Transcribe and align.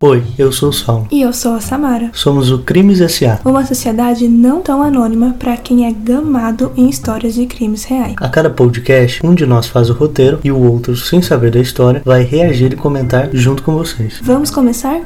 Oi, 0.00 0.22
eu 0.38 0.52
sou 0.52 0.68
o 0.68 0.72
Saulo. 0.72 1.08
E 1.10 1.22
eu 1.22 1.32
sou 1.32 1.54
a 1.54 1.60
Samara. 1.60 2.10
Somos 2.12 2.52
o 2.52 2.60
Crimes 2.60 3.00
S.A. 3.00 3.40
Uma 3.44 3.66
sociedade 3.66 4.28
não 4.28 4.62
tão 4.62 4.80
anônima 4.80 5.34
para 5.36 5.56
quem 5.56 5.88
é 5.88 5.92
gamado 5.92 6.70
em 6.76 6.88
histórias 6.88 7.34
de 7.34 7.46
crimes 7.46 7.82
reais. 7.82 8.14
A 8.18 8.28
cada 8.28 8.48
podcast, 8.48 9.26
um 9.26 9.34
de 9.34 9.44
nós 9.44 9.66
faz 9.66 9.90
o 9.90 9.94
roteiro 9.94 10.38
e 10.44 10.52
o 10.52 10.56
outro, 10.56 10.96
sem 10.96 11.20
saber 11.20 11.50
da 11.50 11.58
história, 11.58 12.00
vai 12.04 12.22
reagir 12.22 12.72
e 12.72 12.76
comentar 12.76 13.28
junto 13.32 13.64
com 13.64 13.74
vocês. 13.74 14.20
Vamos 14.22 14.52
começar? 14.52 15.00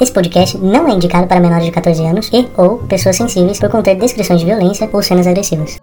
Esse 0.00 0.12
podcast 0.12 0.56
não 0.58 0.86
é 0.86 0.92
indicado 0.92 1.26
para 1.26 1.40
menores 1.40 1.64
de 1.64 1.72
14 1.72 2.00
anos 2.06 2.30
e 2.32 2.46
ou 2.56 2.78
pessoas 2.86 3.16
sensíveis 3.16 3.58
por 3.58 3.68
conter 3.70 3.96
descrições 3.96 4.38
de 4.38 4.46
violência 4.46 4.88
ou 4.92 5.02
cenas 5.02 5.26
agressivas. 5.26 5.80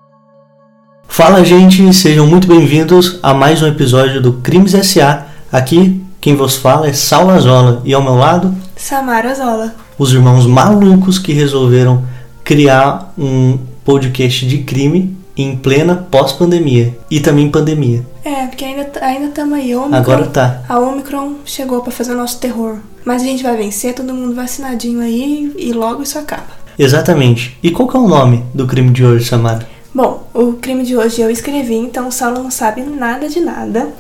Fala, 1.16 1.45
gente, 1.45 1.93
sejam 1.93 2.27
muito 2.27 2.45
bem-vindos 2.45 3.20
a 3.23 3.34
mais 3.34 3.61
um 3.61 3.68
episódio 3.68 4.21
do 4.21 4.34
Crimes 4.34 4.73
S.A. 4.73 5.27
Aqui, 5.49 6.03
quem 6.20 6.35
vos 6.35 6.58
fala 6.58 6.89
é 6.89 6.94
Saulo 6.94 7.31
Azola 7.31 7.81
e 7.85 7.94
ao 7.94 8.03
meu 8.03 8.16
lado, 8.16 8.53
Samara 8.76 9.34
Zola. 9.34 9.73
os 9.98 10.12
irmãos 10.12 10.45
malucos 10.45 11.17
que 11.17 11.31
resolveram 11.31 12.03
criar 12.44 13.13
um 13.17 13.58
podcast 13.86 14.45
de 14.45 14.58
crime 14.63 15.16
em 15.38 15.55
plena 15.55 15.95
pós-pandemia 15.95 16.98
e 17.09 17.22
também 17.22 17.50
pandemia. 17.50 18.05
É, 18.25 18.47
porque 18.47 18.66
ainda 18.66 18.91
ainda 19.00 19.27
estamos 19.27 19.58
aí. 19.58 19.73
Omicron, 19.73 19.95
Agora 19.95 20.25
tá. 20.27 20.63
A 20.67 20.80
Omicron 20.80 21.36
chegou 21.45 21.81
para 21.81 21.94
fazer 21.94 22.11
o 22.11 22.17
nosso 22.17 22.41
terror. 22.41 22.80
Mas 23.05 23.22
a 23.22 23.25
gente 23.25 23.41
vai 23.41 23.55
vencer, 23.55 23.95
todo 23.95 24.13
mundo 24.13 24.36
vacinadinho 24.36 25.00
aí 25.00 25.50
e 25.58 25.72
logo 25.72 26.03
isso 26.03 26.20
acaba. 26.20 26.66
Exatamente. 26.77 27.58
E 27.63 27.72
qual 27.72 27.88
que 27.88 27.95
é 27.95 28.00
o 28.02 28.05
nome 28.05 28.44
do 28.53 28.67
crime 28.67 28.91
de 28.91 29.05
hoje, 29.05 29.23
Samara? 29.23 29.74
Bom, 29.95 30.27
o 30.34 30.52
crime 30.52 30.84
de 30.84 30.98
hoje 30.98 31.22
eu 31.22 31.30
escrevi, 31.30 31.76
então 31.76 32.09
o 32.09 32.12
Saulo 32.12 32.44
não 32.44 32.52
sabe 32.52 32.81
nada 32.81 33.30
de 33.30 33.40
nada. 33.40 33.94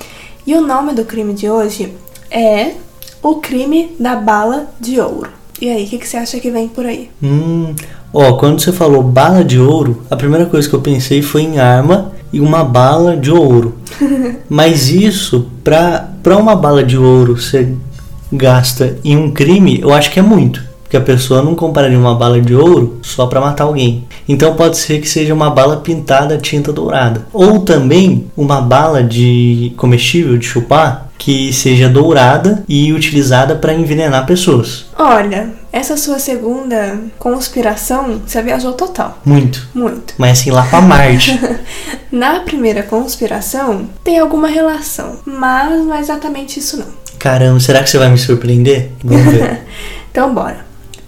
E 0.45 0.53
o 0.53 0.59
nome 0.59 0.91
do 0.91 1.05
crime 1.05 1.33
de 1.33 1.49
hoje 1.49 1.93
é 2.29 2.73
O 3.23 3.35
Crime 3.35 3.95
da 3.97 4.17
Bala 4.17 4.67
de 4.77 4.99
Ouro. 4.99 5.29
E 5.61 5.69
aí, 5.69 5.85
o 5.85 5.87
que, 5.87 5.97
que 5.97 6.05
você 6.05 6.17
acha 6.17 6.37
que 6.37 6.51
vem 6.51 6.67
por 6.67 6.85
aí? 6.85 7.09
Hum, 7.23 7.73
ó, 8.13 8.33
quando 8.33 8.59
você 8.59 8.73
falou 8.73 9.01
bala 9.01 9.41
de 9.41 9.57
ouro, 9.57 10.03
a 10.11 10.17
primeira 10.17 10.45
coisa 10.45 10.67
que 10.67 10.75
eu 10.75 10.81
pensei 10.81 11.21
foi 11.21 11.43
em 11.43 11.59
arma 11.59 12.11
e 12.33 12.41
uma 12.41 12.61
bala 12.65 13.15
de 13.15 13.31
ouro. 13.31 13.75
Mas 14.49 14.89
isso, 14.89 15.49
pra, 15.63 16.09
pra 16.21 16.35
uma 16.35 16.57
bala 16.57 16.83
de 16.83 16.97
ouro 16.97 17.39
ser 17.39 17.73
gasta 18.29 18.99
em 19.01 19.15
um 19.15 19.31
crime, 19.31 19.79
eu 19.79 19.93
acho 19.93 20.11
que 20.11 20.19
é 20.19 20.21
muito. 20.21 20.61
Porque 20.85 20.97
a 20.97 21.01
pessoa 21.01 21.41
não 21.41 21.55
compraria 21.55 21.97
uma 21.97 22.13
bala 22.13 22.39
de 22.39 22.55
ouro 22.55 22.99
só 23.01 23.25
pra 23.25 23.41
matar 23.41 23.63
alguém. 23.63 24.05
Então 24.29 24.55
pode 24.55 24.77
ser 24.77 25.01
que 25.01 25.09
seja 25.09 25.33
uma 25.33 25.49
bala 25.49 25.77
pintada 25.77 26.37
tinta 26.37 26.71
dourada. 26.71 27.25
Ou 27.33 27.59
também 27.59 28.27
uma 28.37 28.61
bala 28.61 29.03
de 29.03 29.73
comestível, 29.77 30.37
de 30.37 30.45
chupar, 30.45 31.09
que 31.17 31.51
seja 31.51 31.89
dourada 31.89 32.63
e 32.69 32.93
utilizada 32.93 33.55
para 33.55 33.73
envenenar 33.73 34.27
pessoas. 34.27 34.85
Olha, 34.97 35.49
essa 35.73 35.97
sua 35.97 36.19
segunda 36.19 36.99
conspiração, 37.17 38.21
você 38.25 38.41
viajou 38.43 38.73
total. 38.73 39.17
Muito. 39.25 39.67
Muito. 39.73 40.13
Mas 40.19 40.39
assim, 40.39 40.51
lá 40.51 40.63
pra 40.63 40.81
Marte. 40.81 41.39
Na 42.11 42.41
primeira 42.41 42.83
conspiração, 42.83 43.89
tem 44.03 44.19
alguma 44.19 44.47
relação, 44.47 45.17
mas 45.25 45.83
não 45.83 45.95
é 45.95 45.99
exatamente 45.99 46.59
isso 46.59 46.77
não. 46.77 47.05
Caramba, 47.17 47.59
será 47.59 47.81
que 47.81 47.89
você 47.89 47.97
vai 47.97 48.09
me 48.09 48.17
surpreender? 48.17 48.91
Vamos 49.03 49.33
ver. 49.33 49.61
Então, 50.15 50.33
bora. 50.33 50.65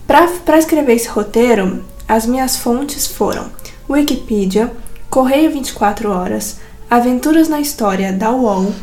Para 0.07 0.57
escrever 0.57 0.93
esse 0.93 1.09
roteiro, 1.09 1.83
as 2.07 2.25
minhas 2.25 2.55
fontes 2.55 3.05
foram 3.05 3.51
Wikipedia, 3.89 4.71
Correio 5.09 5.51
24 5.51 6.09
Horas, 6.09 6.59
Aventuras 6.89 7.49
na 7.49 7.59
História 7.59 8.13
da 8.13 8.31
UOL, 8.31 8.73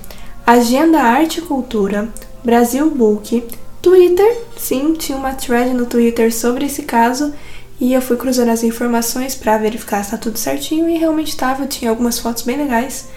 Agenda 0.47 1.01
Arte 1.01 1.39
e 1.39 1.43
Cultura, 1.43 2.11
Brasil 2.45 2.91
Book, 2.91 3.43
Twitter, 3.81 4.37
sim, 4.55 4.93
tinha 4.93 5.17
uma 5.17 5.33
thread 5.33 5.73
no 5.73 5.87
Twitter 5.87 6.33
sobre 6.33 6.67
esse 6.67 6.83
caso 6.83 7.33
e 7.81 7.95
eu 7.95 8.03
fui 8.03 8.19
cruzando 8.19 8.51
as 8.51 8.63
informações 8.63 9.35
para 9.35 9.57
verificar 9.57 10.05
se 10.05 10.11
tá 10.11 10.19
tudo 10.19 10.39
certinho 10.39 10.87
e 10.91 10.99
realmente 10.99 11.29
estava, 11.29 11.67
tinha 11.67 11.91
algumas 11.91 12.19
fotos 12.19 12.43
bem 12.43 12.59
legais, 12.59 13.09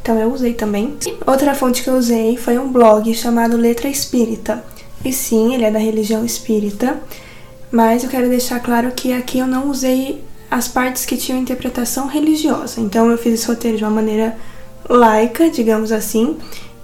então 0.00 0.16
eu 0.20 0.32
usei 0.32 0.54
também. 0.54 0.96
Outra 1.26 1.52
fonte 1.52 1.82
que 1.82 1.90
eu 1.90 1.96
usei 1.96 2.36
foi 2.36 2.58
um 2.58 2.70
blog 2.70 3.12
chamado 3.12 3.56
Letra 3.56 3.88
Espírita, 3.88 4.64
e 5.04 5.12
sim, 5.12 5.52
ele 5.52 5.64
é 5.64 5.70
da 5.70 5.80
religião 5.80 6.24
espírita, 6.24 7.00
mas 7.76 8.02
eu 8.02 8.08
quero 8.08 8.26
deixar 8.30 8.58
claro 8.60 8.90
que 8.90 9.12
aqui 9.12 9.38
eu 9.38 9.46
não 9.46 9.68
usei 9.68 10.24
as 10.50 10.66
partes 10.66 11.04
que 11.04 11.14
tinham 11.14 11.38
interpretação 11.38 12.06
religiosa. 12.06 12.80
Então 12.80 13.10
eu 13.10 13.18
fiz 13.18 13.34
esse 13.34 13.46
roteiro 13.46 13.76
de 13.76 13.84
uma 13.84 13.90
maneira 13.90 14.34
laica, 14.88 15.50
digamos 15.50 15.92
assim, 15.92 16.38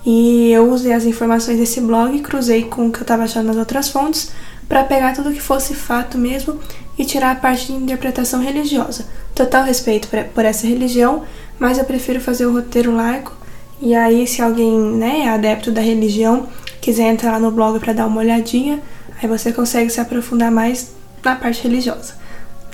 e 0.05 0.53
eu 0.53 0.71
usei 0.71 0.93
as 0.93 1.07
informações 1.07 1.59
desse 1.59 1.81
blog, 1.81 2.21
cruzei 2.21 2.65
com 2.65 2.89
o 2.89 2.93
que 2.93 2.99
eu 2.99 3.03
estava 3.03 3.23
achando 3.23 3.47
nas 3.47 3.57
outras 3.57 3.89
fontes, 3.89 4.33
para 4.69 4.85
pegar 4.85 5.15
tudo 5.15 5.33
que 5.33 5.41
fosse 5.41 5.73
fato 5.75 6.19
mesmo 6.19 6.61
e 6.99 7.07
tirar 7.07 7.31
a 7.31 7.37
parte 7.37 7.69
de 7.69 7.73
interpretação 7.73 8.43
religiosa. 8.43 9.07
Total 9.35 9.65
respeito 9.65 10.09
por 10.35 10.45
essa 10.45 10.67
religião, 10.67 11.23
mas 11.59 11.79
eu 11.79 11.87
prefiro 11.87 12.21
fazer 12.21 12.45
o 12.45 12.53
roteiro 12.53 12.95
laico. 12.95 13.35
E 13.81 13.95
aí, 13.95 14.27
se 14.27 14.43
alguém 14.43 14.79
né, 14.79 15.21
é 15.21 15.29
adepto 15.31 15.71
da 15.71 15.81
religião, 15.81 16.49
quiser 16.83 17.11
entrar 17.11 17.33
lá 17.33 17.41
no 17.41 17.51
blog 17.51 17.79
para 17.81 17.95
dar 17.95 18.07
uma 18.07 18.21
olhadinha, 18.21 18.83
aí 19.23 19.29
você 19.29 19.53
consegue 19.53 19.91
se 19.91 20.01
aprofundar 20.01 20.51
mais 20.51 20.93
na 21.25 21.37
parte 21.37 21.63
religiosa, 21.63 22.15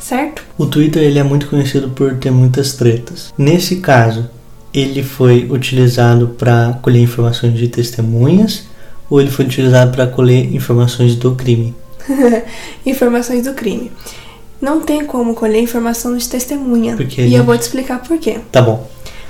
certo? 0.00 0.42
O 0.56 0.66
Twitter 0.66 1.02
ele 1.02 1.18
é 1.18 1.22
muito 1.22 1.48
conhecido 1.48 1.90
por 1.90 2.16
ter 2.16 2.30
muitas 2.30 2.72
tretas. 2.74 3.32
Nesse 3.36 3.76
caso, 3.76 4.28
ele 4.72 5.02
foi 5.02 5.46
utilizado 5.50 6.28
para 6.38 6.78
colher 6.82 7.02
informações 7.02 7.54
de 7.58 7.68
testemunhas 7.68 8.64
ou 9.10 9.20
ele 9.20 9.30
foi 9.30 9.44
utilizado 9.46 9.92
para 9.92 10.06
colher 10.06 10.54
informações 10.54 11.14
do 11.16 11.34
crime? 11.34 11.74
Informações 12.86 13.44
do 13.44 13.54
crime. 13.54 13.90
Não 14.60 14.80
tem 14.80 15.04
como 15.04 15.34
colher 15.34 15.62
informação 15.62 16.16
de 16.16 16.28
testemunha. 16.28 16.96
Porque 16.96 17.20
e 17.20 17.24
ele- 17.26 17.34
eu 17.34 17.44
vou 17.44 17.56
te 17.56 17.62
explicar 17.62 18.00
por 18.02 18.18
quê. 18.18 18.40
Tá 18.50 18.60
bom. 18.60 18.88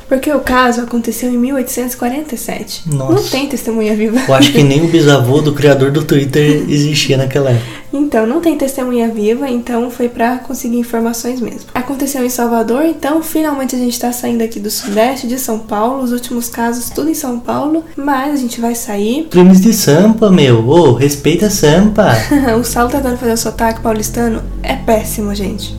Porque 0.09 0.33
o 0.33 0.41
caso 0.41 0.81
aconteceu 0.81 1.31
em 1.31 1.37
1847. 1.37 2.85
Nossa. 2.87 3.13
Não 3.13 3.23
tem 3.23 3.47
testemunha 3.47 3.95
viva. 3.95 4.19
Eu 4.27 4.35
acho 4.35 4.53
que 4.53 4.63
nem 4.63 4.83
o 4.85 4.89
bisavô 4.89 5.41
do 5.41 5.53
criador 5.53 5.91
do 5.91 6.05
Twitter 6.05 6.65
existia 6.69 7.17
naquela 7.17 7.51
época. 7.51 7.79
Então, 7.93 8.27
não 8.27 8.41
tem 8.41 8.57
testemunha 8.57 9.09
viva, 9.09 9.49
então 9.49 9.91
foi 9.91 10.09
pra 10.09 10.39
conseguir 10.39 10.79
informações 10.79 11.41
mesmo. 11.41 11.71
Aconteceu 11.75 12.25
em 12.25 12.29
Salvador, 12.29 12.85
então 12.85 13.23
finalmente 13.23 13.75
a 13.75 13.79
gente 13.79 13.99
tá 13.99 14.13
saindo 14.13 14.43
aqui 14.43 14.61
do 14.61 14.71
Sudeste, 14.71 15.27
de 15.27 15.39
São 15.39 15.59
Paulo, 15.59 16.03
os 16.03 16.13
últimos 16.13 16.49
casos 16.49 16.91
tudo 16.91 17.11
em 17.11 17.15
São 17.15 17.41
Paulo, 17.41 17.85
mas 17.97 18.35
a 18.35 18.37
gente 18.37 18.61
vai 18.61 18.75
sair. 18.75 19.27
Crimes 19.31 19.61
de 19.61 19.73
Sampa, 19.73 20.31
meu. 20.31 20.69
Ô, 20.69 20.93
respeita 20.93 21.49
Sampa. 21.49 22.13
o 22.59 22.65
Saulo 22.65 22.91
tentando 22.91 23.17
fazer 23.17 23.33
o 23.33 23.37
sotaque 23.37 23.81
paulistano 23.81 24.43
é 24.63 24.77
péssimo, 24.77 25.35
gente. 25.35 25.78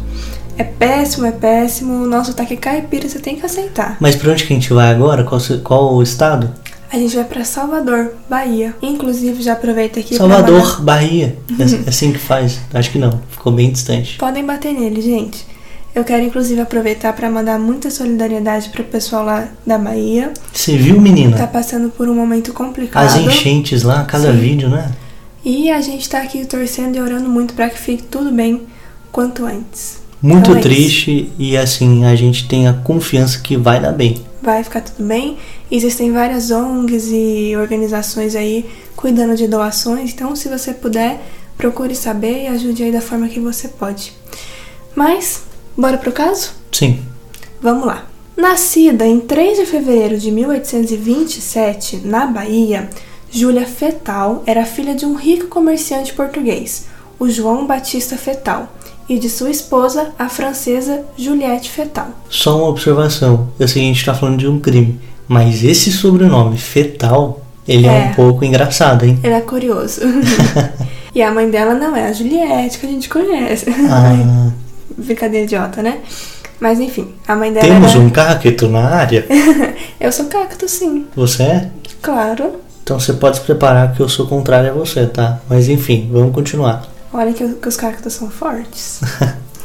É 0.59 0.63
péssimo, 0.65 1.25
é 1.25 1.31
péssimo. 1.31 2.03
O 2.03 2.05
nosso 2.05 2.31
sotaque 2.31 2.57
caipira 2.57 3.07
você 3.07 3.17
tem 3.17 3.37
que 3.37 3.45
aceitar. 3.45 3.95
Mas 4.01 4.17
pra 4.17 4.31
onde 4.31 4.43
que 4.45 4.51
a 4.51 4.55
gente 4.57 4.73
vai 4.73 4.91
agora? 4.91 5.23
Qual, 5.23 5.39
qual 5.63 5.95
o 5.95 6.03
estado? 6.03 6.51
A 6.91 6.97
gente 6.97 7.15
vai 7.15 7.23
pra 7.23 7.45
Salvador, 7.45 8.11
Bahia. 8.29 8.75
Inclusive, 8.81 9.41
já 9.41 9.53
aproveita 9.53 10.01
aqui 10.01 10.09
pra 10.09 10.17
Salvador, 10.17 10.59
mandar- 10.61 10.81
Bahia. 10.81 11.37
É 11.57 11.63
é 11.87 11.89
assim 11.89 12.11
que 12.11 12.19
faz. 12.19 12.59
Acho 12.73 12.91
que 12.91 12.97
não. 12.97 13.21
Ficou 13.29 13.53
bem 13.53 13.71
distante. 13.71 14.17
Podem 14.17 14.45
bater 14.45 14.73
nele, 14.73 15.01
gente. 15.01 15.47
Eu 15.95 16.03
quero 16.03 16.23
inclusive 16.23 16.59
aproveitar 16.59 17.13
para 17.13 17.29
mandar 17.29 17.57
muita 17.57 17.89
solidariedade 17.89 18.67
pro 18.69 18.83
pessoal 18.83 19.23
lá 19.23 19.47
da 19.65 19.77
Bahia. 19.77 20.33
Você 20.51 20.75
viu, 20.75 20.99
menina? 20.99 21.37
Tá 21.37 21.47
passando 21.47 21.89
por 21.89 22.09
um 22.09 22.13
momento 22.13 22.51
complicado. 22.51 23.05
As 23.05 23.15
enchentes 23.15 23.83
lá, 23.83 24.03
cada 24.03 24.31
Sim. 24.33 24.39
vídeo, 24.39 24.67
né? 24.69 24.91
E 25.45 25.71
a 25.71 25.79
gente 25.79 26.09
tá 26.09 26.19
aqui 26.21 26.45
torcendo 26.45 26.97
e 26.97 27.01
orando 27.01 27.29
muito 27.29 27.53
para 27.53 27.69
que 27.69 27.77
fique 27.79 28.03
tudo 28.03 28.29
bem 28.29 28.63
quanto 29.09 29.45
antes. 29.45 29.99
Muito 30.21 30.49
Então 30.49 30.57
é 30.57 30.61
triste 30.61 31.31
e 31.39 31.55
assim, 31.55 32.05
a 32.05 32.15
gente 32.15 32.47
tem 32.47 32.67
a 32.67 32.73
confiança 32.73 33.39
que 33.39 33.55
vai 33.55 33.79
dar 33.79 33.93
bem. 33.93 34.21
Vai 34.41 34.63
ficar 34.63 34.81
tudo 34.81 35.05
bem. 35.05 35.37
Existem 35.71 36.11
várias 36.11 36.51
ONGs 36.51 37.09
e 37.11 37.55
organizações 37.55 38.35
aí 38.35 38.65
cuidando 38.95 39.35
de 39.35 39.47
doações, 39.47 40.11
então 40.11 40.35
se 40.35 40.49
você 40.49 40.73
puder, 40.73 41.21
procure 41.57 41.95
saber 41.95 42.43
e 42.43 42.47
ajude 42.47 42.83
aí 42.83 42.91
da 42.91 43.01
forma 43.01 43.29
que 43.29 43.39
você 43.39 43.67
pode. 43.69 44.13
Mas, 44.95 45.43
bora 45.77 45.97
pro 45.97 46.11
caso? 46.11 46.51
Sim. 46.71 46.99
Vamos 47.61 47.85
lá. 47.85 48.05
Nascida 48.35 49.05
em 49.05 49.19
3 49.19 49.59
de 49.59 49.65
fevereiro 49.65 50.17
de 50.17 50.31
1827, 50.31 51.97
na 52.05 52.25
Bahia, 52.25 52.89
Júlia 53.31 53.65
Fetal 53.65 54.43
era 54.45 54.65
filha 54.65 54.95
de 54.95 55.05
um 55.05 55.13
rico 55.13 55.47
comerciante 55.47 56.13
português, 56.13 56.87
o 57.19 57.29
João 57.29 57.67
Batista 57.67 58.15
Fetal, 58.17 58.67
e 59.07 59.17
de 59.17 59.27
sua 59.29 59.49
esposa, 59.49 60.09
a 60.19 60.29
francesa 60.29 61.01
Juliette 61.17 61.69
Fetal. 61.71 62.07
Só 62.29 62.57
uma 62.57 62.67
observação. 62.67 63.49
Eu 63.59 63.67
sei 63.67 63.81
que 63.81 63.89
a 63.89 63.93
gente 63.93 64.05
tá 64.05 64.13
falando 64.13 64.37
de 64.37 64.47
um 64.47 64.59
crime, 64.59 64.99
mas 65.27 65.63
esse 65.63 65.91
sobrenome, 65.91 66.57
Fetal, 66.57 67.41
ele 67.67 67.87
é, 67.87 67.89
É. 67.89 68.09
um 68.11 68.13
pouco 68.13 68.45
engraçado, 68.45 69.05
hein? 69.05 69.19
Ele 69.23 69.33
é 69.33 69.41
curioso. 69.41 70.01
e 71.13 71.21
a 71.21 71.31
mãe 71.31 71.49
dela 71.49 71.73
não 71.73 71.95
é 71.95 72.07
a 72.07 72.13
Juliette, 72.13 72.77
que 72.77 72.85
a 72.85 72.89
gente 72.89 73.09
conhece. 73.09 73.65
Ah, 73.89 74.51
Brincadeira 74.97 75.45
idiota, 75.45 75.81
né? 75.81 75.99
Mas 76.59 76.79
enfim, 76.79 77.07
a 77.27 77.35
mãe 77.35 77.51
dela 77.53 77.65
temos 77.65 77.91
era... 77.91 77.99
um 77.99 78.09
cacto 78.09 78.67
na 78.67 78.85
área? 78.89 79.25
Eu 79.99 80.11
sou 80.11 80.25
cacto, 80.25 80.67
sim. 80.67 81.05
Você 81.15 81.43
é? 81.43 81.69
Claro. 82.01 82.57
Então 82.83 82.99
você 82.99 83.13
pode 83.13 83.37
se 83.37 83.43
preparar 83.43 83.93
que 83.93 83.99
eu 84.01 84.09
sou 84.09 84.25
contrário 84.25 84.71
a 84.71 84.73
você, 84.73 85.05
tá? 85.05 85.39
Mas 85.47 85.69
enfim, 85.69 86.09
vamos 86.11 86.33
continuar. 86.33 86.83
Olha 87.11 87.33
que, 87.33 87.47
que 87.55 87.67
os 87.67 87.75
cactos 87.75 88.13
são 88.13 88.29
fortes. 88.29 89.01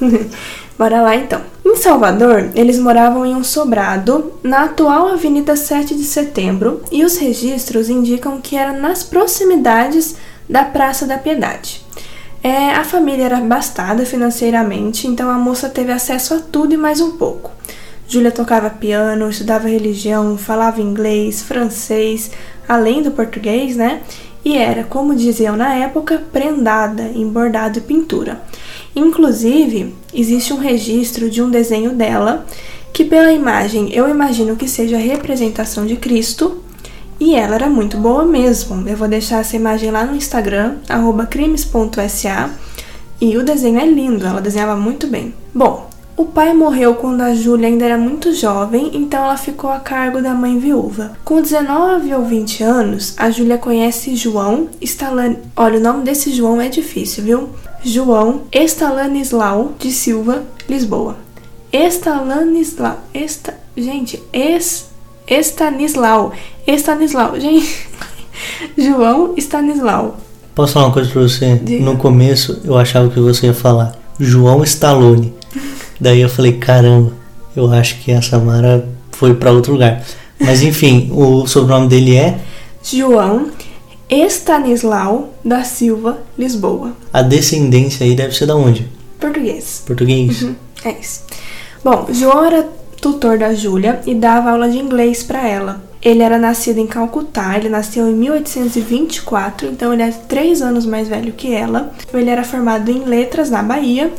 Bora 0.78 1.02
lá 1.02 1.14
então. 1.14 1.40
Em 1.64 1.76
Salvador, 1.76 2.50
eles 2.54 2.78
moravam 2.78 3.24
em 3.24 3.34
um 3.34 3.44
sobrado 3.44 4.32
na 4.42 4.64
atual 4.64 5.08
Avenida 5.08 5.54
7 5.54 5.94
de 5.94 6.04
Setembro 6.04 6.82
e 6.90 7.04
os 7.04 7.16
registros 7.16 7.88
indicam 7.88 8.40
que 8.40 8.56
era 8.56 8.72
nas 8.72 9.02
proximidades 9.02 10.16
da 10.48 10.64
Praça 10.64 11.06
da 11.06 11.18
Piedade. 11.18 11.84
É, 12.42 12.72
a 12.74 12.84
família 12.84 13.24
era 13.24 13.38
abastada 13.38 14.04
financeiramente, 14.04 15.06
então 15.06 15.30
a 15.30 15.38
moça 15.38 15.68
teve 15.68 15.92
acesso 15.92 16.34
a 16.34 16.38
tudo 16.38 16.74
e 16.74 16.76
mais 16.76 17.00
um 17.00 17.12
pouco. 17.12 17.50
Júlia 18.06 18.30
tocava 18.30 18.68
piano, 18.68 19.30
estudava 19.30 19.68
religião, 19.68 20.36
falava 20.36 20.80
inglês, 20.80 21.42
francês, 21.42 22.30
além 22.68 23.02
do 23.02 23.12
português, 23.12 23.76
né? 23.76 24.02
E 24.44 24.56
era, 24.56 24.84
como 24.84 25.14
diziam 25.14 25.56
na 25.56 25.74
época, 25.74 26.22
prendada 26.32 27.10
em 27.14 27.26
bordado 27.26 27.78
e 27.78 27.82
pintura. 27.82 28.42
Inclusive, 28.94 29.94
existe 30.12 30.52
um 30.52 30.58
registro 30.58 31.30
de 31.30 31.42
um 31.42 31.50
desenho 31.50 31.92
dela, 31.92 32.44
que 32.92 33.04
pela 33.04 33.32
imagem 33.32 33.92
eu 33.92 34.08
imagino 34.08 34.54
que 34.54 34.68
seja 34.68 34.96
a 34.96 35.00
representação 35.00 35.86
de 35.86 35.96
Cristo, 35.96 36.62
e 37.18 37.34
ela 37.34 37.54
era 37.54 37.70
muito 37.70 37.96
boa 37.96 38.24
mesmo. 38.24 38.86
Eu 38.88 38.96
vou 38.96 39.08
deixar 39.08 39.40
essa 39.40 39.56
imagem 39.56 39.90
lá 39.90 40.04
no 40.04 40.14
Instagram, 40.14 40.76
crimes.sa, 41.30 42.50
e 43.20 43.36
o 43.36 43.42
desenho 43.42 43.78
é 43.78 43.86
lindo, 43.86 44.26
ela 44.26 44.40
desenhava 44.40 44.76
muito 44.76 45.06
bem. 45.06 45.32
Bom, 45.54 45.88
o 46.16 46.24
pai 46.24 46.54
morreu 46.54 46.94
quando 46.94 47.22
a 47.22 47.34
Júlia 47.34 47.66
ainda 47.66 47.84
era 47.84 47.98
muito 47.98 48.32
jovem, 48.32 48.90
então 48.94 49.24
ela 49.24 49.36
ficou 49.36 49.70
a 49.70 49.80
cargo 49.80 50.22
da 50.22 50.32
mãe 50.32 50.58
viúva. 50.58 51.12
Com 51.24 51.42
19 51.42 52.14
ou 52.14 52.24
20 52.24 52.62
anos, 52.62 53.14
a 53.16 53.30
Júlia 53.30 53.58
conhece 53.58 54.14
João 54.14 54.68
Stalan... 54.80 55.36
Olha, 55.56 55.78
o 55.78 55.82
nome 55.82 56.04
desse 56.04 56.32
João 56.32 56.60
é 56.60 56.68
difícil, 56.68 57.24
viu? 57.24 57.48
João 57.82 58.42
Estalanislau 58.52 59.72
de 59.78 59.90
Silva, 59.90 60.44
Lisboa. 60.68 61.16
Estalanislau... 61.72 63.00
Esta... 63.12 63.54
Gente, 63.76 64.22
es... 64.32 64.86
Estanislau. 65.26 66.32
Estanislau. 66.64 67.40
Gente... 67.40 67.88
João 68.78 69.34
Estanislau. 69.36 70.16
Posso 70.54 70.74
falar 70.74 70.86
uma 70.86 70.92
coisa 70.94 71.10
pra 71.10 71.22
você? 71.22 71.56
Diga. 71.56 71.84
No 71.84 71.96
começo, 71.96 72.60
eu 72.64 72.78
achava 72.78 73.08
que 73.08 73.18
você 73.18 73.46
ia 73.46 73.54
falar 73.54 73.96
João 74.20 74.62
Stallone. 74.62 75.34
Daí 76.00 76.20
eu 76.20 76.28
falei, 76.28 76.54
caramba, 76.54 77.12
eu 77.56 77.72
acho 77.72 77.98
que 78.00 78.12
a 78.12 78.20
Samara 78.20 78.88
foi 79.12 79.34
para 79.34 79.52
outro 79.52 79.72
lugar. 79.72 80.04
Mas 80.40 80.62
enfim, 80.62 81.10
o 81.12 81.46
sobrenome 81.46 81.88
dele 81.88 82.16
é 82.16 82.38
João 82.82 83.50
Estanislau 84.08 85.34
da 85.44 85.64
Silva 85.64 86.18
Lisboa. 86.36 86.92
A 87.12 87.22
descendência 87.22 88.04
aí 88.04 88.14
deve 88.14 88.34
ser 88.34 88.46
da 88.46 88.56
onde? 88.56 88.88
Português. 89.18 89.82
Português. 89.86 90.42
Uhum, 90.42 90.54
é 90.84 90.92
isso. 91.00 91.22
Bom, 91.82 92.06
João 92.10 92.44
era 92.44 92.68
tutor 93.00 93.38
da 93.38 93.54
Júlia 93.54 94.00
e 94.06 94.14
dava 94.14 94.50
aula 94.50 94.68
de 94.68 94.78
inglês 94.78 95.22
para 95.22 95.46
ela. 95.46 95.82
Ele 96.02 96.22
era 96.22 96.38
nascido 96.38 96.78
em 96.78 96.86
Calcutá, 96.86 97.56
ele 97.56 97.70
nasceu 97.70 98.06
em 98.08 98.14
1824, 98.14 99.68
então 99.68 99.92
ele 99.92 100.02
é 100.02 100.10
três 100.10 100.60
anos 100.60 100.84
mais 100.84 101.08
velho 101.08 101.32
que 101.32 101.54
ela. 101.54 101.92
Ele 102.12 102.28
era 102.28 102.44
formado 102.44 102.90
em 102.90 103.04
letras 103.04 103.48
na 103.48 103.62
Bahia 103.62 104.12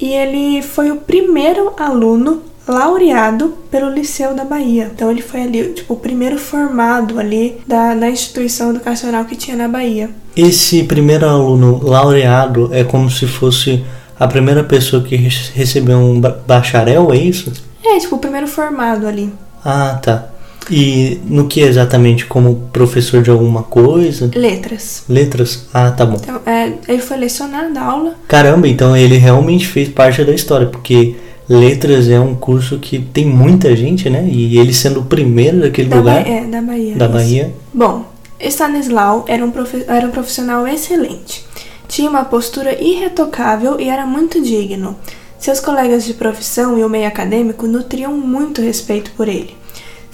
e 0.00 0.12
ele 0.12 0.62
foi 0.62 0.90
o 0.90 0.96
primeiro 0.96 1.72
aluno 1.76 2.42
laureado 2.66 3.54
pelo 3.70 3.90
Liceu 3.90 4.34
da 4.34 4.44
Bahia. 4.44 4.90
Então 4.94 5.10
ele 5.10 5.22
foi 5.22 5.42
ali, 5.42 5.72
tipo, 5.72 5.94
o 5.94 5.96
primeiro 5.96 6.38
formado 6.38 7.18
ali 7.18 7.58
da, 7.66 7.94
da 7.94 8.10
instituição 8.10 8.70
educacional 8.70 9.24
que 9.24 9.34
tinha 9.34 9.56
na 9.56 9.68
Bahia. 9.68 10.10
Esse 10.36 10.84
primeiro 10.84 11.26
aluno 11.26 11.80
laureado 11.82 12.68
é 12.72 12.84
como 12.84 13.10
se 13.10 13.26
fosse 13.26 13.84
a 14.20 14.26
primeira 14.28 14.62
pessoa 14.62 15.02
que 15.02 15.16
recebeu 15.16 15.98
um 15.98 16.20
bacharel, 16.20 17.12
é 17.12 17.16
isso? 17.16 17.52
É, 17.84 17.98
tipo, 17.98 18.16
o 18.16 18.18
primeiro 18.18 18.46
formado 18.46 19.06
ali. 19.06 19.32
Ah, 19.64 19.98
tá. 20.02 20.28
E 20.70 21.20
no 21.24 21.46
que 21.46 21.60
exatamente? 21.60 22.26
Como 22.26 22.68
professor 22.72 23.22
de 23.22 23.30
alguma 23.30 23.62
coisa? 23.62 24.30
Letras. 24.34 25.04
Letras? 25.08 25.66
Ah, 25.72 25.90
tá 25.90 26.04
bom. 26.04 26.16
Então, 26.20 26.40
é, 26.46 26.72
ele 26.86 27.02
foi 27.02 27.16
lecionar, 27.16 27.72
dar 27.72 27.84
aula. 27.84 28.14
Caramba, 28.26 28.68
então 28.68 28.96
ele 28.96 29.16
realmente 29.16 29.66
fez 29.66 29.88
parte 29.88 30.22
da 30.24 30.32
história, 30.32 30.66
porque 30.66 31.16
letras 31.48 32.08
é 32.08 32.20
um 32.20 32.34
curso 32.34 32.78
que 32.78 32.98
tem 32.98 33.24
muita 33.24 33.74
gente, 33.74 34.10
né? 34.10 34.28
E 34.30 34.58
ele 34.58 34.72
sendo 34.72 35.00
o 35.00 35.04
primeiro 35.04 35.60
daquele 35.60 35.88
da 35.88 35.96
lugar. 35.96 36.22
Ba 36.22 36.28
é, 36.28 36.44
da 36.44 36.60
Bahia. 36.60 36.96
Da 36.96 37.06
isso. 37.06 37.14
Bahia. 37.14 37.54
Bom, 37.72 38.04
Stanislau 38.40 39.24
era 39.26 39.44
um, 39.44 39.52
era 39.86 40.06
um 40.06 40.10
profissional 40.10 40.66
excelente. 40.66 41.44
Tinha 41.88 42.10
uma 42.10 42.24
postura 42.24 42.80
irretocável 42.82 43.80
e 43.80 43.88
era 43.88 44.06
muito 44.06 44.42
digno. 44.42 44.94
Seus 45.38 45.60
colegas 45.60 46.04
de 46.04 46.14
profissão 46.14 46.76
e 46.76 46.84
o 46.84 46.88
meio 46.88 47.06
acadêmico 47.06 47.66
nutriam 47.66 48.12
muito 48.12 48.60
respeito 48.60 49.10
por 49.12 49.28
ele. 49.28 49.56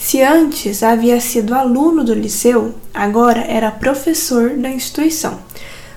Se 0.04 0.20
antes 0.20 0.82
havia 0.82 1.18
sido 1.18 1.54
aluno 1.54 2.04
do 2.04 2.12
liceu, 2.12 2.74
agora 2.92 3.40
era 3.40 3.70
professor 3.70 4.50
da 4.50 4.68
instituição. 4.68 5.38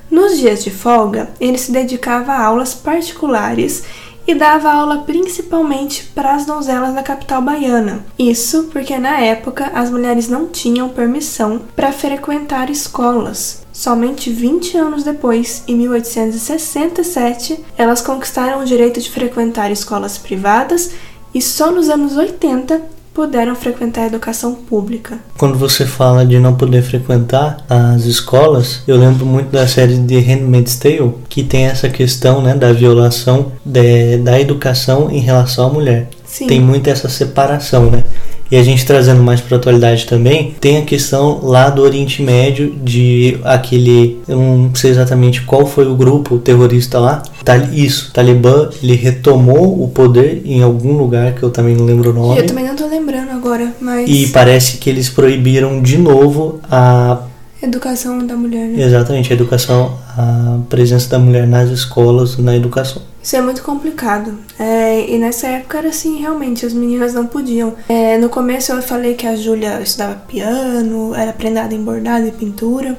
Nos 0.09 0.37
dias 0.37 0.63
de 0.63 0.71
folga, 0.71 1.29
ele 1.41 1.57
se 1.57 1.73
dedicava 1.73 2.31
a 2.31 2.41
aulas 2.41 2.73
particulares 2.73 3.83
e 4.25 4.33
dava 4.33 4.71
aula 4.71 4.99
principalmente 4.99 6.05
para 6.15 6.33
as 6.33 6.45
donzelas 6.45 6.95
da 6.95 7.03
capital 7.03 7.41
baiana. 7.41 8.05
Isso 8.17 8.69
porque 8.71 8.97
na 8.97 9.19
época 9.19 9.69
as 9.73 9.91
mulheres 9.91 10.29
não 10.29 10.47
tinham 10.47 10.87
permissão 10.87 11.63
para 11.75 11.91
frequentar 11.91 12.69
escolas. 12.69 13.61
Somente 13.73 14.29
20 14.29 14.77
anos 14.77 15.03
depois, 15.03 15.63
em 15.67 15.75
1867, 15.75 17.59
elas 17.77 18.01
conquistaram 18.01 18.61
o 18.61 18.65
direito 18.65 19.01
de 19.01 19.11
frequentar 19.11 19.69
escolas 19.69 20.17
privadas 20.17 20.91
e 21.33 21.41
só 21.41 21.69
nos 21.71 21.89
anos 21.89 22.15
80 22.15 22.95
puderam 23.17 23.55
frequentar 23.55 24.03
a 24.03 24.05
educação 24.05 24.53
pública. 24.53 25.17
Quando 25.39 25.57
você 25.57 25.87
fala 25.87 26.23
de 26.23 26.37
não 26.37 26.53
poder 26.53 26.83
frequentar 26.83 27.57
as 27.67 28.05
escolas, 28.05 28.83
eu 28.87 28.95
lembro 28.95 29.25
muito 29.25 29.49
da 29.49 29.67
série 29.67 29.97
de 29.97 30.19
Handmaid's 30.19 30.75
Tale, 30.75 31.15
que 31.27 31.41
tem 31.41 31.65
essa 31.65 31.89
questão 31.89 32.43
né, 32.43 32.53
da 32.53 32.71
violação 32.71 33.53
de, 33.65 34.17
da 34.17 34.39
educação 34.39 35.09
em 35.09 35.17
relação 35.17 35.65
à 35.65 35.73
mulher. 35.73 36.09
Sim. 36.37 36.45
Tem 36.45 36.61
muito 36.61 36.87
essa 36.87 37.09
separação, 37.09 37.89
né? 37.89 38.03
E 38.51 38.55
a 38.55 38.61
gente 38.61 38.85
trazendo 38.85 39.23
mais 39.23 39.41
para 39.41 39.57
atualidade 39.57 40.05
também, 40.05 40.55
tem 40.61 40.77
a 40.77 40.83
questão 40.83 41.39
lá 41.43 41.67
do 41.67 41.81
Oriente 41.81 42.21
Médio 42.21 42.75
de 42.83 43.39
aquele, 43.43 44.21
eu 44.27 44.37
não 44.37 44.75
sei 44.75 44.91
exatamente 44.91 45.41
qual 45.41 45.65
foi 45.65 45.87
o 45.87 45.95
grupo 45.95 46.37
terrorista 46.37 46.99
lá. 46.99 47.23
Isso, 47.73 48.11
Talibã, 48.13 48.69
ele 48.83 48.93
retomou 48.93 49.83
o 49.83 49.87
poder 49.87 50.43
em 50.45 50.61
algum 50.61 50.95
lugar 50.95 51.33
que 51.33 51.41
eu 51.41 51.49
também 51.49 51.75
não 51.75 51.85
lembro 51.85 52.11
o 52.11 52.13
nome. 52.13 52.39
Eu 52.39 52.45
também 52.45 52.65
não 52.65 52.75
tô 52.75 52.85
lembrando 52.85 53.31
agora, 53.31 53.73
mas 53.81 54.07
E 54.07 54.27
parece 54.27 54.77
que 54.77 54.91
eles 54.91 55.09
proibiram 55.09 55.81
de 55.81 55.97
novo 55.97 56.59
a 56.69 57.21
educação 57.63 58.25
da 58.27 58.35
mulher, 58.35 58.67
né? 58.67 58.83
Exatamente, 58.83 59.33
a 59.33 59.35
educação, 59.35 59.97
a 60.15 60.59
presença 60.69 61.09
da 61.09 61.17
mulher 61.17 61.47
nas 61.47 61.71
escolas, 61.71 62.37
na 62.37 62.55
educação. 62.55 63.01
Isso 63.27 63.35
é 63.35 63.41
muito 63.41 63.61
complicado. 63.61 64.39
É, 64.57 65.05
e 65.05 65.17
nessa 65.17 65.47
época 65.47 65.79
era 65.79 65.89
assim, 65.89 66.17
realmente, 66.17 66.65
as 66.65 66.71
meninas 66.71 67.13
não 67.13 67.27
podiam. 67.27 67.73
É, 67.89 68.17
no 68.17 68.29
começo 68.29 68.71
eu 68.71 68.81
falei 68.81 69.15
que 69.15 69.27
a 69.27 69.35
Júlia 69.35 69.81
estudava 69.81 70.15
piano, 70.15 71.13
era 71.13 71.33
prendada 71.33 71.75
em 71.75 71.83
bordado 71.83 72.25
e 72.25 72.31
pintura. 72.31 72.97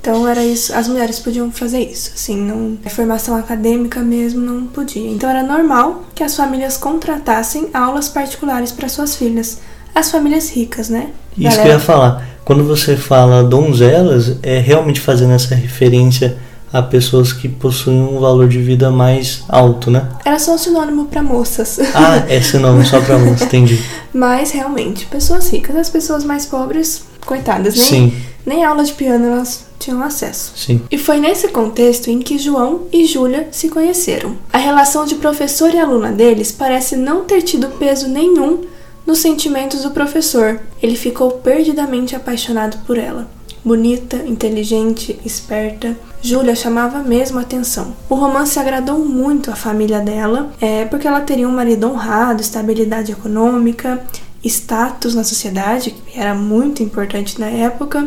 Então 0.00 0.28
era 0.28 0.44
isso, 0.44 0.72
as 0.72 0.86
mulheres 0.86 1.18
podiam 1.18 1.50
fazer 1.50 1.80
isso, 1.80 2.12
assim, 2.14 2.36
não, 2.36 2.78
formação 2.88 3.34
acadêmica 3.34 3.98
mesmo 3.98 4.40
não 4.40 4.64
podia. 4.68 5.10
Então 5.10 5.28
era 5.28 5.42
normal 5.42 6.04
que 6.14 6.22
as 6.22 6.36
famílias 6.36 6.76
contratassem 6.76 7.68
aulas 7.74 8.08
particulares 8.08 8.70
para 8.70 8.88
suas 8.88 9.16
filhas, 9.16 9.58
as 9.92 10.08
famílias 10.08 10.50
ricas, 10.50 10.88
né? 10.88 11.10
Isso 11.36 11.48
Galera... 11.48 11.62
que 11.62 11.68
eu 11.68 11.72
ia 11.72 11.80
falar. 11.80 12.28
Quando 12.44 12.62
você 12.62 12.96
fala 12.96 13.42
donzelas, 13.42 14.36
é 14.40 14.60
realmente 14.60 15.00
fazendo 15.00 15.32
essa 15.32 15.56
referência 15.56 16.36
a 16.74 16.82
pessoas 16.82 17.32
que 17.32 17.48
possuem 17.48 18.00
um 18.02 18.18
valor 18.18 18.48
de 18.48 18.60
vida 18.60 18.90
mais 18.90 19.44
alto, 19.48 19.92
né? 19.92 20.08
Era 20.24 20.40
só 20.40 20.54
um 20.54 20.58
sinônimo 20.58 21.04
para 21.04 21.22
moças. 21.22 21.78
Ah, 21.94 22.24
é 22.28 22.42
sinônimo 22.42 22.84
só 22.84 23.00
para 23.00 23.16
moças, 23.16 23.42
entendi. 23.46 23.80
Mas 24.12 24.50
realmente, 24.50 25.06
pessoas 25.06 25.48
ricas, 25.48 25.76
as 25.76 25.88
pessoas 25.88 26.24
mais 26.24 26.46
pobres, 26.46 27.04
coitadas, 27.24 27.76
nem, 27.76 27.84
Sim. 27.86 28.12
nem 28.44 28.64
aula 28.64 28.82
de 28.82 28.92
piano 28.92 29.24
elas 29.24 29.66
tinham 29.78 30.02
acesso. 30.02 30.52
Sim. 30.56 30.82
E 30.90 30.98
foi 30.98 31.20
nesse 31.20 31.46
contexto 31.46 32.08
em 32.08 32.18
que 32.18 32.38
João 32.38 32.88
e 32.92 33.06
Júlia 33.06 33.46
se 33.52 33.68
conheceram. 33.68 34.36
A 34.52 34.58
relação 34.58 35.04
de 35.04 35.14
professor 35.14 35.72
e 35.72 35.78
aluna 35.78 36.10
deles 36.10 36.50
parece 36.50 36.96
não 36.96 37.22
ter 37.22 37.42
tido 37.42 37.68
peso 37.78 38.08
nenhum 38.08 38.64
nos 39.06 39.18
sentimentos 39.18 39.82
do 39.82 39.92
professor. 39.92 40.60
Ele 40.82 40.96
ficou 40.96 41.30
perdidamente 41.30 42.16
apaixonado 42.16 42.78
por 42.84 42.98
ela. 42.98 43.28
Bonita, 43.64 44.16
inteligente, 44.26 45.18
esperta, 45.24 45.96
Júlia 46.20 46.54
chamava 46.54 47.02
mesmo 47.02 47.38
a 47.38 47.42
atenção. 47.42 47.96
O 48.10 48.14
romance 48.14 48.58
agradou 48.58 48.98
muito 48.98 49.50
a 49.50 49.56
família 49.56 50.00
dela, 50.00 50.52
é, 50.60 50.84
porque 50.84 51.08
ela 51.08 51.22
teria 51.22 51.48
um 51.48 51.52
marido 51.52 51.86
honrado, 51.86 52.42
estabilidade 52.42 53.12
econômica, 53.12 54.04
status 54.44 55.14
na 55.14 55.24
sociedade, 55.24 55.92
que 55.92 56.20
era 56.20 56.34
muito 56.34 56.82
importante 56.82 57.40
na 57.40 57.46
época. 57.46 58.06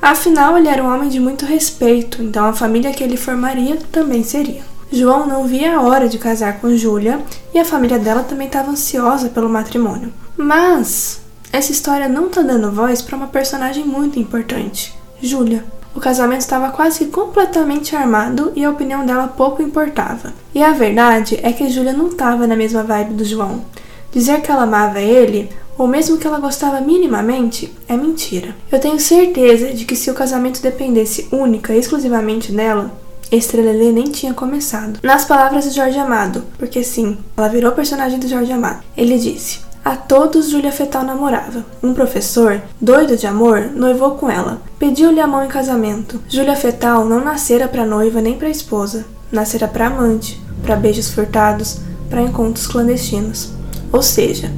Afinal, 0.00 0.56
ele 0.56 0.68
era 0.68 0.82
um 0.82 0.90
homem 0.90 1.10
de 1.10 1.20
muito 1.20 1.44
respeito, 1.44 2.22
então 2.22 2.46
a 2.46 2.54
família 2.54 2.92
que 2.92 3.04
ele 3.04 3.18
formaria 3.18 3.76
também 3.92 4.24
seria. 4.24 4.62
João 4.90 5.26
não 5.26 5.46
via 5.46 5.76
a 5.76 5.82
hora 5.82 6.08
de 6.08 6.16
casar 6.16 6.60
com 6.60 6.74
Júlia 6.74 7.20
e 7.52 7.58
a 7.58 7.64
família 7.64 7.98
dela 7.98 8.22
também 8.22 8.46
estava 8.46 8.70
ansiosa 8.70 9.28
pelo 9.28 9.50
matrimônio. 9.50 10.14
Mas 10.34 11.20
essa 11.52 11.72
história 11.72 12.08
não 12.08 12.26
está 12.26 12.42
dando 12.42 12.70
voz 12.70 13.00
para 13.00 13.16
uma 13.16 13.26
personagem 13.26 13.84
muito 13.84 14.18
importante, 14.18 14.94
Júlia. 15.20 15.64
O 15.94 16.00
casamento 16.00 16.42
estava 16.42 16.70
quase 16.70 17.06
completamente 17.06 17.96
armado 17.96 18.52
e 18.54 18.64
a 18.64 18.70
opinião 18.70 19.04
dela 19.04 19.26
pouco 19.26 19.62
importava. 19.62 20.32
E 20.54 20.62
a 20.62 20.72
verdade 20.72 21.40
é 21.42 21.52
que 21.52 21.68
Júlia 21.68 21.92
não 21.92 22.08
estava 22.08 22.46
na 22.46 22.54
mesma 22.54 22.82
vibe 22.82 23.14
do 23.14 23.24
João. 23.24 23.64
Dizer 24.12 24.40
que 24.42 24.50
ela 24.50 24.62
amava 24.62 25.00
ele, 25.00 25.50
ou 25.76 25.88
mesmo 25.88 26.18
que 26.18 26.26
ela 26.26 26.38
gostava 26.38 26.80
minimamente, 26.80 27.72
é 27.88 27.96
mentira. 27.96 28.54
Eu 28.70 28.78
tenho 28.78 29.00
certeza 29.00 29.72
de 29.72 29.84
que 29.84 29.96
se 29.96 30.10
o 30.10 30.14
casamento 30.14 30.62
dependesse 30.62 31.28
única 31.32 31.74
e 31.74 31.78
exclusivamente 31.78 32.52
dela, 32.52 32.92
Estrelelê 33.30 33.92
nem 33.92 34.04
tinha 34.04 34.32
começado. 34.32 35.00
Nas 35.02 35.24
palavras 35.24 35.64
de 35.64 35.70
Jorge 35.76 35.98
Amado, 35.98 36.44
porque 36.58 36.82
sim, 36.82 37.18
ela 37.36 37.48
virou 37.48 37.72
personagem 37.72 38.18
do 38.18 38.28
Jorge 38.28 38.52
Amado. 38.52 38.82
Ele 38.96 39.18
disse: 39.18 39.60
a 39.84 39.96
todos 39.96 40.50
Júlia 40.50 40.72
Fetal 40.72 41.04
namorava. 41.04 41.64
Um 41.82 41.94
professor, 41.94 42.60
doido 42.80 43.16
de 43.16 43.26
amor, 43.26 43.70
noivou 43.74 44.12
com 44.12 44.30
ela. 44.30 44.60
Pediu-lhe 44.78 45.20
a 45.20 45.26
mão 45.26 45.44
em 45.44 45.48
casamento. 45.48 46.20
Júlia 46.28 46.56
Fetal 46.56 47.04
não 47.04 47.24
nascera 47.24 47.68
para 47.68 47.86
noiva 47.86 48.20
nem 48.20 48.36
para 48.36 48.48
esposa. 48.48 49.06
Nascera 49.30 49.68
para 49.68 49.86
amante, 49.86 50.40
para 50.62 50.76
beijos 50.76 51.10
furtados, 51.10 51.80
para 52.10 52.22
encontros 52.22 52.66
clandestinos. 52.66 53.50
Ou 53.92 54.02
seja, 54.02 54.50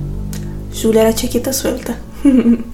Júlia 0.73 1.03
era 1.03 1.17
chiquita 1.17 1.53
suelta. 1.53 1.97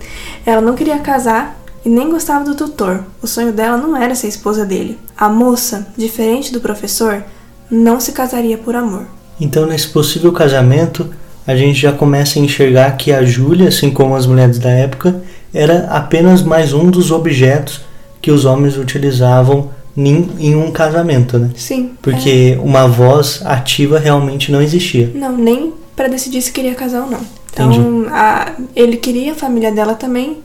ela 0.44 0.60
não 0.60 0.74
queria 0.74 0.98
casar 0.98 1.58
e 1.84 1.88
nem 1.88 2.10
gostava 2.10 2.44
do 2.44 2.54
tutor. 2.54 3.04
O 3.22 3.26
sonho 3.26 3.52
dela 3.52 3.76
não 3.76 3.96
era 3.96 4.14
ser 4.14 4.28
esposa 4.28 4.64
dele. 4.64 4.98
A 5.16 5.28
moça, 5.28 5.86
diferente 5.96 6.52
do 6.52 6.60
professor, 6.60 7.22
não 7.70 8.00
se 8.00 8.12
casaria 8.12 8.58
por 8.58 8.74
amor. 8.74 9.06
Então, 9.40 9.66
nesse 9.66 9.88
possível 9.88 10.32
casamento, 10.32 11.08
a 11.46 11.54
gente 11.54 11.80
já 11.80 11.92
começa 11.92 12.38
a 12.38 12.42
enxergar 12.42 12.96
que 12.96 13.12
a 13.12 13.24
Júlia, 13.24 13.68
assim 13.68 13.90
como 13.90 14.16
as 14.16 14.26
mulheres 14.26 14.58
da 14.58 14.70
época, 14.70 15.22
era 15.54 15.86
apenas 15.86 16.42
mais 16.42 16.72
um 16.72 16.90
dos 16.90 17.10
objetos 17.10 17.82
que 18.20 18.30
os 18.30 18.44
homens 18.44 18.76
utilizavam 18.76 19.70
em 19.96 20.54
um 20.54 20.70
casamento, 20.70 21.38
né? 21.38 21.50
Sim. 21.56 21.92
Porque 22.02 22.56
é. 22.58 22.60
uma 22.60 22.86
voz 22.86 23.40
ativa 23.44 23.98
realmente 23.98 24.52
não 24.52 24.60
existia. 24.60 25.10
Não, 25.14 25.36
nem 25.36 25.72
para 25.94 26.08
decidir 26.08 26.42
se 26.42 26.52
queria 26.52 26.74
casar 26.74 27.04
ou 27.04 27.10
não. 27.10 27.20
Então, 27.50 28.06
a, 28.10 28.52
ele 28.74 28.98
queria 28.98 29.32
a 29.32 29.34
família 29.34 29.72
dela 29.72 29.94
também, 29.94 30.38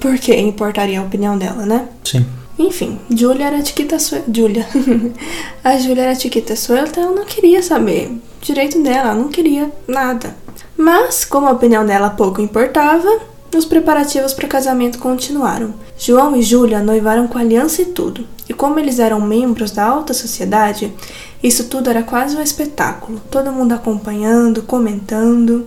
porque 0.00 0.34
importaria 0.36 1.00
a 1.00 1.02
opinião 1.02 1.38
dela, 1.38 1.64
né? 1.64 1.88
Sim. 2.04 2.26
Enfim, 2.58 2.98
Julia 3.08 3.46
era 3.46 3.64
chiquita 3.64 3.98
suelta. 3.98 4.30
Julia. 4.34 4.66
a 5.64 5.78
Julia 5.78 6.02
era 6.02 6.14
chiquita 6.14 6.56
suelta, 6.56 7.00
ela 7.00 7.12
não 7.12 7.24
queria 7.24 7.62
saber 7.62 8.10
direito 8.42 8.82
dela, 8.82 9.14
não 9.14 9.28
queria 9.28 9.70
nada. 9.86 10.34
Mas, 10.78 11.24
como 11.24 11.48
a 11.48 11.50
opinião 11.50 11.84
dela 11.84 12.10
pouco 12.10 12.40
importava, 12.40 13.18
os 13.56 13.64
preparativos 13.64 14.32
para 14.32 14.46
o 14.46 14.48
casamento 14.48 15.00
continuaram. 15.00 15.74
João 15.98 16.36
e 16.36 16.42
Júlia 16.42 16.80
noivaram 16.80 17.26
com 17.26 17.36
aliança 17.36 17.82
e 17.82 17.86
tudo, 17.86 18.24
e 18.48 18.54
como 18.54 18.78
eles 18.78 19.00
eram 19.00 19.20
membros 19.20 19.72
da 19.72 19.84
alta 19.84 20.14
sociedade, 20.14 20.94
isso 21.42 21.64
tudo 21.64 21.90
era 21.90 22.04
quase 22.04 22.36
um 22.36 22.40
espetáculo, 22.40 23.20
todo 23.28 23.50
mundo 23.50 23.72
acompanhando, 23.72 24.62
comentando, 24.62 25.66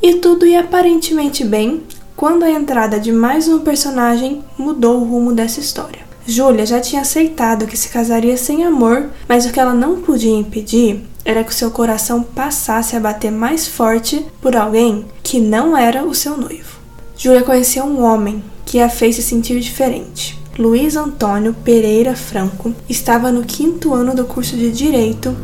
e 0.00 0.14
tudo 0.14 0.46
ia 0.46 0.60
aparentemente 0.60 1.44
bem 1.44 1.82
quando 2.14 2.44
a 2.44 2.50
entrada 2.50 3.00
de 3.00 3.10
mais 3.10 3.48
um 3.48 3.58
personagem 3.58 4.44
mudou 4.56 5.00
o 5.00 5.04
rumo 5.04 5.32
dessa 5.32 5.58
história. 5.58 6.04
Júlia 6.24 6.64
já 6.64 6.78
tinha 6.78 7.02
aceitado 7.02 7.66
que 7.66 7.76
se 7.76 7.88
casaria 7.88 8.36
sem 8.36 8.64
amor, 8.64 9.10
mas 9.28 9.44
o 9.44 9.50
que 9.50 9.58
ela 9.58 9.74
não 9.74 10.00
podia 10.00 10.32
impedir 10.32 11.04
era 11.24 11.42
que 11.42 11.54
seu 11.54 11.70
coração 11.70 12.22
passasse 12.22 12.94
a 12.94 13.00
bater 13.00 13.32
mais 13.32 13.66
forte 13.66 14.24
por 14.40 14.54
alguém 14.56 15.06
que 15.22 15.40
não 15.40 15.76
era 15.76 16.04
o 16.04 16.14
seu 16.14 16.36
noivo. 16.36 16.78
Júlia 17.16 17.42
conhecia 17.42 17.84
um 17.84 18.02
homem 18.02 18.42
que 18.66 18.80
a 18.80 18.88
fez 18.88 19.16
se 19.16 19.22
sentir 19.22 19.60
diferente. 19.60 20.38
Luiz 20.58 20.96
Antônio 20.96 21.54
Pereira 21.64 22.14
Franco 22.14 22.74
estava 22.88 23.32
no 23.32 23.44
quinto 23.44 23.92
ano 23.94 24.14
do 24.14 24.24
curso 24.24 24.56
de 24.56 24.70
Direito, 24.70 25.34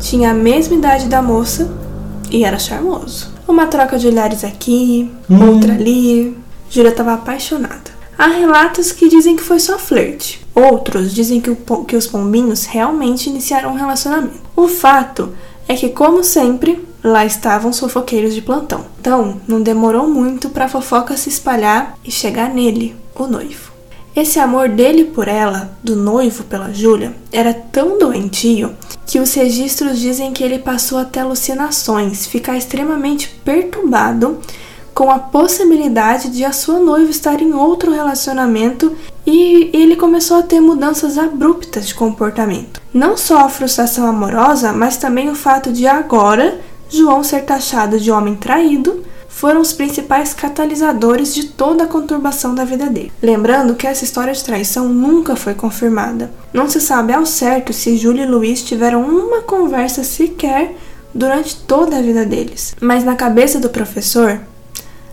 tinha 0.00 0.30
a 0.30 0.34
mesma 0.34 0.76
idade 0.76 1.06
da 1.06 1.22
moça 1.22 1.70
e 2.30 2.44
era 2.44 2.58
charmoso. 2.58 3.32
Uma 3.46 3.66
troca 3.66 3.98
de 3.98 4.06
olhares 4.06 4.44
aqui, 4.44 5.10
hum. 5.28 5.54
outra 5.54 5.72
ali. 5.72 6.36
Júlia 6.70 6.90
estava 6.90 7.14
apaixonada. 7.14 7.97
Há 8.18 8.26
relatos 8.26 8.90
que 8.90 9.08
dizem 9.08 9.36
que 9.36 9.44
foi 9.44 9.60
só 9.60 9.78
flerte. 9.78 10.44
Outros 10.52 11.14
dizem 11.14 11.40
que, 11.40 11.50
o, 11.50 11.84
que 11.84 11.94
os 11.94 12.08
pombinhos 12.08 12.64
realmente 12.64 13.30
iniciaram 13.30 13.70
um 13.70 13.76
relacionamento. 13.76 14.40
O 14.56 14.66
fato 14.66 15.32
é 15.68 15.76
que, 15.76 15.90
como 15.90 16.24
sempre, 16.24 16.84
lá 17.04 17.24
estavam 17.24 17.70
os 17.70 17.78
fofoqueiros 17.78 18.34
de 18.34 18.42
plantão. 18.42 18.86
Então, 19.00 19.40
não 19.46 19.62
demorou 19.62 20.08
muito 20.08 20.48
para 20.48 20.64
a 20.64 20.68
fofoca 20.68 21.16
se 21.16 21.28
espalhar 21.28 21.96
e 22.04 22.10
chegar 22.10 22.52
nele, 22.52 22.96
o 23.14 23.28
noivo. 23.28 23.70
Esse 24.16 24.40
amor 24.40 24.68
dele 24.68 25.04
por 25.04 25.28
ela, 25.28 25.70
do 25.80 25.94
noivo 25.94 26.42
pela 26.42 26.72
Júlia, 26.72 27.14
era 27.30 27.54
tão 27.54 28.00
doentio 28.00 28.74
que 29.06 29.20
os 29.20 29.32
registros 29.32 30.00
dizem 30.00 30.32
que 30.32 30.42
ele 30.42 30.58
passou 30.58 30.98
até 30.98 31.20
alucinações, 31.20 32.26
ficar 32.26 32.56
extremamente 32.56 33.28
perturbado 33.44 34.40
com 34.98 35.12
a 35.12 35.18
possibilidade 35.20 36.28
de 36.28 36.44
a 36.44 36.50
sua 36.50 36.80
noiva 36.80 37.08
estar 37.08 37.40
em 37.40 37.54
outro 37.54 37.92
relacionamento 37.92 38.96
e 39.24 39.70
ele 39.72 39.94
começou 39.94 40.38
a 40.38 40.42
ter 40.42 40.58
mudanças 40.58 41.16
abruptas 41.16 41.86
de 41.86 41.94
comportamento. 41.94 42.82
Não 42.92 43.16
só 43.16 43.44
a 43.44 43.48
frustração 43.48 44.04
amorosa, 44.08 44.72
mas 44.72 44.96
também 44.96 45.30
o 45.30 45.36
fato 45.36 45.70
de 45.70 45.86
agora 45.86 46.60
João 46.88 47.22
ser 47.22 47.42
taxado 47.42 48.00
de 48.00 48.10
homem 48.10 48.34
traído 48.34 49.04
foram 49.28 49.60
os 49.60 49.72
principais 49.72 50.34
catalisadores 50.34 51.32
de 51.32 51.46
toda 51.46 51.84
a 51.84 51.86
conturbação 51.86 52.52
da 52.52 52.64
vida 52.64 52.86
dele. 52.86 53.12
Lembrando 53.22 53.76
que 53.76 53.86
essa 53.86 54.02
história 54.02 54.32
de 54.32 54.42
traição 54.42 54.88
nunca 54.88 55.36
foi 55.36 55.54
confirmada. 55.54 56.32
Não 56.52 56.68
se 56.68 56.80
sabe 56.80 57.12
ao 57.12 57.24
certo 57.24 57.72
se 57.72 57.96
Júlia 57.96 58.24
e 58.24 58.28
Luiz 58.28 58.64
tiveram 58.64 59.02
uma 59.04 59.42
conversa 59.42 60.02
sequer 60.02 60.74
durante 61.14 61.54
toda 61.54 61.98
a 61.98 62.02
vida 62.02 62.26
deles. 62.26 62.74
Mas 62.80 63.04
na 63.04 63.14
cabeça 63.14 63.60
do 63.60 63.68
professor, 63.68 64.40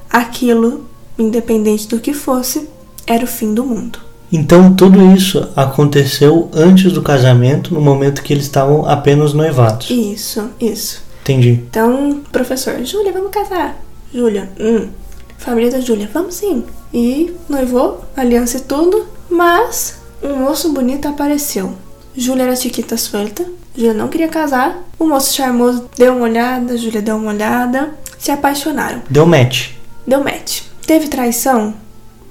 aquilo, 0.10 0.86
independente 1.18 1.88
do 1.88 2.00
que 2.00 2.14
fosse, 2.14 2.68
era 3.08 3.24
o 3.24 3.28
fim 3.28 3.54
do 3.54 3.64
mundo. 3.64 4.00
Então 4.32 4.74
tudo 4.74 5.14
isso 5.14 5.48
aconteceu 5.56 6.50
antes 6.54 6.92
do 6.92 7.02
casamento, 7.02 7.74
no 7.74 7.82
momento 7.82 8.24
que 8.24 8.34
eles 8.34 8.46
estavam 8.46 8.88
apenas 8.88 9.34
noivados. 9.34 9.90
Isso, 9.90 10.50
isso. 10.60 11.04
Entendi. 11.22 11.64
Então, 11.70 12.22
professor, 12.32 12.84
Júlia, 12.84 13.12
vamos 13.12 13.32
casar. 13.32 13.80
Júlia, 14.14 14.50
hum. 14.60 14.90
Família 15.38 15.72
da 15.72 15.80
Júlia, 15.80 16.10
vamos 16.14 16.36
sim. 16.36 16.64
E 16.94 17.34
noivou, 17.50 18.04
aliança 18.16 18.58
e 18.58 18.62
tudo, 18.62 19.06
mas 19.30 20.00
um 20.24 20.36
moço 20.36 20.72
bonito 20.72 21.08
apareceu. 21.08 21.74
Júlia 22.16 22.44
era 22.44 22.56
chiquita 22.56 22.96
suelta, 22.98 23.46
Júlia 23.76 23.94
não 23.94 24.08
queria 24.08 24.28
casar. 24.28 24.84
O 24.98 25.06
moço 25.06 25.34
charmoso 25.34 25.90
deu 25.98 26.14
uma 26.14 26.24
olhada, 26.24 26.78
Júlia 26.78 27.02
deu 27.02 27.18
uma 27.18 27.32
olhada, 27.32 27.94
se 28.18 28.32
apaixonaram. 28.32 29.02
Deu 29.10 29.26
match. 29.26 29.75
Deu 30.06 30.24
match. 30.24 30.62
Teve 30.86 31.08
traição? 31.08 31.74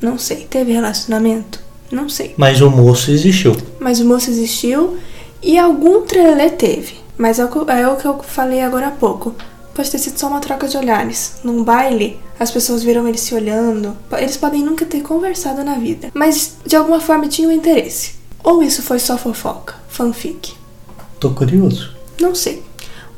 Não 0.01 0.19
sei. 0.19 0.47
Teve 0.49 0.73
relacionamento? 0.73 1.61
Não 1.91 2.09
sei. 2.09 2.35
Mas 2.37 2.61
o 2.61 2.71
moço 2.71 3.11
existiu. 3.11 3.57
Mas 3.81 4.01
o 4.01 4.05
moço 4.05 4.31
existiu 4.31 4.97
e 5.43 5.59
algum 5.59 6.03
trelelê 6.03 6.51
teve. 6.51 6.97
Mas 7.17 7.39
é 7.39 7.45
o, 7.45 7.71
é 7.71 7.89
o 7.89 7.97
que 7.97 8.07
eu 8.07 8.19
falei 8.23 8.61
agora 8.61 8.89
há 8.89 8.91
pouco. 8.91 9.35
Pode 9.75 9.91
ter 9.91 9.99
sido 9.99 10.19
só 10.19 10.29
uma 10.29 10.41
troca 10.41 10.69
de 10.69 10.77
olhares. 10.77 11.37
Num 11.43 11.65
baile, 11.65 12.19
as 12.39 12.51
pessoas 12.51 12.83
viram 12.83 13.07
eles 13.09 13.21
se 13.21 13.35
olhando. 13.35 13.97
Eles 14.13 14.37
podem 14.37 14.63
nunca 14.63 14.85
ter 14.85 15.03
conversado 15.03 15.65
na 15.65 15.75
vida. 15.75 16.11
Mas 16.15 16.57
de 16.65 16.77
alguma 16.77 17.01
forma 17.01 17.29
tinham 17.29 17.51
interesse. 17.51 18.15
Ou 18.43 18.63
isso 18.63 18.83
foi 18.83 18.99
só 18.99 19.17
fofoca? 19.17 19.75
Fanfic? 19.89 20.55
Tô 21.19 21.31
curioso. 21.31 21.95
Não 22.21 22.35
sei. 22.35 22.63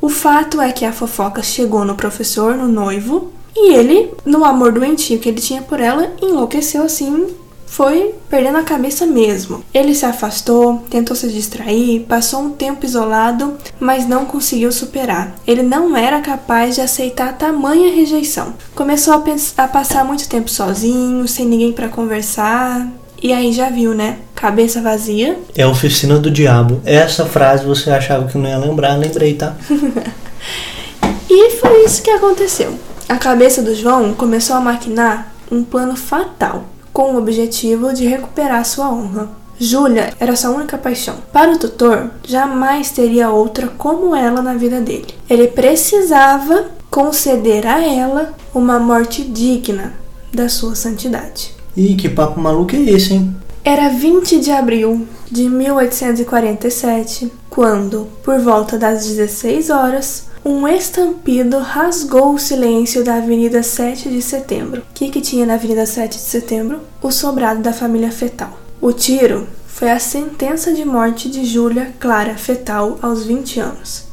O 0.01 0.09
fato 0.09 0.61
é 0.61 0.73
que 0.73 0.85
a 0.85 0.93
fofoca 0.93 1.43
chegou 1.43 1.85
no 1.85 1.95
professor, 1.95 2.55
no 2.55 2.69
noivo, 2.69 3.33
e 3.57 3.73
ele, 3.73 4.11
no 4.25 4.45
amor 4.45 4.73
doentio 4.73 5.19
que 5.19 5.29
ele 5.29 5.41
tinha 5.41 5.63
por 5.63 5.81
ela, 5.81 6.13
enlouqueceu 6.21 6.83
assim, 6.83 7.27
foi 7.67 8.15
perdendo 8.29 8.59
a 8.59 8.63
cabeça 8.63 9.07
mesmo. 9.07 9.65
Ele 9.73 9.95
se 9.95 10.05
afastou, 10.05 10.85
tentou 10.89 11.17
se 11.17 11.29
distrair, 11.29 12.07
passou 12.09 12.41
um 12.41 12.51
tempo 12.51 12.85
isolado, 12.85 13.55
mas 13.81 14.07
não 14.07 14.25
conseguiu 14.25 14.71
superar. 14.71 15.35
Ele 15.47 15.63
não 15.63 15.97
era 15.97 16.21
capaz 16.21 16.75
de 16.75 16.81
aceitar 16.81 17.37
tamanha 17.37 17.95
rejeição. 17.95 18.55
Começou 18.75 19.15
a, 19.15 19.23
a 19.57 19.69
passar 19.69 20.05
muito 20.05 20.29
tempo 20.29 20.51
sozinho, 20.51 21.27
sem 21.27 21.47
ninguém 21.47 21.73
para 21.73 21.89
conversar. 21.89 22.89
E 23.23 23.33
aí 23.33 23.53
já 23.53 23.71
viu, 23.71 23.95
né? 23.95 24.19
Cabeça 24.35 24.83
vazia. 24.83 25.39
É 25.57 25.63
a 25.63 25.69
oficina 25.69 26.19
do 26.19 26.31
diabo. 26.31 26.81
Essa 26.85 27.25
frase 27.25 27.65
você 27.65 27.91
achava 27.91 28.29
que 28.29 28.37
não 28.37 28.49
ia 28.49 28.59
lembrar, 28.59 28.97
lembrei, 28.97 29.35
tá? 29.35 29.57
e 31.29 31.51
foi 31.53 31.85
isso 31.85 32.03
que 32.03 32.11
aconteceu. 32.11 32.75
A 33.09 33.17
cabeça 33.17 33.63
do 33.63 33.75
João 33.75 34.15
começou 34.15 34.57
a 34.57 34.61
maquinar 34.61 35.33
um 35.51 35.63
plano 35.63 35.97
fatal. 35.97 36.65
com 36.93 37.13
o 37.13 37.19
objetivo 37.19 37.93
de 37.93 38.07
recuperar 38.07 38.65
sua 38.65 38.91
honra. 38.91 39.29
Júlia 39.59 40.15
era 40.19 40.35
sua 40.35 40.49
única 40.51 40.79
paixão. 40.79 41.17
Para 41.31 41.53
o 41.53 41.59
tutor, 41.59 42.11
jamais 42.27 42.91
teria 42.91 43.29
outra 43.31 43.69
como 43.69 44.17
ela 44.17 44.41
na 44.41 44.55
vida 44.55 44.81
dele. 44.81 45.15
Ele 45.29 45.47
precisava 45.47 46.71
conceder 46.91 47.67
a 47.67 47.85
ela 47.85 48.33
uma 48.55 48.79
morte 48.79 49.23
digna 49.23 49.93
da 50.33 50.49
sua 50.49 50.75
santidade. 50.75 51.55
Ih, 51.77 51.97
que 51.97 52.09
papo 52.09 52.41
maluco 52.41 52.75
é 52.75 52.81
esse, 52.81 53.13
hein? 53.13 53.37
Era 53.63 53.91
20 53.91 54.41
de 54.41 54.51
abril 54.51 55.07
de 55.31 55.51
1847 55.51 57.31
quando, 57.51 58.09
por 58.25 58.39
volta 58.39 58.79
das 58.79 59.07
16 59.07 59.69
horas, 59.69 60.29
um 60.47 60.69
estampido 60.69 61.59
rasgou 61.59 62.33
o 62.33 62.39
silêncio 62.39 63.03
da 63.03 63.17
Avenida 63.17 63.65
7 63.65 64.09
de 64.09 64.23
Setembro. 64.23 64.81
O 64.81 64.85
que, 64.95 65.09
que 65.09 65.21
tinha 65.21 65.45
na 65.45 65.55
Avenida 65.55 65.85
7 65.85 66.13
de 66.13 66.23
Setembro? 66.23 66.79
O 67.03 67.11
sobrado 67.11 67.61
da 67.61 67.73
família 67.73 68.13
Fetal. 68.13 68.57
O 68.81 68.93
tiro 68.93 69.49
foi 69.67 69.91
a 69.91 69.99
sentença 69.99 70.73
de 70.73 70.85
morte 70.85 71.29
de 71.29 71.45
Júlia 71.45 71.93
Clara 71.99 72.37
Fetal 72.37 72.97
aos 73.03 73.25
20 73.25 73.59
anos. 73.59 74.05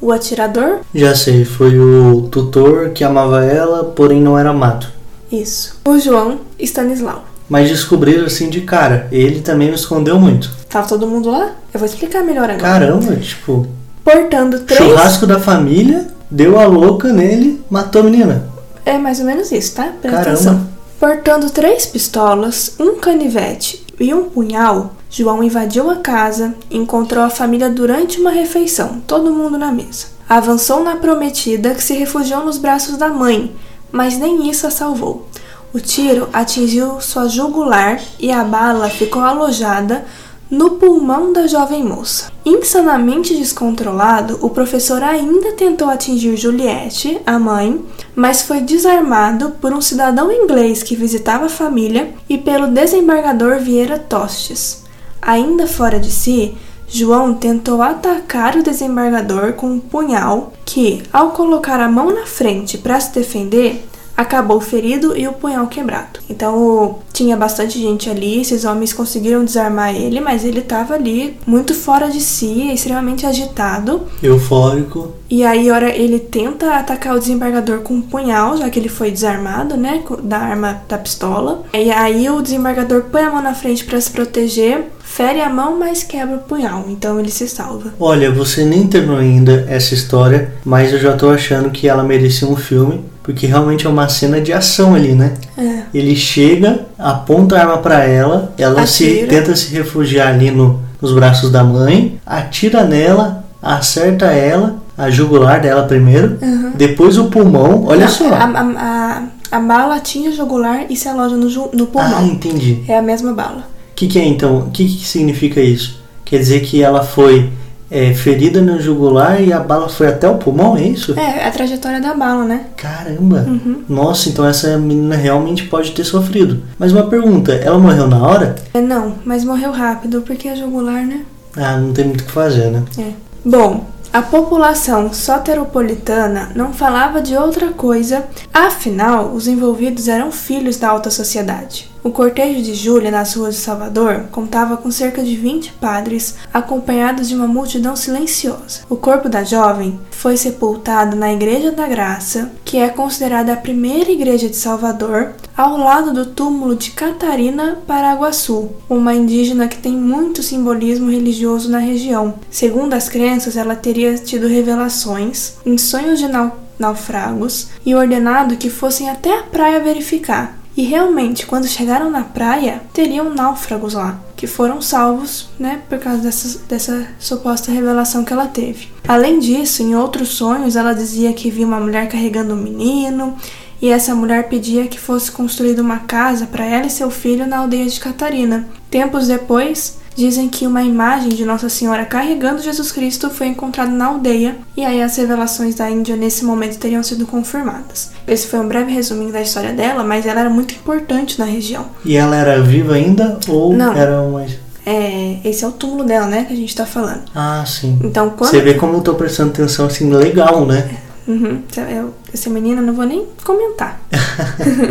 O 0.00 0.12
atirador? 0.12 0.78
Já 0.94 1.12
sei, 1.16 1.44
foi 1.44 1.76
o 1.76 2.28
tutor 2.30 2.90
que 2.90 3.02
amava 3.02 3.44
ela, 3.44 3.82
porém 3.82 4.22
não 4.22 4.38
era 4.38 4.50
amado. 4.50 4.86
Isso. 5.30 5.80
O 5.84 5.98
João 5.98 6.38
Stanislau. 6.56 7.24
Mas 7.48 7.68
descobriram 7.68 8.26
assim 8.26 8.48
de 8.48 8.60
cara. 8.60 9.08
Ele 9.10 9.40
também 9.40 9.68
me 9.68 9.74
escondeu 9.74 10.20
muito. 10.20 10.52
Tava 10.68 10.86
todo 10.86 11.08
mundo 11.08 11.32
lá? 11.32 11.50
Eu 11.74 11.80
vou 11.80 11.86
explicar 11.86 12.22
melhor 12.22 12.48
agora. 12.48 12.60
Caramba, 12.60 13.16
tipo, 13.16 13.66
Portando 14.04 14.60
três. 14.60 14.82
churrasco 14.82 15.26
da 15.26 15.38
família, 15.38 16.08
deu 16.30 16.58
a 16.58 16.66
louca 16.66 17.12
nele, 17.12 17.62
matou 17.70 18.02
a 18.02 18.04
menina. 18.04 18.48
É 18.84 18.96
mais 18.98 19.20
ou 19.20 19.26
menos 19.26 19.52
isso, 19.52 19.74
tá? 19.74 19.92
Presta 20.00 20.10
Caramba. 20.10 20.30
atenção. 20.30 20.68
Portando 20.98 21.50
três 21.50 21.86
pistolas, 21.86 22.74
um 22.78 22.96
canivete 22.96 23.84
e 23.98 24.12
um 24.12 24.24
punhal, 24.24 24.94
João 25.10 25.42
invadiu 25.42 25.90
a 25.90 25.96
casa 25.96 26.54
e 26.70 26.76
encontrou 26.76 27.24
a 27.24 27.30
família 27.30 27.68
durante 27.68 28.20
uma 28.20 28.30
refeição, 28.30 29.00
todo 29.06 29.32
mundo 29.32 29.58
na 29.58 29.72
mesa. 29.72 30.06
Avançou 30.28 30.84
na 30.84 30.96
prometida 30.96 31.74
que 31.74 31.82
se 31.82 31.94
refugiou 31.94 32.44
nos 32.44 32.58
braços 32.58 32.96
da 32.96 33.08
mãe, 33.08 33.54
mas 33.90 34.18
nem 34.18 34.48
isso 34.48 34.66
a 34.66 34.70
salvou. 34.70 35.26
O 35.72 35.80
tiro 35.80 36.28
atingiu 36.32 37.00
sua 37.00 37.28
jugular 37.28 38.00
e 38.18 38.30
a 38.30 38.44
bala 38.44 38.88
ficou 38.88 39.22
alojada 39.22 40.04
no 40.50 40.70
pulmão 40.70 41.32
da 41.32 41.46
jovem 41.46 41.84
moça. 41.84 42.32
Insanamente 42.44 43.36
descontrolado, 43.36 44.38
o 44.40 44.50
professor 44.50 45.02
ainda 45.02 45.52
tentou 45.52 45.88
atingir 45.88 46.36
Juliette, 46.36 47.20
a 47.24 47.38
mãe, 47.38 47.84
mas 48.16 48.42
foi 48.42 48.60
desarmado 48.60 49.50
por 49.60 49.72
um 49.72 49.80
cidadão 49.80 50.32
inglês 50.32 50.82
que 50.82 50.96
visitava 50.96 51.46
a 51.46 51.50
família 51.50 52.12
e 52.28 52.36
pelo 52.36 52.66
desembargador 52.66 53.60
Vieira 53.60 53.98
Tostes. 53.98 54.82
Ainda 55.22 55.66
fora 55.66 56.00
de 56.00 56.10
si, 56.10 56.56
João 56.88 57.34
tentou 57.34 57.80
atacar 57.80 58.56
o 58.56 58.64
desembargador 58.64 59.52
com 59.52 59.68
um 59.68 59.78
punhal 59.78 60.52
que, 60.64 61.02
ao 61.12 61.30
colocar 61.30 61.78
a 61.78 61.88
mão 61.88 62.12
na 62.12 62.26
frente 62.26 62.76
para 62.76 62.98
se 62.98 63.14
defender, 63.14 63.86
acabou 64.16 64.60
ferido 64.60 65.16
e 65.16 65.26
o 65.26 65.32
punhal 65.32 65.66
quebrado. 65.66 66.20
Então 66.28 66.98
tinha 67.12 67.36
bastante 67.36 67.78
gente 67.78 68.08
ali, 68.08 68.40
esses 68.40 68.64
homens 68.64 68.92
conseguiram 68.92 69.44
desarmar 69.44 69.94
ele, 69.94 70.20
mas 70.20 70.44
ele 70.44 70.60
estava 70.60 70.94
ali 70.94 71.36
muito 71.46 71.74
fora 71.74 72.10
de 72.10 72.20
si, 72.20 72.70
extremamente 72.72 73.26
agitado. 73.26 74.06
Eufórico. 74.22 75.14
E 75.30 75.44
aí, 75.44 75.70
hora 75.70 75.94
ele 75.94 76.18
tenta 76.18 76.74
atacar 76.74 77.14
o 77.14 77.18
desembargador 77.18 77.80
com 77.80 77.94
um 77.94 78.02
punhal, 78.02 78.56
já 78.56 78.68
que 78.68 78.80
ele 78.80 78.88
foi 78.88 79.12
desarmado, 79.12 79.76
né, 79.76 80.02
da 80.24 80.38
arma 80.38 80.82
da 80.88 80.98
pistola. 80.98 81.62
E 81.72 81.90
aí 81.90 82.28
o 82.28 82.42
desembargador 82.42 83.04
põe 83.04 83.22
a 83.22 83.30
mão 83.30 83.40
na 83.40 83.54
frente 83.54 83.84
para 83.84 84.00
se 84.00 84.10
proteger, 84.10 84.90
fere 85.12 85.40
a 85.40 85.48
mão, 85.50 85.76
mas 85.78 86.02
quebra 86.04 86.36
o 86.36 86.40
punhal. 86.40 86.84
Então 86.88 87.18
ele 87.18 87.30
se 87.30 87.48
salva. 87.48 87.92
Olha, 87.98 88.30
você 88.30 88.64
nem 88.64 88.86
terminou 88.86 89.18
ainda 89.18 89.66
essa 89.68 89.92
história, 89.92 90.52
mas 90.64 90.92
eu 90.92 90.98
já 91.00 91.12
tô 91.14 91.30
achando 91.30 91.70
que 91.70 91.88
ela 91.88 92.02
merecia 92.04 92.46
um 92.48 92.54
filme, 92.56 93.04
porque 93.22 93.46
realmente 93.46 93.86
é 93.86 93.90
uma 93.90 94.08
cena 94.08 94.40
de 94.40 94.52
ação 94.52 94.94
ali, 94.94 95.12
né? 95.12 95.34
É. 95.58 95.80
Ele 95.92 96.14
chega, 96.14 96.86
aponta 96.98 97.56
a 97.56 97.60
arma 97.60 97.78
pra 97.78 98.04
ela, 98.04 98.52
ela 98.56 98.86
se 98.86 99.04
Atira. 99.04 99.26
tenta 99.28 99.56
se 99.56 99.74
refugiar 99.74 100.28
ali 100.28 100.50
no, 100.50 100.80
nos 101.02 101.12
braços 101.12 101.50
da 101.50 101.64
mãe, 101.64 102.20
atira 102.24 102.84
nela, 102.84 103.44
acerta 103.60 104.26
ela, 104.26 104.76
a 104.96 105.10
jugular 105.10 105.60
dela 105.60 105.82
primeiro, 105.84 106.38
depois 106.76 107.18
o 107.18 107.24
pulmão, 107.26 107.84
olha 107.86 108.06
Não, 108.06 108.12
só. 108.12 108.28
A, 108.32 108.44
a, 108.44 108.60
a, 108.76 109.22
a 109.56 109.60
bala 109.60 110.00
o 110.28 110.32
jugular 110.32 110.84
e 110.90 110.94
se 110.94 111.08
aloja 111.08 111.36
no, 111.36 111.48
no 111.48 111.84
Ah, 111.84 111.86
pulmão. 111.86 112.26
entendi. 112.26 112.84
É 112.86 112.96
a 112.98 113.02
mesma 113.02 113.32
bala. 113.32 113.64
O 114.00 114.02
que, 114.02 114.08
que 114.08 114.18
é 114.18 114.24
então? 114.24 114.60
O 114.60 114.70
que, 114.70 114.82
que 114.86 115.06
significa 115.06 115.60
isso? 115.60 116.00
Quer 116.24 116.38
dizer 116.38 116.60
que 116.60 116.82
ela 116.82 117.02
foi 117.02 117.52
é, 117.90 118.14
ferida 118.14 118.62
no 118.62 118.80
jugular 118.80 119.42
e 119.42 119.52
a 119.52 119.60
bala 119.60 119.90
foi 119.90 120.06
até 120.06 120.26
o 120.26 120.38
pulmão, 120.38 120.74
é 120.74 120.84
isso? 120.84 121.12
É, 121.20 121.46
a 121.46 121.50
trajetória 121.50 122.00
da 122.00 122.14
bala, 122.14 122.46
né? 122.46 122.64
Caramba! 122.78 123.44
Uhum. 123.46 123.84
Nossa, 123.86 124.30
então 124.30 124.46
essa 124.46 124.78
menina 124.78 125.16
realmente 125.16 125.66
pode 125.66 125.90
ter 125.90 126.04
sofrido. 126.04 126.62
Mas 126.78 126.92
uma 126.92 127.08
pergunta, 127.08 127.52
ela 127.52 127.78
morreu 127.78 128.08
na 128.08 128.26
hora? 128.26 128.54
É, 128.72 128.80
não, 128.80 129.16
mas 129.22 129.44
morreu 129.44 129.70
rápido, 129.70 130.22
porque 130.22 130.48
é 130.48 130.56
jugular, 130.56 131.04
né? 131.04 131.26
Ah, 131.54 131.76
não 131.76 131.92
tem 131.92 132.06
muito 132.06 132.22
o 132.22 132.24
que 132.24 132.32
fazer, 132.32 132.70
né? 132.70 132.82
É. 132.98 133.12
Bom, 133.44 133.84
a 134.10 134.22
população 134.22 135.12
soteropolitana 135.12 136.52
não 136.56 136.72
falava 136.72 137.20
de 137.20 137.36
outra 137.36 137.68
coisa, 137.68 138.24
afinal, 138.50 139.32
os 139.34 139.46
envolvidos 139.46 140.08
eram 140.08 140.32
filhos 140.32 140.78
da 140.78 140.88
alta 140.88 141.10
sociedade. 141.10 141.89
O 142.02 142.10
cortejo 142.10 142.62
de 142.62 142.74
Júlia 142.74 143.10
nas 143.10 143.34
ruas 143.34 143.56
de 143.56 143.60
Salvador 143.60 144.24
contava 144.32 144.76
com 144.76 144.90
cerca 144.90 145.22
de 145.22 145.36
20 145.36 145.72
padres, 145.74 146.34
acompanhados 146.52 147.28
de 147.28 147.34
uma 147.34 147.46
multidão 147.46 147.94
silenciosa. 147.94 148.80
O 148.88 148.96
corpo 148.96 149.28
da 149.28 149.44
jovem 149.44 150.00
foi 150.10 150.36
sepultado 150.38 151.14
na 151.14 151.30
Igreja 151.32 151.70
da 151.72 151.86
Graça, 151.86 152.52
que 152.64 152.78
é 152.78 152.88
considerada 152.88 153.52
a 153.52 153.56
primeira 153.56 154.10
igreja 154.10 154.48
de 154.48 154.56
Salvador, 154.56 155.32
ao 155.54 155.76
lado 155.76 156.14
do 156.14 156.24
túmulo 156.24 156.74
de 156.74 156.92
Catarina 156.92 157.78
Paraguaçu, 157.86 158.70
uma 158.88 159.12
indígena 159.14 159.68
que 159.68 159.76
tem 159.76 159.92
muito 159.92 160.42
simbolismo 160.42 161.10
religioso 161.10 161.70
na 161.70 161.78
região. 161.78 162.34
Segundo 162.50 162.94
as 162.94 163.10
crenças, 163.10 163.58
ela 163.58 163.76
teria 163.76 164.14
tido 164.16 164.46
revelações 164.48 165.54
em 165.66 165.76
sonhos 165.76 166.18
de 166.18 166.28
nau- 166.28 166.58
naufragos 166.78 167.68
e 167.84 167.94
ordenado 167.94 168.56
que 168.56 168.70
fossem 168.70 169.10
até 169.10 169.38
a 169.38 169.42
praia 169.42 169.80
verificar. 169.80 170.59
E 170.76 170.82
realmente, 170.82 171.46
quando 171.46 171.66
chegaram 171.66 172.10
na 172.10 172.22
praia, 172.22 172.82
teriam 172.92 173.34
náufragos 173.34 173.94
lá, 173.94 174.18
que 174.36 174.46
foram 174.46 174.80
salvos, 174.80 175.50
né, 175.58 175.82
por 175.88 175.98
causa 175.98 176.22
dessa, 176.22 176.58
dessa 176.68 177.08
suposta 177.18 177.72
revelação 177.72 178.24
que 178.24 178.32
ela 178.32 178.46
teve. 178.46 178.88
Além 179.06 179.38
disso, 179.38 179.82
em 179.82 179.94
outros 179.94 180.28
sonhos, 180.28 180.76
ela 180.76 180.94
dizia 180.94 181.32
que 181.32 181.50
via 181.50 181.66
uma 181.66 181.80
mulher 181.80 182.08
carregando 182.08 182.54
um 182.54 182.62
menino, 182.62 183.36
e 183.82 183.88
essa 183.88 184.14
mulher 184.14 184.48
pedia 184.48 184.86
que 184.86 185.00
fosse 185.00 185.32
construída 185.32 185.82
uma 185.82 186.00
casa 186.00 186.46
para 186.46 186.64
ela 186.64 186.86
e 186.86 186.90
seu 186.90 187.10
filho 187.10 187.46
na 187.46 187.58
aldeia 187.58 187.86
de 187.86 187.98
Catarina. 187.98 188.68
Tempos 188.90 189.26
depois, 189.26 189.98
dizem 190.16 190.48
que 190.48 190.66
uma 190.66 190.82
imagem 190.82 191.30
de 191.30 191.44
Nossa 191.44 191.68
Senhora 191.68 192.04
carregando 192.04 192.62
Jesus 192.62 192.92
Cristo 192.92 193.30
foi 193.30 193.46
encontrada 193.46 193.90
na 193.90 194.06
aldeia, 194.06 194.56
e 194.76 194.84
aí 194.84 195.00
as 195.02 195.16
revelações 195.16 195.74
da 195.74 195.90
Índia 195.90 196.16
nesse 196.16 196.44
momento 196.44 196.78
teriam 196.78 197.02
sido 197.02 197.26
confirmadas. 197.26 198.10
Esse 198.26 198.46
foi 198.48 198.60
um 198.60 198.68
breve 198.68 198.92
resuminho 198.92 199.32
da 199.32 199.40
história 199.40 199.72
dela, 199.72 200.02
mas 200.04 200.26
ela 200.26 200.40
era 200.40 200.50
muito 200.50 200.74
importante 200.74 201.38
na 201.38 201.44
região. 201.44 201.86
E 202.04 202.16
ela 202.16 202.36
era 202.36 202.60
viva 202.62 202.94
ainda 202.94 203.38
ou 203.48 203.72
Não. 203.74 203.92
era 203.94 204.20
uma. 204.20 204.44
É, 204.84 205.38
esse 205.44 205.62
é 205.64 205.68
o 205.68 205.72
túmulo 205.72 206.04
dela, 206.04 206.26
né, 206.26 206.44
que 206.44 206.52
a 206.52 206.56
gente 206.56 206.74
tá 206.74 206.86
falando. 206.86 207.22
Ah, 207.34 207.64
sim. 207.66 207.98
Então, 208.02 208.30
quando. 208.30 208.50
Você 208.50 208.60
vê 208.60 208.74
como 208.74 208.96
eu 208.96 209.00
tô 209.02 209.14
prestando 209.14 209.50
atenção 209.50 209.86
assim, 209.86 210.10
legal, 210.10 210.64
né? 210.66 210.88
Uhum, 211.28 211.62
eu- 211.88 212.12
essa 212.32 212.50
menina 212.50 212.80
não 212.82 212.94
vou 212.94 213.04
nem 213.04 213.24
comentar. 213.44 214.00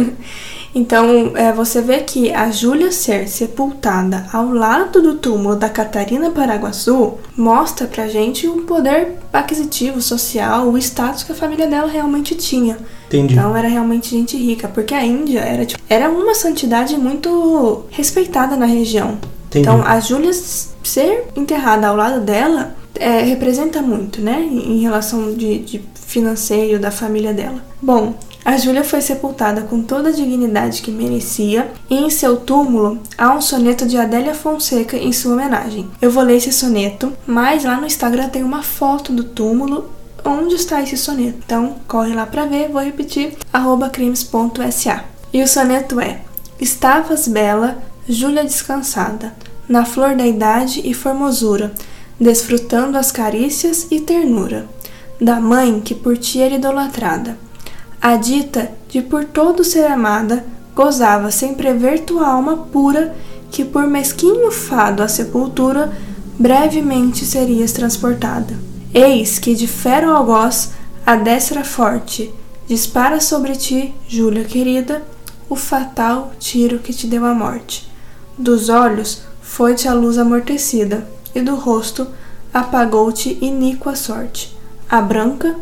então, 0.73 1.31
é, 1.35 1.51
você 1.51 1.81
vê 1.81 1.99
que 1.99 2.31
a 2.31 2.51
Júlia 2.51 2.91
ser 2.91 3.27
sepultada 3.27 4.27
ao 4.31 4.51
lado 4.53 5.01
do 5.01 5.15
túmulo 5.15 5.55
da 5.55 5.69
Catarina 5.69 6.29
Paraguaçu 6.29 7.15
mostra 7.35 7.87
pra 7.87 8.07
gente 8.07 8.47
o 8.47 8.61
poder 8.63 9.17
aquisitivo, 9.33 10.01
social, 10.01 10.69
o 10.69 10.77
status 10.77 11.23
que 11.23 11.31
a 11.31 11.35
família 11.35 11.67
dela 11.67 11.87
realmente 11.87 12.35
tinha. 12.35 12.77
Entendi. 13.07 13.33
Então 13.33 13.55
era 13.55 13.67
realmente 13.67 14.11
gente 14.11 14.37
rica, 14.37 14.67
porque 14.67 14.93
a 14.93 15.03
Índia 15.03 15.39
era, 15.39 15.65
tipo, 15.65 15.81
era 15.89 16.09
uma 16.09 16.35
santidade 16.35 16.95
muito 16.97 17.85
respeitada 17.89 18.55
na 18.55 18.65
região. 18.65 19.17
Entendi. 19.47 19.67
Então 19.67 19.83
a 19.83 19.99
Júlia 19.99 20.31
ser 20.33 21.25
enterrada 21.35 21.87
ao 21.87 21.95
lado 21.95 22.21
dela 22.21 22.75
é, 22.93 23.21
representa 23.21 23.81
muito, 23.81 24.21
né? 24.21 24.39
Em 24.41 24.69
em 24.79 24.81
relação 24.81 25.33
de, 25.33 25.59
de 25.59 25.81
financeiro 25.95 26.79
da 26.79 26.91
família 26.91 27.33
dela. 27.33 27.63
Bom, 27.81 28.13
a 28.49 28.57
Júlia 28.57 28.83
foi 28.83 28.99
sepultada 28.99 29.61
com 29.61 29.83
toda 29.83 30.09
a 30.09 30.11
dignidade 30.11 30.81
que 30.81 30.89
merecia 30.89 31.71
e 31.87 31.95
em 31.95 32.09
seu 32.09 32.35
túmulo 32.35 32.99
há 33.15 33.31
um 33.31 33.39
soneto 33.39 33.85
de 33.85 33.95
Adélia 33.95 34.33
Fonseca 34.33 34.97
em 34.97 35.13
sua 35.13 35.33
homenagem. 35.33 35.87
Eu 36.01 36.09
vou 36.09 36.23
ler 36.23 36.37
esse 36.37 36.51
soneto, 36.51 37.13
mas 37.27 37.63
lá 37.63 37.79
no 37.79 37.85
Instagram 37.85 38.27
tem 38.29 38.41
uma 38.41 38.63
foto 38.63 39.13
do 39.13 39.23
túmulo 39.23 39.91
onde 40.25 40.55
está 40.55 40.81
esse 40.81 40.97
soneto. 40.97 41.37
Então 41.45 41.75
corre 41.87 42.15
lá 42.15 42.25
pra 42.25 42.45
ver, 42.45 42.69
vou 42.69 42.81
repetir, 42.81 43.37
crimes.sa. 43.93 45.03
E 45.31 45.43
o 45.43 45.47
soneto 45.47 45.99
é 45.99 46.21
Estavas 46.59 47.27
bela, 47.27 47.77
Júlia 48.07 48.43
descansada, 48.43 49.31
na 49.67 49.85
flor 49.85 50.15
da 50.15 50.25
idade 50.25 50.81
e 50.83 50.95
formosura, 50.95 51.71
desfrutando 52.19 52.97
as 52.97 53.11
carícias 53.11 53.85
e 53.91 54.01
ternura 54.01 54.67
da 55.21 55.39
mãe 55.39 55.79
que 55.81 55.93
por 55.93 56.17
ti 56.17 56.41
era 56.41 56.55
idolatrada. 56.55 57.37
A 58.01 58.15
dita 58.15 58.71
de 58.87 59.01
por 59.01 59.25
todo 59.25 59.63
ser 59.63 59.85
amada, 59.85 60.45
gozava 60.73 61.31
sem 61.31 61.53
prever 61.53 61.99
tua 61.99 62.27
alma 62.27 62.55
pura, 62.55 63.13
que 63.51 63.65
por 63.65 63.85
mesquinho 63.87 64.51
fado 64.51 65.03
à 65.03 65.07
sepultura, 65.07 65.91
brevemente 66.37 67.25
serias 67.25 67.73
transportada. 67.73 68.55
Eis 68.93 69.37
que 69.37 69.53
de 69.53 69.67
fero 69.67 70.11
algoz, 70.11 70.71
a 71.05 71.15
destra 71.15 71.65
forte, 71.65 72.33
dispara 72.67 73.19
sobre 73.19 73.55
ti, 73.55 73.93
Júlia 74.07 74.45
querida, 74.45 75.03
o 75.49 75.55
fatal 75.55 76.31
tiro 76.39 76.79
que 76.79 76.93
te 76.93 77.05
deu 77.05 77.25
a 77.25 77.33
morte. 77.33 77.89
Dos 78.37 78.69
olhos 78.69 79.23
foi-te 79.41 79.87
a 79.89 79.93
luz 79.93 80.17
amortecida, 80.17 81.05
e 81.35 81.41
do 81.41 81.55
rosto 81.55 82.07
apagou-te 82.53 83.37
iníqua 83.41 83.95
sorte. 83.95 84.57
A 84.89 85.01
branca, 85.01 85.55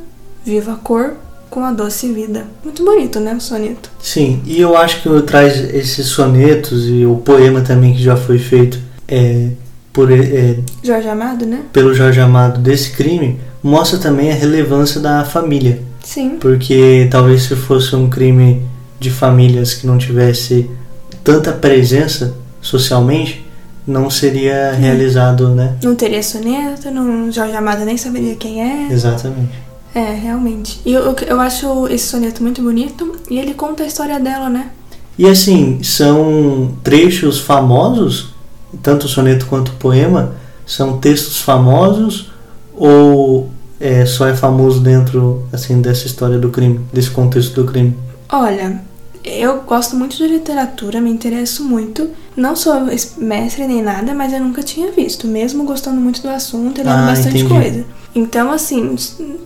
viva 0.45 0.80
cor, 0.84 1.15
com 1.58 1.65
a 1.65 1.72
doce 1.72 2.13
vida. 2.13 2.46
Muito 2.63 2.86
bonito, 2.86 3.20
né, 3.20 3.34
o 3.34 3.41
soneto? 3.41 3.89
Sim, 4.00 4.43
e 4.46 4.62
eu 4.62 4.78
acho 4.78 5.02
que 5.02 5.22
traz 5.24 5.58
esses 5.74 6.06
sonetos 6.06 6.88
e 6.88 7.04
o 7.04 7.15
poema 7.15 7.62
também 7.62 7.96
que 7.96 8.04
já 8.04 8.15
foi 8.15 8.38
feito 8.38 8.78
é, 9.08 9.48
por 9.91 10.12
é, 10.12 10.60
Jorge 10.84 11.10
Amado, 11.10 11.48
né? 11.48 11.62
pelo 11.74 11.96
Jorge 11.96 12.20
Amado 12.20 12.62
desse 12.62 12.91
crime 12.91 13.39
mostra 13.63 13.98
também 13.98 14.32
a 14.32 14.36
relevância 14.36 15.02
da 15.02 15.26
família. 15.26 15.82
Sim. 16.04 16.38
Porque 16.39 17.08
talvez 17.10 17.41
se 17.41 17.56
fosse 17.56 17.96
um 17.96 18.08
crime 18.08 18.62
de 19.00 19.10
famílias 19.10 19.74
que 19.74 19.88
não 19.88 19.98
tivesse 19.98 20.70
tanta 21.24 21.52
presença 21.52 22.36
socialmente, 22.62 23.43
não 23.88 24.12
seria 24.12 24.74
realizado, 24.74 25.50
né? 25.56 25.76
Não 25.82 25.96
teria 25.96 26.22
soneto, 26.22 26.91
não, 26.91 27.32
Jorge 27.32 27.56
Amado 27.56 27.84
nem 27.84 27.98
saberia 27.98 28.36
quem 28.36 28.62
é. 28.62 28.93
Exatamente. 28.93 29.66
É, 29.97 30.13
realmente. 30.13 30.79
E 30.86 30.93
eu, 30.93 31.15
eu 31.25 31.41
acho 31.41 31.88
esse 31.88 32.07
soneto 32.07 32.43
muito 32.43 32.62
bonito 32.62 33.15
e 33.31 33.39
ele 33.39 33.55
conta 33.55 33.81
a 33.81 33.88
história 33.88 34.19
dela, 34.19 34.47
né? 34.47 34.69
E 35.17 35.25
assim, 35.25 35.81
são 35.81 36.77
trechos 36.83 37.39
famosos, 37.39 38.36
tanto 38.83 39.07
o 39.07 39.10
soneto 39.10 39.47
quanto 39.47 39.69
o 39.69 39.75
poema, 39.77 40.36
são 40.67 40.99
textos 40.99 41.41
famosos 41.41 42.29
ou 42.75 43.49
é, 43.79 44.05
só 44.05 44.27
é 44.27 44.36
famoso 44.36 44.81
dentro 44.81 45.47
assim 45.51 45.81
dessa 45.81 46.05
história 46.05 46.38
do 46.38 46.49
crime, 46.49 46.79
desse 46.93 47.10
contexto 47.10 47.55
do 47.55 47.65
crime? 47.65 47.97
Olha, 48.31 48.79
eu 49.25 49.62
gosto 49.62 49.95
muito 49.95 50.15
de 50.15 50.27
literatura, 50.27 51.01
me 51.01 51.10
interesso 51.10 51.63
muito. 51.63 52.07
Não 52.38 52.56
sou 52.56 52.76
mestre 53.17 53.65
nem 53.67 53.82
nada, 53.82 54.13
mas 54.13 54.32
eu 54.32 54.39
nunca 54.39 54.62
tinha 54.62 54.91
visto, 54.91 55.28
mesmo 55.28 55.63
gostando 55.63 56.00
muito 56.00 56.21
do 56.21 56.30
assunto 56.30 56.80
e 56.80 56.84
lendo 56.84 56.93
Ah, 56.95 57.06
bastante 57.08 57.39
entendi. 57.41 57.50
coisa. 57.50 57.86
Então, 58.15 58.52
assim, 58.52 58.95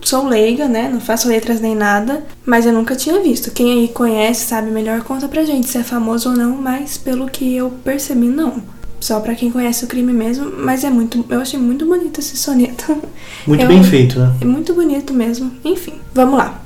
sou 0.02 0.28
leiga, 0.28 0.68
né? 0.68 0.90
Não 0.92 1.00
faço 1.00 1.28
letras 1.30 1.62
nem 1.62 1.74
nada, 1.74 2.24
mas 2.46 2.66
eu 2.66 2.74
nunca 2.74 2.94
tinha 2.96 3.20
visto. 3.22 3.50
Quem 3.52 3.72
aí 3.72 3.88
conhece, 3.88 4.46
sabe 4.46 4.70
melhor, 4.72 5.02
conta 5.04 5.28
pra 5.30 5.44
gente 5.46 5.70
se 5.70 5.78
é 5.78 5.84
famoso 5.84 6.30
ou 6.32 6.36
não, 6.36 6.58
mas 6.58 6.98
pelo 6.98 7.28
que 7.30 7.56
eu 7.56 7.70
percebi, 7.84 8.28
não. 8.28 8.62
Só 9.00 9.20
pra 9.20 9.36
quem 9.36 9.50
conhece 9.50 9.84
o 9.84 9.88
crime 9.88 10.14
mesmo, 10.14 10.52
mas 10.60 10.84
é 10.84 10.90
muito. 10.90 11.26
Eu 11.30 11.40
achei 11.42 11.60
muito 11.60 11.86
bonito 11.86 12.20
esse 12.20 12.36
soneto. 12.38 12.98
Muito 13.48 13.62
Eu- 13.64 13.68
bem 13.70 13.84
feito, 13.84 14.20
né? 14.20 14.36
É 14.42 14.46
muito 14.46 14.74
bonito 14.76 15.12
mesmo. 15.14 15.50
Enfim, 15.66 15.94
vamos 16.14 16.38
lá. 16.38 16.62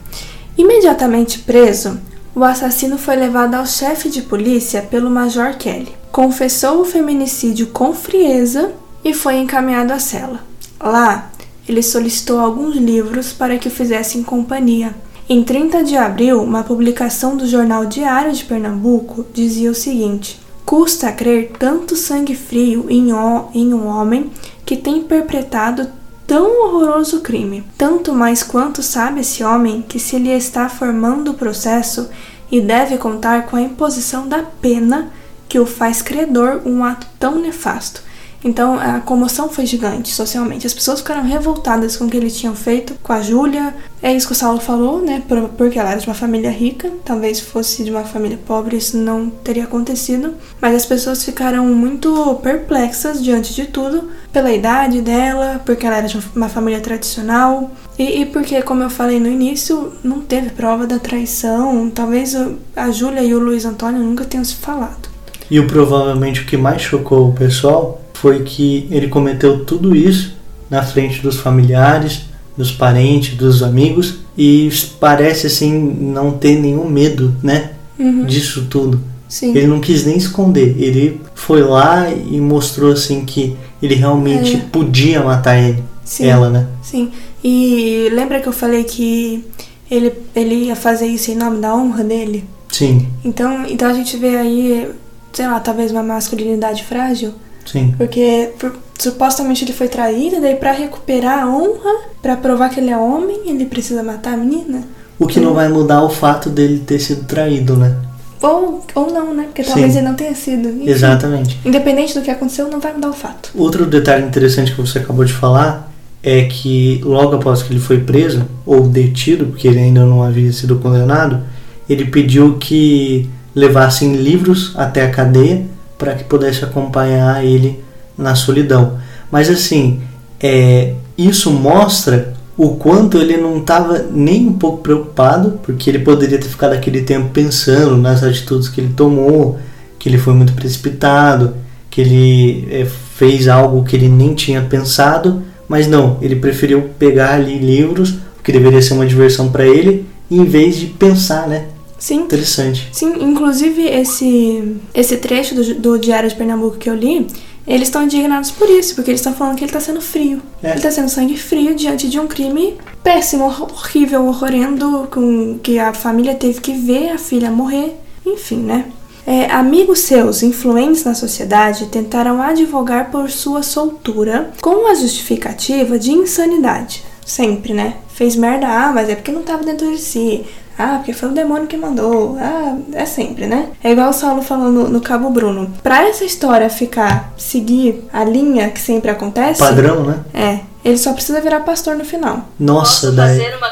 Imediatamente 0.58 1.40
preso, 1.40 1.98
o 2.36 2.44
assassino 2.44 2.98
foi 2.98 3.16
levado 3.16 3.56
ao 3.56 3.66
chefe 3.66 4.10
de 4.10 4.22
polícia 4.22 4.82
pelo 4.82 5.10
Major 5.10 5.56
Kelly. 5.58 5.96
Confessou 6.12 6.82
o 6.82 6.86
feminicídio 6.86 7.68
com 7.68 7.94
frieza 7.94 8.74
e 9.04 9.14
foi 9.14 9.38
encaminhado 9.38 9.94
à 9.94 10.00
cela. 10.00 10.44
Lá, 10.80 11.32
ele 11.68 11.82
solicitou 11.82 12.40
alguns 12.40 12.76
livros 12.76 13.32
para 13.32 13.58
que 13.58 13.70
o 13.70 13.72
fizessem 13.72 14.22
companhia. 14.22 14.94
Em 15.30 15.44
30 15.44 15.84
de 15.84 15.96
abril, 15.96 16.44
uma 16.44 16.64
publicação 16.64 17.38
do 17.38 17.48
jornal 17.48 17.86
Diário 17.86 18.34
de 18.34 18.44
Pernambuco 18.44 19.26
dizia 19.34 19.72
o 19.72 19.76
seguinte: 19.76 20.40
Custa 20.66 21.12
crer 21.12 21.54
tanto 21.58 21.96
sangue 21.96 22.36
frio 22.36 22.86
em, 22.90 23.12
em 23.54 23.74
um 23.74 23.88
homem 23.88 24.30
que 24.66 24.76
tem 24.76 25.02
perpetrado 25.02 25.88
tão 26.28 26.64
horroroso 26.64 27.22
crime. 27.22 27.64
Tanto 27.78 28.14
mais 28.14 28.44
quanto 28.44 28.82
sabe 28.82 29.22
esse 29.22 29.44
homem 29.44 29.82
que 29.82 30.00
se 30.00 30.18
lhe 30.18 30.32
está 30.32 30.68
formando 30.70 31.32
o 31.32 31.36
processo 31.36 32.10
e 32.52 32.62
deve 32.62 32.98
contar 32.98 33.46
com 33.46 33.56
a 33.56 33.62
imposição 33.62 34.28
da 34.28 34.44
pena 34.44 35.12
que 35.48 35.60
o 35.60 35.66
faz 35.66 36.02
credor 36.02 36.62
um 36.66 36.84
ato 36.84 37.08
tão 37.20 37.40
nefasto. 37.40 38.02
Então 38.46 38.80
a 38.80 39.00
comoção 39.00 39.50
foi 39.50 39.66
gigante 39.66 40.14
socialmente. 40.14 40.68
As 40.68 40.74
pessoas 40.74 41.00
ficaram 41.00 41.24
revoltadas 41.24 41.98
com 41.98 42.06
o 42.06 42.10
que 42.10 42.16
eles 42.16 42.38
tinham 42.38 42.56
feito 42.56 42.94
com 43.02 43.12
a 43.12 43.20
Júlia. 43.20 43.74
É 44.04 44.14
isso 44.14 44.28
que 44.28 44.34
o 44.34 44.36
Saulo 44.36 44.60
falou, 44.60 45.02
né? 45.02 45.24
Por- 45.28 45.50
Porque 45.58 45.80
ela 45.80 45.90
era 45.90 46.00
de 46.00 46.06
uma 46.06 46.14
família 46.14 46.52
rica. 46.52 46.92
Talvez 47.04 47.40
fosse 47.40 47.84
de 47.84 47.90
uma 47.90 48.04
família 48.04 48.38
pobre, 48.46 48.78
isso 48.78 48.98
não 48.98 49.32
teria 49.32 49.64
acontecido. 49.64 50.36
Mas 50.62 50.76
as 50.76 50.86
pessoas 50.86 51.24
ficaram 51.26 51.66
muito 51.66 52.36
perplexas 52.44 53.24
diante 53.24 53.52
de 53.52 53.66
tudo, 53.66 54.10
pela 54.32 54.52
idade 54.52 55.02
dela, 55.02 55.60
porque 55.66 55.84
ela 55.88 55.98
era 55.98 56.08
de 56.08 56.20
uma 56.36 56.48
família 56.48 56.80
tradicional. 56.80 57.72
E, 57.98 58.22
e 58.22 58.26
porque, 58.28 58.62
como 58.62 58.84
eu 58.84 58.92
falei 58.92 59.20
no 59.20 59.28
início, 59.28 59.92
não 60.04 60.20
teve 60.22 60.52
prova 60.52 60.86
da 60.86 61.00
traição. 61.00 61.90
Talvez 61.90 62.38
a 62.76 62.92
Júlia 62.92 63.22
e 63.24 63.34
o 63.34 63.40
Luiz 63.40 63.66
Antônio 63.66 64.04
nunca 64.04 64.24
tenham 64.24 64.46
se 64.46 64.54
falado. 64.56 65.10
E 65.50 65.60
o 65.60 65.66
provavelmente 65.66 66.42
o 66.42 66.46
que 66.46 66.58
mais 66.58 66.82
chocou 66.84 67.30
o 67.30 67.34
pessoal 67.34 68.02
foi 68.26 68.42
que 68.42 68.88
ele 68.90 69.08
cometeu 69.08 69.64
tudo 69.66 69.96
isso 69.96 70.34
na 70.68 70.82
frente 70.82 71.22
dos 71.22 71.36
familiares, 71.38 72.22
dos 72.58 72.72
parentes, 72.72 73.36
dos 73.38 73.62
amigos 73.62 74.16
e 74.36 74.68
parece 75.00 75.46
assim 75.46 75.72
não 76.02 76.32
ter 76.32 76.60
nenhum 76.60 76.90
medo, 76.90 77.36
né, 77.44 77.74
Uhum. 78.00 78.26
disso 78.26 78.66
tudo. 78.68 79.00
Sim. 79.30 79.56
Ele 79.56 79.68
não 79.68 79.80
quis 79.80 80.08
nem 80.08 80.18
esconder, 80.18 80.76
ele 80.80 81.22
foi 81.36 81.62
lá 81.62 82.10
e 82.10 82.42
mostrou 82.42 82.94
assim 82.94 83.24
que 83.24 83.56
ele 83.80 83.94
realmente 83.94 84.56
É. 84.56 84.60
podia 84.72 85.22
matar 85.24 85.56
ele, 85.60 85.84
Sim. 86.04 86.26
ela, 86.26 86.50
né? 86.50 86.66
Sim. 86.82 87.12
E 87.44 88.10
lembra 88.12 88.40
que 88.40 88.48
eu 88.48 88.54
falei 88.54 88.86
que 88.86 89.46
ele, 89.92 90.12
ele 90.36 90.56
ia 90.66 90.76
fazer 90.76 91.06
isso 91.06 91.30
em 91.30 91.36
nome 91.36 91.60
da 91.62 91.76
honra 91.76 92.04
dele? 92.04 92.44
Sim, 92.72 93.06
Então, 93.24 93.66
então 93.70 93.88
a 93.88 93.94
gente 93.94 94.18
vê 94.18 94.36
aí, 94.36 94.90
sei 95.32 95.46
lá, 95.46 95.60
talvez 95.60 95.92
uma 95.92 96.02
masculinidade 96.02 96.84
frágil. 96.84 97.32
Sim, 97.66 97.94
Porque 97.98 98.52
por- 98.60 98.76
supostamente 98.98 99.64
ele 99.66 99.74
foi 99.74 99.88
traído, 99.88 100.40
daí 100.42 100.56
pra 100.56 100.72
recuperar 100.72 101.44
a 101.44 101.48
honra, 101.48 101.92
pra 102.22 102.38
provar 102.38 102.70
que 102.70 102.80
ele 102.80 102.90
é 102.90 102.98
homem, 102.98 103.42
ele 103.48 103.66
precisa 103.66 104.02
matar 104.04 104.34
a 104.34 104.38
menina? 104.38 104.84
O 105.20 105.28
que 105.28 105.40
não 105.40 105.54
vai 105.54 105.70
mudar 105.70 106.04
o 106.04 106.10
fato 106.10 106.50
dele 106.50 106.80
ter 106.86 107.00
sido 107.00 107.26
traído, 107.26 107.76
né? 107.76 107.96
Ou, 108.42 108.86
ou 108.94 109.12
não, 109.12 109.34
né? 109.34 109.44
Porque 109.46 109.64
talvez 109.64 109.94
Sim. 109.94 110.00
ele 110.00 110.08
não 110.08 110.16
tenha 110.16 110.36
sido. 110.36 110.68
Enfim, 110.70 110.90
Exatamente. 110.90 111.60
Independente 111.66 112.14
do 112.14 112.22
que 112.22 112.30
aconteceu, 112.30 112.70
não 112.70 112.80
vai 112.80 112.94
mudar 112.94 113.10
o 113.10 113.14
fato. 113.14 113.50
Outro 113.56 113.86
detalhe 113.86 114.26
interessante 114.26 114.74
que 114.74 114.82
você 114.82 115.00
acabou 115.00 115.24
de 115.26 115.32
falar 115.34 115.92
é 116.22 116.44
que 116.46 117.00
logo 117.04 117.36
após 117.36 117.64
que 117.64 117.72
ele 117.72 117.80
foi 117.80 118.00
preso 118.02 118.46
ou 118.66 118.82
detido, 118.88 119.46
porque 119.48 119.68
ele 119.68 119.80
ainda 119.80 120.06
não 120.06 120.22
havia 120.22 120.52
sido 120.52 120.78
condenado, 120.80 121.42
ele 121.88 122.06
pediu 122.06 122.58
que 122.58 123.30
levassem 123.56 124.16
livros 124.16 124.74
até 124.76 125.06
a 125.06 125.10
cadeia 125.12 125.66
para 125.98 126.14
que 126.16 126.24
pudesse 126.24 126.64
acompanhar 126.64 127.44
ele 127.44 127.84
na 128.18 128.36
solidão. 128.36 128.98
Mas 129.32 129.50
assim, 129.50 130.02
é, 130.40 130.94
isso 131.18 131.52
mostra 131.52 132.34
o 132.58 132.70
quanto 132.76 133.18
ele 133.18 133.36
não 133.38 133.58
estava 133.58 134.06
nem 134.12 134.48
um 134.48 134.54
pouco 134.54 134.82
preocupado, 134.82 135.60
porque 135.64 135.90
ele 135.90 136.00
poderia 136.00 136.38
ter 136.38 136.48
ficado 136.48 136.74
aquele 136.74 137.02
tempo 137.02 137.30
pensando 137.30 137.98
nas 137.98 138.24
atitudes 138.24 138.70
que 138.70 138.80
ele 138.80 138.94
tomou, 138.94 139.60
que 140.00 140.08
ele 140.08 140.18
foi 140.18 140.34
muito 140.34 140.54
precipitado, 140.54 141.54
que 141.90 142.02
ele 142.02 142.68
é, 142.72 142.86
fez 142.86 143.48
algo 143.48 143.84
que 143.84 143.96
ele 143.96 144.08
nem 144.08 144.34
tinha 144.34 144.62
pensado, 144.62 145.44
mas 145.68 145.88
não, 145.88 146.18
ele 146.22 146.36
preferiu 146.36 146.90
pegar 146.98 147.34
ali 147.34 147.58
livros, 147.58 148.16
que 148.44 148.52
deveria 148.52 148.82
ser 148.82 148.94
uma 148.94 149.06
diversão 149.06 149.50
para 149.50 149.66
ele, 149.66 150.06
em 150.30 150.46
vez 150.46 150.78
de 150.78 150.86
pensar, 150.86 151.48
né? 151.48 151.66
Sim. 152.06 152.20
Interessante. 152.22 152.88
Sim, 152.92 153.14
inclusive 153.20 153.82
esse, 153.84 154.78
esse 154.94 155.18
trecho 155.18 155.56
do, 155.56 155.74
do 155.76 155.98
Diário 155.98 156.30
de 156.30 156.36
Pernambuco 156.36 156.78
que 156.78 156.88
eu 156.88 156.94
li, 156.94 157.26
eles 157.68 157.88
estão 157.88 158.04
indignados 158.04 158.52
por 158.52 158.70
isso, 158.70 158.94
porque 158.94 159.10
eles 159.10 159.22
estão 159.22 159.34
falando 159.34 159.56
que 159.58 159.64
ele 159.64 159.72
está 159.72 159.80
sendo 159.80 160.00
frio. 160.02 160.40
É. 160.62 160.68
Ele 160.68 160.76
está 160.78 160.92
sendo 160.92 161.10
sangue 161.10 161.36
frio 161.36 161.74
diante 161.74 162.08
de 162.08 162.20
um 162.20 162.28
crime 162.28 162.78
péssimo, 163.04 163.46
hor- 163.46 163.72
horrível, 163.74 164.24
horrorendo, 164.28 165.08
com 165.10 165.58
que 165.64 165.80
a 165.80 165.96
família 165.96 166.36
teve 166.36 166.62
que 166.62 166.74
ver 166.74 167.10
a 167.10 167.18
filha 167.18 167.50
morrer. 167.50 167.96
Enfim, 168.24 168.58
né? 168.58 168.86
É, 169.26 169.48
amigos 169.52 170.02
seus 170.02 170.44
influentes 170.44 171.04
na 171.04 171.16
sociedade 171.16 171.88
tentaram 171.88 172.40
advogar 172.40 173.10
por 173.10 173.32
sua 173.32 173.64
soltura 173.64 174.52
com 174.62 174.86
a 174.88 174.94
justificativa 174.94 175.98
de 175.98 176.12
insanidade. 176.12 177.04
Sempre, 177.26 177.74
né? 177.74 177.96
Fez 178.14 178.36
merda, 178.36 178.68
ah, 178.68 178.92
mas 178.94 179.10
é 179.10 179.16
porque 179.16 179.32
não 179.32 179.42
tava 179.42 179.64
dentro 179.64 179.92
de 179.92 179.98
si. 179.98 180.46
Ah, 180.78 180.96
porque 180.98 181.14
foi 181.14 181.30
o 181.30 181.34
demônio 181.34 181.68
que 181.68 181.78
mandou. 181.78 182.38
Ah, 182.40 182.78
é 182.94 183.06
sempre, 183.06 183.48
né? 183.48 183.70
É 183.84 183.92
igual 183.92 184.10
o 184.10 184.14
Saulo 184.14 184.42
falou 184.42 184.70
no, 184.72 184.90
no 184.90 185.02
Cabo 185.02 185.30
Bruno. 185.30 185.72
Pra 185.82 186.08
essa 186.08 186.26
história 186.26 186.70
ficar, 186.70 187.34
seguir 187.38 188.04
a 188.12 188.24
linha 188.24 188.70
que 188.70 188.80
sempre 188.80 189.10
acontece. 189.10 189.60
Padrão, 189.60 190.04
né? 190.04 190.24
É. 190.34 190.60
Ele 190.84 190.98
só 190.98 191.14
precisa 191.14 191.40
virar 191.42 191.62
pastor 191.62 191.96
no 191.96 192.04
final. 192.06 192.46
Nossa, 192.60 193.08
Posso 193.08 193.12
daí. 193.16 193.40
fazer 193.40 193.56
uma 193.58 193.72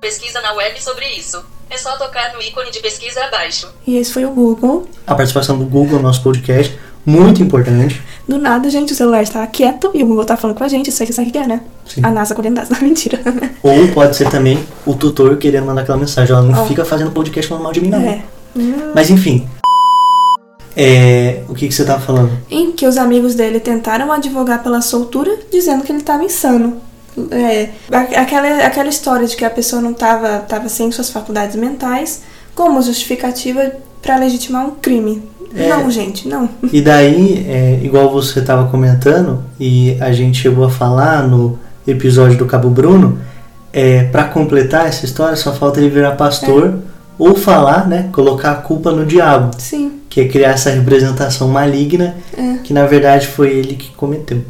pesquisa 0.00 0.40
na 0.40 0.52
web 0.52 0.80
sobre 0.82 1.06
isso. 1.08 1.42
É 1.68 1.76
só 1.76 1.96
tocar 1.96 2.32
no 2.32 2.40
ícone 2.40 2.70
de 2.70 2.78
pesquisa 2.80 3.24
abaixo. 3.24 3.68
E 3.86 3.96
esse 3.96 4.12
foi 4.12 4.24
o 4.24 4.30
Google. 4.30 4.86
A 5.06 5.14
participação 5.14 5.58
do 5.58 5.64
Google 5.66 5.96
no 5.96 6.04
nosso 6.04 6.22
podcast, 6.22 6.78
muito 7.06 7.40
importante. 7.40 8.02
Do 8.28 8.36
nada, 8.36 8.68
gente, 8.68 8.92
o 8.92 8.96
celular 8.96 9.22
está 9.22 9.46
quieto 9.46 9.92
e 9.94 10.02
o 10.02 10.06
Google 10.06 10.24
tá 10.24 10.36
falando 10.36 10.56
com 10.56 10.64
a 10.64 10.68
gente. 10.68 10.90
Isso 10.90 11.00
aqui 11.00 11.12
sabe 11.12 11.28
o 11.28 11.32
que 11.32 11.38
é, 11.38 11.46
né? 11.46 11.60
Sim. 11.86 12.00
A 12.02 12.10
NASA 12.10 12.34
dados. 12.34 12.68
Não, 12.74 12.80
mentira. 12.80 13.20
Ou 13.62 13.88
pode 13.94 14.16
ser 14.16 14.28
também 14.28 14.58
o 14.84 14.92
tutor 14.94 15.36
querendo 15.36 15.66
mandar 15.66 15.82
aquela 15.82 15.96
mensagem. 15.96 16.34
Ela 16.34 16.44
não 16.44 16.64
Ó. 16.64 16.66
fica 16.66 16.84
fazendo 16.84 17.12
podcast 17.12 17.48
falando 17.48 17.62
mal 17.62 17.72
de 17.72 17.80
mim, 17.80 17.90
não. 17.90 18.00
é. 18.00 18.22
Mas 18.92 19.08
enfim. 19.08 19.46
É, 20.76 21.42
o 21.48 21.54
que, 21.54 21.68
que 21.68 21.74
você 21.74 21.84
tava 21.84 22.00
falando? 22.00 22.32
Em 22.50 22.72
que 22.72 22.86
os 22.86 22.98
amigos 22.98 23.34
dele 23.34 23.60
tentaram 23.60 24.10
advogar 24.10 24.62
pela 24.62 24.82
soltura, 24.82 25.30
dizendo 25.50 25.84
que 25.84 25.92
ele 25.92 26.00
estava 26.00 26.24
insano. 26.24 26.80
É, 27.30 27.70
aquela, 27.90 28.66
aquela 28.66 28.88
história 28.88 29.26
de 29.26 29.36
que 29.36 29.44
a 29.44 29.48
pessoa 29.48 29.80
não 29.80 29.92
estava 29.92 30.40
tava 30.40 30.68
sem 30.68 30.92
suas 30.92 31.08
faculdades 31.08 31.56
mentais 31.56 32.22
como 32.54 32.82
justificativa 32.82 33.72
para 34.02 34.16
legitimar 34.16 34.66
um 34.66 34.72
crime. 34.72 35.22
É. 35.56 35.68
Não, 35.68 35.90
gente, 35.90 36.28
não. 36.28 36.48
E 36.72 36.80
daí, 36.80 37.46
é, 37.48 37.80
igual 37.82 38.10
você 38.10 38.42
tava 38.42 38.68
comentando, 38.68 39.42
e 39.58 39.96
a 40.00 40.12
gente 40.12 40.40
chegou 40.40 40.64
a 40.64 40.70
falar 40.70 41.26
no 41.26 41.58
episódio 41.86 42.36
do 42.36 42.46
Cabo 42.46 42.68
Bruno, 42.68 43.18
é, 43.72 44.04
para 44.04 44.24
completar 44.24 44.86
essa 44.86 45.04
história 45.04 45.36
só 45.36 45.52
falta 45.52 45.80
ele 45.80 45.90
virar 45.90 46.12
pastor 46.12 46.78
ou 47.18 47.34
falar, 47.34 47.86
né? 47.86 48.08
Colocar 48.12 48.52
a 48.52 48.54
culpa 48.56 48.90
no 48.90 49.04
diabo, 49.04 49.50
Sim, 49.58 50.00
que 50.08 50.20
é 50.20 50.28
criar 50.28 50.50
essa 50.50 50.70
representação 50.70 51.48
maligna 51.48 52.16
é, 52.36 52.58
que 52.62 52.72
na 52.72 52.86
verdade 52.86 53.26
foi 53.26 53.50
ele 53.50 53.74
que 53.74 53.90
cometeu. 53.92 54.42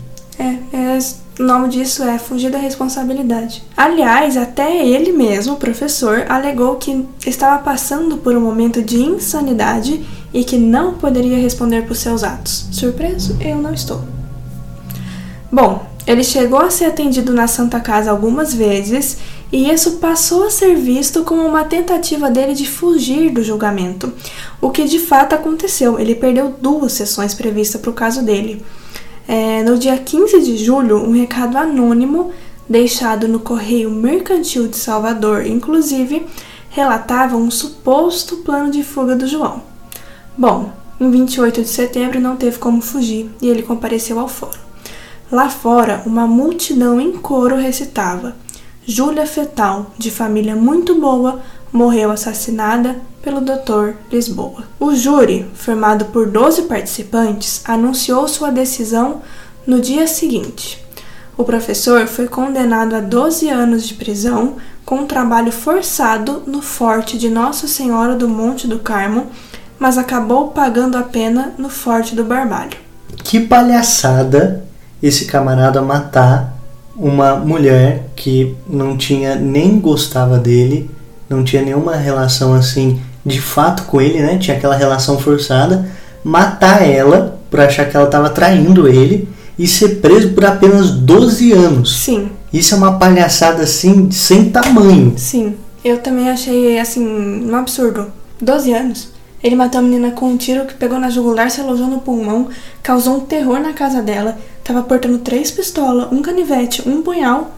O 1.38 1.42
nome 1.42 1.68
disso 1.68 2.02
é 2.02 2.18
fugir 2.18 2.50
da 2.50 2.56
responsabilidade. 2.56 3.62
Aliás, 3.76 4.38
até 4.38 4.86
ele 4.86 5.12
mesmo, 5.12 5.52
o 5.52 5.58
professor, 5.58 6.24
alegou 6.30 6.76
que 6.76 7.06
estava 7.26 7.62
passando 7.62 8.16
por 8.16 8.34
um 8.34 8.40
momento 8.40 8.80
de 8.80 8.96
insanidade 9.02 10.02
e 10.32 10.42
que 10.44 10.56
não 10.56 10.94
poderia 10.94 11.36
responder 11.38 11.82
por 11.82 11.94
seus 11.94 12.24
atos. 12.24 12.68
Surpreso? 12.72 13.36
Eu 13.38 13.56
não 13.56 13.74
estou. 13.74 14.02
Bom, 15.52 15.86
ele 16.06 16.24
chegou 16.24 16.60
a 16.60 16.70
ser 16.70 16.86
atendido 16.86 17.34
na 17.34 17.46
Santa 17.46 17.80
Casa 17.80 18.10
algumas 18.10 18.54
vezes 18.54 19.18
e 19.52 19.70
isso 19.70 19.92
passou 19.98 20.44
a 20.44 20.50
ser 20.50 20.74
visto 20.74 21.22
como 21.22 21.42
uma 21.42 21.64
tentativa 21.64 22.30
dele 22.30 22.54
de 22.54 22.66
fugir 22.66 23.30
do 23.30 23.42
julgamento, 23.42 24.12
o 24.60 24.70
que 24.70 24.84
de 24.84 24.98
fato 24.98 25.34
aconteceu. 25.34 25.98
Ele 25.98 26.14
perdeu 26.14 26.54
duas 26.60 26.92
sessões 26.92 27.34
previstas 27.34 27.80
para 27.80 27.90
o 27.90 27.94
caso 27.94 28.22
dele. 28.22 28.64
É, 29.28 29.62
no 29.64 29.76
dia 29.76 29.98
15 29.98 30.40
de 30.42 30.56
julho, 30.56 30.98
um 30.98 31.12
recado 31.12 31.56
anônimo 31.56 32.32
deixado 32.68 33.26
no 33.26 33.40
Correio 33.40 33.90
Mercantil 33.90 34.68
de 34.68 34.76
Salvador, 34.76 35.46
inclusive, 35.46 36.26
relatava 36.70 37.36
um 37.36 37.50
suposto 37.50 38.36
plano 38.38 38.70
de 38.70 38.84
fuga 38.84 39.16
do 39.16 39.26
João. 39.26 39.62
Bom, 40.38 40.72
em 41.00 41.10
28 41.10 41.62
de 41.62 41.68
setembro 41.68 42.20
não 42.20 42.36
teve 42.36 42.58
como 42.58 42.80
fugir 42.80 43.30
e 43.42 43.48
ele 43.48 43.62
compareceu 43.62 44.18
ao 44.20 44.28
fórum. 44.28 44.58
Lá 45.30 45.50
fora, 45.50 46.02
uma 46.06 46.26
multidão 46.26 47.00
em 47.00 47.12
coro 47.12 47.56
recitava: 47.56 48.36
Júlia 48.86 49.26
Fetal, 49.26 49.90
de 49.98 50.10
família 50.10 50.54
muito 50.54 51.00
boa, 51.00 51.42
morreu 51.76 52.10
assassinada 52.10 52.96
pelo 53.22 53.40
Dr. 53.40 53.94
Lisboa. 54.10 54.64
O 54.80 54.94
júri, 54.94 55.46
formado 55.54 56.06
por 56.06 56.26
12 56.26 56.62
participantes, 56.62 57.60
anunciou 57.64 58.26
sua 58.26 58.50
decisão 58.50 59.20
no 59.66 59.80
dia 59.80 60.06
seguinte. 60.06 60.84
O 61.36 61.44
professor 61.44 62.06
foi 62.06 62.26
condenado 62.26 62.94
a 62.94 63.00
12 63.00 63.48
anos 63.48 63.86
de 63.86 63.94
prisão 63.94 64.56
com 64.84 65.00
um 65.00 65.06
trabalho 65.06 65.52
forçado 65.52 66.42
no 66.46 66.62
forte 66.62 67.18
de 67.18 67.28
Nossa 67.28 67.68
Senhora 67.68 68.14
do 68.14 68.28
Monte 68.28 68.66
do 68.66 68.78
Carmo, 68.78 69.26
mas 69.78 69.98
acabou 69.98 70.48
pagando 70.48 70.96
a 70.96 71.02
pena 71.02 71.52
no 71.58 71.68
forte 71.68 72.14
do 72.14 72.24
Barbalho. 72.24 72.78
Que 73.22 73.40
palhaçada 73.40 74.64
esse 75.02 75.26
camarada 75.26 75.82
matar 75.82 76.56
uma 76.96 77.34
mulher 77.36 78.08
que 78.16 78.56
não 78.66 78.96
tinha 78.96 79.34
nem 79.34 79.78
gostava 79.78 80.38
dele, 80.38 80.90
não 81.28 81.42
tinha 81.44 81.62
nenhuma 81.62 81.96
relação 81.96 82.54
assim 82.54 83.00
de 83.24 83.40
fato 83.40 83.84
com 83.84 84.00
ele, 84.00 84.20
né? 84.20 84.38
Tinha 84.38 84.56
aquela 84.56 84.76
relação 84.76 85.18
forçada, 85.18 85.88
matar 86.24 86.82
ela 86.88 87.38
por 87.50 87.60
achar 87.60 87.88
que 87.88 87.96
ela 87.96 88.06
estava 88.06 88.30
traindo 88.30 88.86
ele 88.88 89.28
e 89.58 89.66
ser 89.66 90.00
preso 90.00 90.30
por 90.30 90.44
apenas 90.44 90.90
12 90.90 91.52
anos. 91.52 91.96
Sim, 92.04 92.30
Isso 92.52 92.74
é 92.74 92.78
uma 92.78 92.98
palhaçada 92.98 93.62
assim 93.62 94.10
sem 94.10 94.50
tamanho. 94.50 95.14
sim. 95.16 95.54
Eu 95.84 95.98
também 95.98 96.28
achei 96.28 96.80
assim 96.80 97.06
um 97.48 97.54
absurdo. 97.54 98.06
12 98.42 98.72
anos. 98.72 99.08
Ele 99.40 99.54
matou 99.54 99.78
a 99.78 99.82
menina 99.82 100.10
com 100.10 100.30
um 100.30 100.36
tiro 100.36 100.64
que 100.64 100.74
pegou 100.74 100.98
na 100.98 101.10
jugular, 101.10 101.48
se 101.48 101.60
alojou 101.60 101.86
no 101.86 102.00
pulmão, 102.00 102.48
causou 102.82 103.18
um 103.18 103.20
terror 103.20 103.60
na 103.60 103.72
casa 103.72 104.02
dela, 104.02 104.36
tava 104.64 104.82
portando 104.82 105.18
três 105.18 105.52
pistolas, 105.52 106.08
um 106.10 106.20
canivete, 106.22 106.82
um 106.88 107.02
punhal. 107.02 107.52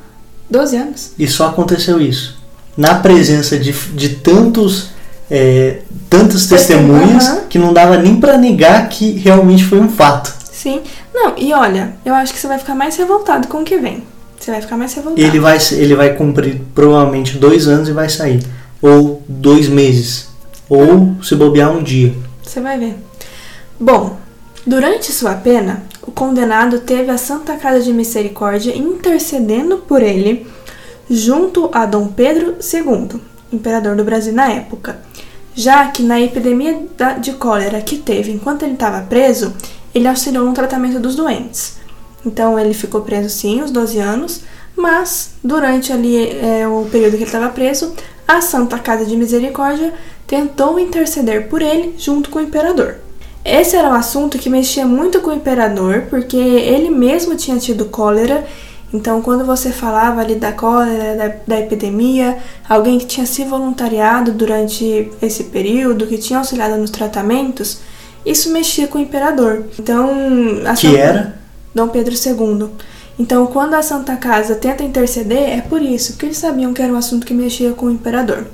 12 0.51 0.77
anos. 0.77 1.13
E 1.19 1.27
só 1.27 1.47
aconteceu 1.49 1.99
isso. 2.01 2.38
Na 2.79 2.95
presença 2.95 3.59
de, 3.59 3.73
de 3.73 4.09
tantos. 4.11 4.91
é, 5.31 5.81
tantas 6.09 6.47
testemunhas 6.47 7.27
Aham. 7.29 7.41
que 7.51 7.59
não 7.59 7.75
dava 7.75 7.99
nem 7.99 8.19
pra 8.19 8.39
negar 8.39 8.89
que 8.89 9.11
realmente 9.13 9.63
foi 9.65 9.79
um 9.79 9.89
fato. 9.91 10.33
Sim. 10.51 10.81
Não, 11.13 11.35
e 11.37 11.53
olha, 11.53 11.93
eu 12.05 12.15
acho 12.15 12.33
que 12.33 12.39
você 12.39 12.47
vai 12.49 12.59
ficar 12.59 12.75
mais 12.75 12.97
revoltado 12.97 13.47
com 13.49 13.59
o 13.59 13.65
que 13.65 13.77
vem. 13.77 14.03
Você 14.41 14.51
vai 14.51 14.63
ficar 14.63 14.77
mais 14.79 14.95
revoltado. 14.95 15.21
Ele 15.21 15.39
vai, 15.39 15.59
ele 15.73 15.95
vai 15.95 16.15
cumprir 16.15 16.63
provavelmente 16.75 17.37
dois 17.37 17.67
anos 17.69 17.89
e 17.89 17.93
vai 17.93 18.09
sair. 18.09 18.43
Ou 18.81 19.23
dois 19.29 19.69
meses. 19.69 20.29
Ou 20.69 21.17
se 21.23 21.35
bobear 21.35 21.71
um 21.73 21.83
dia. 21.83 22.15
Você 22.43 22.61
vai 22.61 22.79
ver. 22.79 22.95
Bom, 23.79 24.17
durante 24.67 25.13
sua 25.13 25.35
pena, 25.35 25.83
o 26.07 26.11
condenado 26.11 26.79
teve 26.79 27.11
a 27.11 27.19
Santa 27.19 27.57
Casa 27.57 27.81
de 27.81 27.93
Misericórdia 27.93 28.75
intercedendo 28.75 29.79
por 29.79 30.03
ele 30.03 30.47
junto 31.09 31.71
a 31.73 31.87
Dom 31.87 32.09
Pedro 32.09 32.57
II, 32.61 33.21
imperador 33.53 33.97
do 33.97 34.05
Brasil 34.05 34.33
na 34.33 34.51
época, 34.51 35.01
já 35.55 35.89
que 35.89 36.03
na 36.03 36.21
epidemia 36.21 36.81
de 37.21 37.33
cólera 37.33 37.81
que 37.81 37.97
teve 37.97 38.33
enquanto 38.33 38.63
ele 38.63 38.75
estava 38.75 39.03
preso, 39.03 39.55
ele 39.95 40.07
auxiliou 40.07 40.45
no 40.45 40.53
tratamento 40.53 41.01
dos 41.01 41.17
doentes. 41.17 41.77
Então 42.25 42.59
ele 42.59 42.75
ficou 42.75 43.01
preso 43.01 43.29
sim, 43.29 43.63
os 43.63 43.71
12 43.71 43.99
anos, 43.99 44.43
mas 44.77 45.31
durante 45.43 45.93
ali 45.93 46.17
é, 46.39 46.69
o 46.69 46.87
período 46.91 47.13
que 47.13 47.19
ele 47.19 47.25
estava 47.25 47.49
preso, 47.49 47.95
a 48.27 48.41
Santa 48.41 48.79
Casa 48.79 49.05
de 49.05 49.17
Misericórdia 49.17 49.95
tentou 50.27 50.79
interceder 50.79 51.49
por 51.49 51.63
ele 51.63 51.95
junto 51.99 52.29
com 52.29 52.39
o 52.39 52.43
imperador. 52.43 52.97
Esse 53.45 53.77
era 53.77 53.89
um 53.89 53.95
assunto 53.95 54.39
que 54.39 54.51
mexia 54.51 54.85
muito 54.85 55.21
com 55.21 55.31
o 55.31 55.35
imperador, 55.35 56.03
porque 56.11 56.37
ele 56.37 56.91
mesmo 56.91 57.35
tinha 57.35 57.57
tido 57.57 57.87
cólera. 57.87 58.47
Então, 58.93 59.21
quando 59.21 59.45
você 59.45 59.71
falava 59.71 60.21
ali 60.23 60.37
da 60.37 60.51
cólera, 60.53 61.15
da, 61.15 61.55
da 61.57 61.61
epidemia, 61.61 62.39
alguém 62.69 62.99
que 62.99 63.05
tinha 63.07 63.27
se 63.27 63.45
voluntariado 63.45 64.33
durante 64.33 65.11
esse 65.21 65.45
período, 65.45 66.07
que 66.07 66.17
tinha 66.17 66.39
auxiliado 66.39 66.77
nos 66.77 66.91
tratamentos, 66.91 67.81
isso 68.25 68.51
mexia 68.51 68.89
com 68.89 68.99
o 68.99 69.03
imperador. 69.03 69.65
Então, 69.79 70.09
a 70.67 70.75
Que 70.75 70.87
Santa- 70.89 70.99
era? 70.99 71.39
Dom 71.75 71.89
Pedro 71.89 72.15
II. 72.15 72.69
Então, 73.19 73.47
quando 73.47 73.75
a 73.75 73.83
Santa 73.83 74.17
Casa 74.17 74.55
tenta 74.55 74.83
interceder, 74.83 75.59
é 75.59 75.61
por 75.61 75.83
isso, 75.83 76.13
porque 76.13 76.27
eles 76.27 76.39
sabiam 76.39 76.73
que 76.73 76.81
era 76.81 76.93
um 76.93 76.97
assunto 76.97 77.27
que 77.27 77.35
mexia 77.35 77.73
com 77.73 77.87
o 77.87 77.91
imperador. 77.91 78.47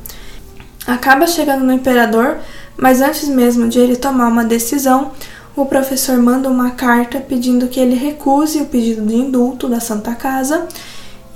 Acaba 0.87 1.27
chegando 1.27 1.65
no 1.65 1.73
imperador, 1.73 2.39
mas 2.77 3.01
antes 3.01 3.29
mesmo 3.29 3.69
de 3.69 3.79
ele 3.79 3.95
tomar 3.97 4.29
uma 4.29 4.45
decisão, 4.45 5.13
o 5.57 5.67
professor 5.67 6.19
manda 6.19 6.49
uma 6.49 6.71
carta 6.73 7.21
pedindo 7.21 7.69
que 7.69 7.79
ele 7.79 7.95
recuse 7.95 8.61
o 8.61 8.67
pedido 8.67 9.05
de 9.07 9.15
indulto 9.15 9.69
da 9.69 9.81
Santa 9.81 10.15
Casa, 10.15 10.67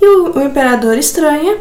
e 0.01 0.05
o, 0.05 0.37
o 0.37 0.41
imperador 0.41 0.97
estranha, 0.97 1.57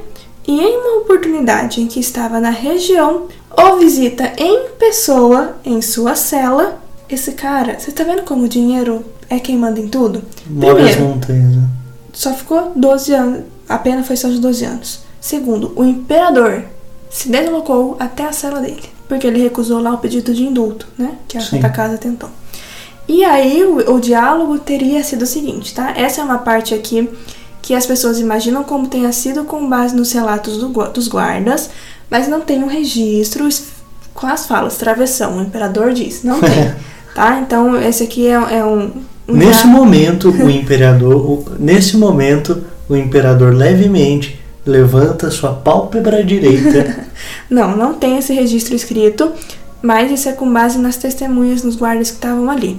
e 0.47 0.61
em 0.61 0.77
uma 0.79 0.99
oportunidade 1.03 1.81
em 1.81 1.87
que 1.87 2.01
estava 2.01 2.41
na 2.41 2.51
região, 2.51 3.27
o 3.57 3.77
visita 3.77 4.33
em 4.37 4.71
pessoa 4.79 5.57
em 5.65 5.83
sua 5.83 6.15
cela. 6.15 6.81
Esse 7.09 7.33
cara, 7.33 7.79
você 7.79 7.91
tá 7.93 8.05
vendo 8.05 8.23
como 8.23 8.45
o 8.45 8.49
dinheiro 8.49 9.05
é 9.29 9.39
quem 9.39 9.59
manda 9.59 9.79
em 9.79 9.89
tudo? 9.89 10.23
Move 10.47 10.69
as 10.69 10.75
Primeiro, 10.75 11.01
montanhas. 11.03 11.57
né? 11.57 11.69
só 12.13 12.33
ficou 12.33 12.73
12 12.75 13.13
anos. 13.13 13.45
A 13.69 13.79
pena 13.79 14.03
foi 14.03 14.17
só 14.17 14.29
de 14.29 14.39
12 14.41 14.65
anos. 14.65 15.01
Segundo, 15.21 15.73
o 15.77 15.85
imperador 15.85 16.65
se 17.11 17.29
deslocou 17.29 17.97
até 17.99 18.25
a 18.25 18.33
cela 18.33 18.61
dele. 18.61 18.83
Porque 19.07 19.27
ele 19.27 19.43
recusou 19.43 19.81
lá 19.81 19.93
o 19.93 19.99
pedido 19.99 20.33
de 20.35 20.45
indulto, 20.45 20.87
né? 20.97 21.17
Que 21.27 21.39
a 21.39 21.41
Sim. 21.41 21.57
Santa 21.57 21.69
Casa 21.71 21.97
tentou. 21.99 22.31
E 23.09 23.25
aí 23.25 23.65
o, 23.65 23.95
o 23.95 24.01
diálogo 24.01 24.59
teria 24.59 25.03
sido 25.03 25.23
o 25.23 25.27
seguinte, 25.27 25.75
tá? 25.75 25.93
Essa 25.97 26.21
é 26.21 26.25
uma 26.25 26.39
parte 26.39 26.75
aqui 26.75 27.09
que 27.63 27.75
as 27.75 27.87
pessoas 27.87 28.19
imaginam 28.21 28.63
como 28.63 28.87
tenha 28.87 29.11
sido 29.13 29.45
com 29.45 29.69
base 29.69 29.97
nos 29.97 30.13
relatos 30.13 30.59
do 30.59 30.69
dos 30.93 31.09
guardas, 31.09 31.71
mas 32.11 32.29
não 32.29 32.41
tem 32.41 32.63
um 32.63 32.69
registro 32.69 33.49
com 34.15 34.27
as 34.27 34.47
falas 34.47 34.77
travessão. 34.77 35.39
O 35.39 35.43
imperador 35.43 35.93
diz, 35.93 36.23
não 36.23 36.39
tem, 36.41 36.75
tá? 37.15 37.41
Então 37.41 37.81
esse 37.81 38.05
aqui 38.05 38.27
é, 38.27 38.33
é 38.33 38.65
um, 38.65 38.91
um 39.27 39.33
Nesse 39.35 39.67
momento, 39.67 40.31
o 40.31 40.49
imperador, 40.51 41.15
o- 41.17 41.45
nesse 41.59 41.97
momento, 41.97 42.63
o 42.89 42.97
imperador 42.97 43.55
levemente 43.55 44.39
levanta 44.67 45.31
sua 45.31 45.53
pálpebra 45.55 46.23
direita. 46.23 47.07
Não, 47.49 47.75
não 47.75 47.95
tem 47.95 48.19
esse 48.19 48.33
registro 48.35 48.77
escrito, 48.77 49.33
mas 49.81 50.11
isso 50.13 50.29
é 50.29 50.33
com 50.33 50.51
base 50.53 50.79
nas 50.79 50.97
testemunhas, 50.99 51.63
nos 51.63 51.77
guardas 51.77 52.11
que 52.11 52.17
estavam 52.17 52.51
ali. 52.51 52.79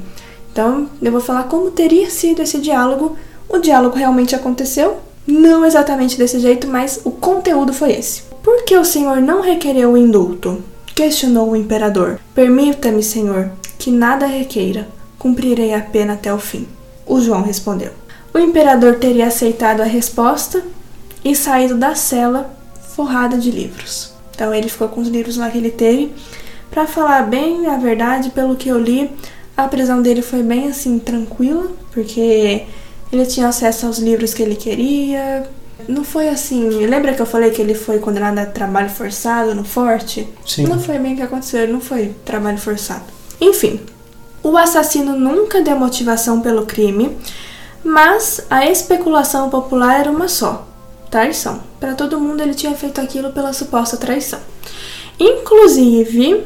Então, 0.59 0.89
eu 1.01 1.09
vou 1.09 1.21
falar 1.21 1.43
como 1.43 1.71
teria 1.71 2.09
sido 2.09 2.41
esse 2.41 2.57
diálogo. 2.59 3.15
O 3.47 3.59
diálogo 3.59 3.95
realmente 3.95 4.35
aconteceu, 4.35 4.97
não 5.25 5.65
exatamente 5.65 6.17
desse 6.17 6.37
jeito, 6.37 6.67
mas 6.67 6.99
o 7.05 7.11
conteúdo 7.11 7.71
foi 7.71 7.93
esse. 7.93 8.23
Por 8.43 8.65
que 8.65 8.75
o 8.75 8.83
senhor 8.83 9.21
não 9.21 9.39
requereu 9.39 9.93
o 9.93 9.97
indulto? 9.97 10.61
Questionou 10.93 11.49
o 11.49 11.55
imperador. 11.55 12.19
Permita-me, 12.35 13.01
senhor, 13.01 13.49
que 13.77 13.89
nada 13.89 14.25
requeira. 14.25 14.85
Cumprirei 15.17 15.73
a 15.73 15.79
pena 15.79 16.15
até 16.15 16.33
o 16.33 16.37
fim. 16.37 16.67
O 17.07 17.21
João 17.21 17.41
respondeu. 17.41 17.93
O 18.33 18.37
imperador 18.37 18.95
teria 18.95 19.27
aceitado 19.27 19.79
a 19.79 19.85
resposta 19.85 20.61
e 21.23 21.37
saído 21.37 21.75
da 21.75 21.95
cela 21.95 22.53
forrada 22.97 23.37
de 23.37 23.49
livros. 23.49 24.11
Então 24.35 24.53
ele 24.53 24.67
ficou 24.67 24.89
com 24.89 24.99
os 24.99 25.07
livros 25.07 25.37
lá 25.37 25.49
que 25.49 25.57
ele 25.57 25.71
teve. 25.71 26.11
Pra 26.69 26.85
falar 26.85 27.21
bem 27.29 27.65
a 27.67 27.77
verdade, 27.77 28.29
pelo 28.31 28.57
que 28.57 28.67
eu 28.67 28.77
li, 28.77 29.09
a 29.63 29.67
prisão 29.67 30.01
dele 30.01 30.21
foi 30.21 30.41
bem 30.41 30.67
assim 30.69 30.99
tranquila, 30.99 31.67
porque 31.91 32.63
ele 33.11 33.25
tinha 33.25 33.47
acesso 33.47 33.85
aos 33.85 33.99
livros 33.99 34.33
que 34.33 34.41
ele 34.41 34.55
queria. 34.55 35.45
Não 35.87 36.03
foi 36.03 36.29
assim. 36.29 36.69
Lembra 36.85 37.13
que 37.13 37.21
eu 37.21 37.25
falei 37.25 37.51
que 37.51 37.61
ele 37.61 37.73
foi 37.73 37.99
condenado 37.99 38.37
a 38.39 38.45
trabalho 38.45 38.89
forçado 38.89 39.53
no 39.53 39.63
forte? 39.63 40.27
Sim. 40.45 40.65
Não 40.65 40.79
foi 40.79 40.97
bem 40.97 41.13
o 41.13 41.15
que 41.17 41.21
aconteceu, 41.21 41.61
ele 41.61 41.73
não 41.73 41.81
foi 41.81 42.15
trabalho 42.23 42.57
forçado. 42.57 43.03
Enfim, 43.41 43.81
o 44.41 44.57
assassino 44.57 45.17
nunca 45.17 45.61
deu 45.61 45.77
motivação 45.77 46.39
pelo 46.39 46.65
crime, 46.65 47.17
mas 47.83 48.41
a 48.49 48.65
especulação 48.65 49.49
popular 49.49 49.99
era 49.99 50.11
uma 50.11 50.27
só: 50.29 50.67
traição. 51.09 51.61
Para 51.79 51.95
todo 51.95 52.19
mundo 52.19 52.41
ele 52.41 52.53
tinha 52.53 52.73
feito 52.75 53.01
aquilo 53.01 53.31
pela 53.31 53.51
suposta 53.51 53.97
traição. 53.97 54.39
Inclusive, 55.19 56.45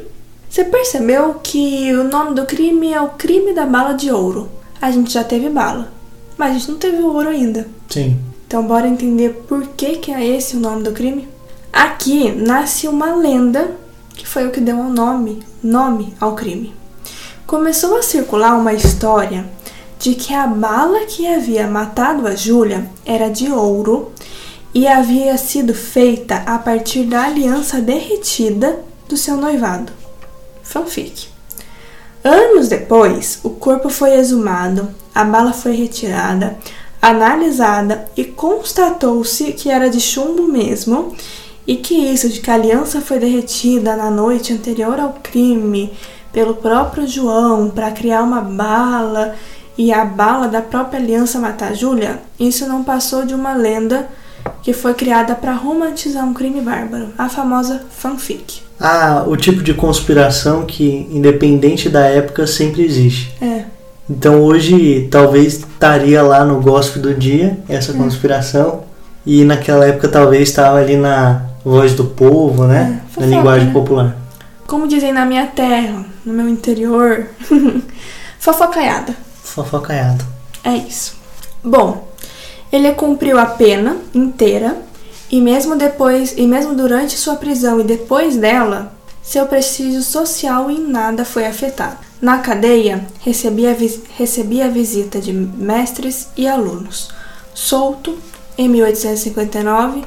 você 0.53 0.63
percebeu 0.65 1.39
que 1.41 1.91
o 1.93 2.03
nome 2.03 2.35
do 2.35 2.45
crime 2.45 2.93
é 2.93 3.01
o 3.01 3.09
crime 3.09 3.53
da 3.53 3.65
bala 3.65 3.93
de 3.93 4.11
ouro. 4.11 4.47
A 4.79 4.91
gente 4.91 5.11
já 5.11 5.23
teve 5.23 5.49
bala, 5.49 5.91
mas 6.37 6.51
a 6.51 6.53
gente 6.53 6.69
não 6.69 6.77
teve 6.77 7.01
ouro 7.01 7.27
ainda. 7.27 7.67
Sim. 7.89 8.19
Então 8.45 8.67
bora 8.67 8.87
entender 8.87 9.29
por 9.47 9.65
que, 9.69 9.97
que 9.97 10.11
é 10.11 10.23
esse 10.23 10.55
o 10.55 10.59
nome 10.59 10.83
do 10.83 10.91
crime? 10.91 11.27
Aqui 11.71 12.31
nasce 12.31 12.87
uma 12.87 13.15
lenda 13.15 13.71
que 14.09 14.27
foi 14.27 14.45
o 14.45 14.51
que 14.51 14.61
deu 14.61 14.77
o 14.77 14.93
nome, 14.93 15.41
nome 15.63 16.13
ao 16.19 16.35
crime. 16.35 16.71
Começou 17.47 17.97
a 17.97 18.03
circular 18.03 18.53
uma 18.53 18.73
história 18.73 19.49
de 19.97 20.13
que 20.13 20.35
a 20.35 20.45
bala 20.45 20.99
que 21.07 21.25
havia 21.25 21.65
matado 21.65 22.27
a 22.27 22.35
Júlia 22.35 22.87
era 23.03 23.27
de 23.27 23.51
ouro 23.51 24.11
e 24.71 24.85
havia 24.85 25.35
sido 25.35 25.73
feita 25.73 26.43
a 26.45 26.59
partir 26.59 27.05
da 27.05 27.23
aliança 27.23 27.81
derretida 27.81 28.81
do 29.09 29.17
seu 29.17 29.35
noivado. 29.35 30.02
Fanfic. 30.73 31.27
Anos 32.23 32.67
depois, 32.67 33.39
o 33.43 33.51
corpo 33.51 33.89
foi 33.89 34.15
exumado, 34.15 34.89
a 35.13 35.23
bala 35.23 35.53
foi 35.53 35.75
retirada, 35.75 36.57
analisada 36.99 38.05
e 38.17 38.23
constatou-se 38.23 39.53
que 39.53 39.69
era 39.69 39.87
de 39.89 40.01
chumbo 40.01 40.47
mesmo 40.47 41.13
e 41.67 41.75
que 41.75 41.93
isso 41.93 42.27
de 42.27 42.39
que 42.39 42.49
a 42.49 42.55
aliança 42.55 43.01
foi 43.01 43.19
derretida 43.19 43.95
na 43.95 44.09
noite 44.09 44.51
anterior 44.51 44.99
ao 44.99 45.13
crime 45.21 45.93
pelo 46.31 46.55
próprio 46.55 47.07
João 47.07 47.69
para 47.69 47.91
criar 47.91 48.23
uma 48.23 48.41
bala 48.41 49.35
e 49.77 49.93
a 49.93 50.03
bala 50.03 50.47
da 50.47 50.61
própria 50.61 50.99
aliança 50.99 51.39
matar 51.39 51.75
Júlia, 51.75 52.21
isso 52.39 52.67
não 52.67 52.83
passou 52.83 53.25
de 53.25 53.35
uma 53.35 53.53
lenda 53.53 54.09
que 54.61 54.73
foi 54.73 54.93
criada 54.93 55.35
para 55.35 55.53
romantizar 55.53 56.25
um 56.25 56.33
crime 56.33 56.61
bárbaro, 56.61 57.09
a 57.17 57.27
famosa 57.29 57.83
fanfic. 57.89 58.61
Ah, 58.79 59.23
o 59.27 59.35
tipo 59.37 59.61
de 59.61 59.73
conspiração 59.73 60.65
que, 60.65 61.07
independente 61.11 61.89
da 61.89 62.01
época, 62.05 62.45
sempre 62.47 62.83
existe. 62.83 63.33
É, 63.41 63.63
Então 64.09 64.41
hoje 64.41 65.07
talvez 65.09 65.53
estaria 65.59 66.21
lá 66.21 66.43
no 66.43 66.59
gospel 66.61 67.01
do 67.01 67.13
dia 67.13 67.57
essa 67.69 67.93
conspiração 67.93 68.83
e 69.25 69.43
naquela 69.45 69.85
época 69.85 70.07
talvez 70.09 70.49
estava 70.49 70.77
ali 70.79 70.97
na 70.97 71.43
voz 71.63 71.93
do 71.93 72.03
povo, 72.05 72.65
né? 72.65 72.81
É, 72.81 72.89
na 72.89 72.99
fofoca, 73.09 73.25
linguagem 73.27 73.67
né? 73.67 73.73
popular. 73.73 74.17
como 74.67 74.87
dizem 74.87 75.13
na 75.13 75.25
minha 75.25 75.47
terra, 75.47 76.03
no 76.25 76.33
meu 76.33 76.49
interior, 76.49 77.27
fofocaiada. 78.39 79.15
Fofocaiado. 79.43 80.25
É 80.63 80.75
isso. 80.75 81.15
Bom, 81.63 82.07
ele 82.73 82.91
cumpriu 82.93 83.37
a 83.37 83.45
pena 83.45 83.97
inteira 84.15 84.75
e 85.29 85.39
mesmo 85.39 85.75
depois 85.75 86.33
e 86.35 86.47
mesmo 86.47 86.73
durante 86.73 87.15
sua 87.15 87.35
prisão 87.35 87.79
e 87.79 87.83
depois 87.83 88.35
dela, 88.35 88.91
seu 89.21 89.45
prestígio 89.45 90.01
social 90.01 90.71
em 90.71 90.79
nada 90.79 91.23
foi 91.23 91.45
afetado. 91.45 91.97
Na 92.19 92.39
cadeia, 92.39 93.05
recebia, 93.19 93.77
recebia 94.17 94.69
visita 94.69 95.19
de 95.19 95.31
mestres 95.31 96.29
e 96.35 96.47
alunos. 96.47 97.09
Solto, 97.53 98.17
em 98.57 98.67
1859, 98.67 100.03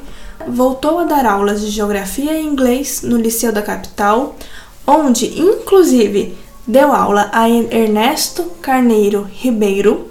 voltou 0.49 0.99
a 0.99 1.05
dar 1.05 1.25
aulas 1.25 1.61
de 1.61 1.69
geografia 1.69 2.33
e 2.33 2.45
inglês 2.45 3.01
no 3.01 3.17
Liceu 3.17 3.53
da 3.53 3.61
capital, 3.61 4.35
onde, 4.85 5.39
inclusive, 5.39 6.35
deu 6.65 6.91
aula 6.91 7.29
a 7.31 7.49
Ernesto 7.49 8.43
Carneiro 8.61 9.27
Ribeiro, 9.31 10.07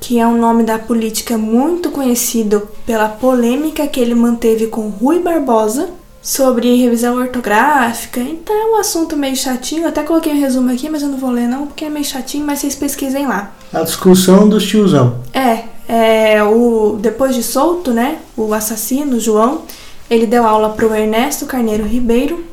que 0.00 0.18
é 0.18 0.26
um 0.26 0.38
nome 0.38 0.62
da 0.62 0.78
política 0.78 1.36
muito 1.36 1.90
conhecido 1.90 2.68
pela 2.86 3.08
polêmica 3.08 3.86
que 3.86 4.00
ele 4.00 4.14
manteve 4.14 4.68
com 4.68 4.88
Rui 4.88 5.20
Barbosa 5.20 5.90
sobre 6.22 6.76
revisão 6.76 7.16
ortográfica. 7.16 8.20
Então 8.20 8.54
é 8.54 8.76
um 8.76 8.76
assunto 8.76 9.16
meio 9.16 9.36
chatinho. 9.36 9.82
Eu 9.84 9.88
até 9.88 10.02
coloquei 10.02 10.32
um 10.32 10.40
resumo 10.40 10.70
aqui, 10.70 10.88
mas 10.88 11.02
eu 11.02 11.08
não 11.08 11.18
vou 11.18 11.30
ler 11.30 11.48
não, 11.48 11.66
porque 11.66 11.86
é 11.86 11.90
meio 11.90 12.04
chatinho, 12.04 12.44
mas 12.44 12.60
vocês 12.60 12.74
pesquisem 12.74 13.26
lá. 13.26 13.52
A 13.72 13.82
discussão 13.82 14.48
dos 14.48 14.66
tiozão. 14.66 15.20
É, 15.32 15.64
é 15.88 16.42
o 16.42 16.98
depois 17.00 17.34
de 17.34 17.42
solto, 17.42 17.92
né? 17.92 18.18
O 18.36 18.52
assassino 18.52 19.18
João, 19.18 19.62
ele 20.10 20.26
deu 20.26 20.46
aula 20.46 20.70
pro 20.70 20.94
Ernesto 20.94 21.46
Carneiro 21.46 21.84
Ribeiro 21.84 22.44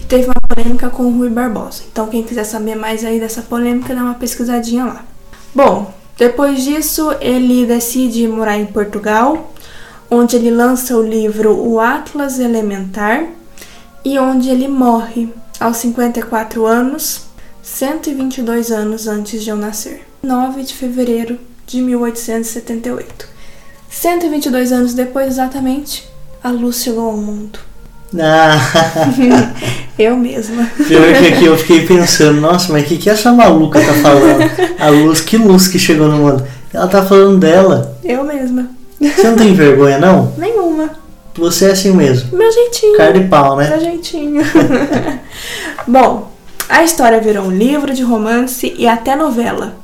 e 0.00 0.04
teve 0.04 0.24
uma 0.24 0.34
polêmica 0.48 0.88
com 0.88 1.04
o 1.04 1.16
Rui 1.16 1.28
Barbosa. 1.28 1.82
Então 1.90 2.06
quem 2.08 2.22
quiser 2.22 2.44
saber 2.44 2.76
mais 2.76 3.04
aí 3.04 3.20
dessa 3.20 3.42
polêmica, 3.42 3.94
dá 3.94 4.02
uma 4.02 4.14
pesquisadinha 4.14 4.84
lá. 4.84 5.04
Bom, 5.54 5.92
depois 6.18 6.64
disso 6.64 7.14
ele 7.20 7.64
decide 7.64 8.26
morar 8.26 8.58
em 8.58 8.66
Portugal, 8.66 9.54
onde 10.10 10.34
ele 10.34 10.50
lança 10.50 10.96
o 10.96 11.02
livro 11.02 11.56
O 11.56 11.78
Atlas 11.78 12.40
Elementar 12.40 13.24
e 14.04 14.18
onde 14.18 14.50
ele 14.50 14.66
morre 14.66 15.32
aos 15.60 15.76
54 15.76 16.66
anos, 16.66 17.26
122 17.62 18.72
anos 18.72 19.06
antes 19.06 19.44
de 19.44 19.50
eu 19.50 19.56
nascer. 19.56 20.08
9 20.20 20.64
de 20.64 20.74
fevereiro 20.74 21.38
de 21.64 21.80
1878. 21.80 23.28
122 23.88 24.72
anos 24.72 24.94
depois, 24.94 25.28
exatamente, 25.28 26.08
a 26.42 26.50
luz 26.50 26.82
chegou 26.82 27.10
ao 27.10 27.16
mundo. 27.16 27.60
Ah, 28.18 28.56
Eu 29.98 30.16
mesma. 30.16 30.64
pior 30.86 31.12
que 31.12 31.26
aqui 31.26 31.44
eu 31.44 31.58
fiquei 31.58 31.84
pensando, 31.84 32.40
nossa, 32.40 32.72
mas 32.72 32.84
o 32.84 32.86
que, 32.86 32.96
que 32.98 33.10
essa 33.10 33.32
maluca 33.32 33.80
tá 33.80 33.92
falando? 33.94 34.48
A 34.78 34.88
luz, 34.88 35.20
que 35.20 35.36
luz 35.36 35.66
que 35.66 35.78
chegou 35.78 36.06
no 36.06 36.18
mundo? 36.18 36.46
Ela 36.72 36.86
tá 36.86 37.04
falando 37.04 37.38
dela. 37.38 37.98
Eu 38.04 38.22
mesma. 38.22 38.68
Você 39.00 39.28
não 39.28 39.36
tem 39.36 39.52
vergonha, 39.54 39.98
não? 39.98 40.32
Nenhuma. 40.38 40.90
Você 41.36 41.66
é 41.66 41.70
assim 41.72 41.92
mesmo. 41.92 42.36
Meu 42.36 42.50
jeitinho. 42.50 42.96
Cara 42.96 43.12
de 43.12 43.26
pau, 43.26 43.56
né? 43.56 43.68
Meu 43.70 43.80
jeitinho. 43.80 44.42
Bom, 45.86 46.30
a 46.68 46.84
história 46.84 47.20
virou 47.20 47.46
um 47.46 47.50
livro 47.50 47.92
de 47.92 48.02
romance 48.02 48.74
e 48.78 48.86
até 48.86 49.16
novela. 49.16 49.74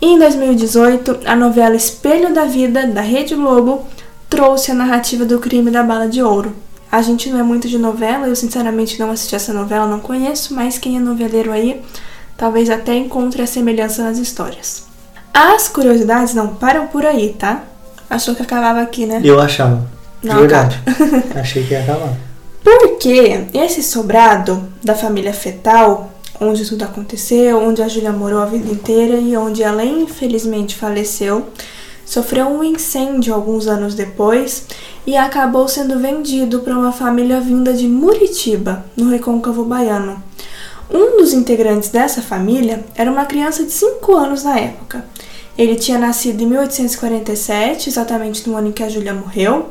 Em 0.00 0.18
2018, 0.18 1.20
a 1.26 1.36
novela 1.36 1.76
Espelho 1.76 2.32
da 2.34 2.44
Vida, 2.44 2.86
da 2.86 3.00
Rede 3.02 3.34
Globo, 3.34 3.86
trouxe 4.28 4.70
a 4.70 4.74
narrativa 4.74 5.24
do 5.24 5.38
crime 5.38 5.70
da 5.70 5.82
bala 5.82 6.08
de 6.08 6.22
ouro. 6.22 6.54
A 6.92 7.00
gente 7.00 7.30
não 7.30 7.40
é 7.40 7.42
muito 7.42 7.66
de 7.68 7.78
novela, 7.78 8.28
eu 8.28 8.36
sinceramente 8.36 9.00
não 9.00 9.10
assisti 9.10 9.34
essa 9.34 9.50
novela, 9.50 9.86
não 9.86 9.98
conheço, 9.98 10.54
mas 10.54 10.76
quem 10.76 10.98
é 10.98 11.00
noveleiro 11.00 11.50
aí 11.50 11.80
talvez 12.36 12.68
até 12.68 12.94
encontre 12.94 13.40
a 13.40 13.46
semelhança 13.46 14.02
nas 14.02 14.18
histórias. 14.18 14.84
As 15.32 15.68
curiosidades 15.68 16.34
não 16.34 16.48
param 16.48 16.88
por 16.88 17.06
aí, 17.06 17.34
tá? 17.38 17.64
Achou 18.10 18.34
que 18.34 18.42
acabava 18.42 18.82
aqui, 18.82 19.06
né? 19.06 19.22
Eu 19.24 19.40
achava. 19.40 19.88
De 20.20 20.28
Não 20.28 20.40
verdade. 20.40 20.78
Achei 21.34 21.64
que 21.64 21.72
ia 21.72 21.80
acabar. 21.82 22.14
Porque 22.62 23.46
esse 23.54 23.82
sobrado 23.82 24.68
da 24.84 24.94
família 24.94 25.32
fetal, 25.32 26.12
onde 26.38 26.68
tudo 26.68 26.84
aconteceu, 26.84 27.58
onde 27.58 27.80
a 27.80 27.88
Júlia 27.88 28.12
morou 28.12 28.40
a 28.40 28.46
vida 28.46 28.70
inteira 28.70 29.16
e 29.16 29.34
onde 29.34 29.62
ela 29.62 29.82
infelizmente 29.82 30.76
faleceu, 30.76 31.46
sofreu 32.04 32.48
um 32.48 32.62
incêndio 32.62 33.32
alguns 33.32 33.66
anos 33.66 33.94
depois 33.94 34.66
e 35.06 35.16
acabou 35.16 35.66
sendo 35.66 35.98
vendido 35.98 36.60
para 36.60 36.76
uma 36.76 36.92
família 36.92 37.40
vinda 37.40 37.72
de 37.72 37.88
Muritiba, 37.88 38.84
no 38.96 39.10
recôncavo 39.10 39.64
baiano. 39.64 40.22
Um 40.90 41.16
dos 41.16 41.32
integrantes 41.32 41.88
dessa 41.88 42.20
família 42.20 42.84
era 42.94 43.10
uma 43.10 43.24
criança 43.24 43.64
de 43.64 43.72
5 43.72 44.14
anos 44.14 44.44
na 44.44 44.58
época. 44.58 45.04
Ele 45.56 45.74
tinha 45.76 45.98
nascido 45.98 46.42
em 46.42 46.46
1847, 46.46 47.88
exatamente 47.88 48.48
no 48.48 48.56
ano 48.56 48.68
em 48.68 48.72
que 48.72 48.82
a 48.82 48.88
Júlia 48.88 49.12
morreu, 49.12 49.70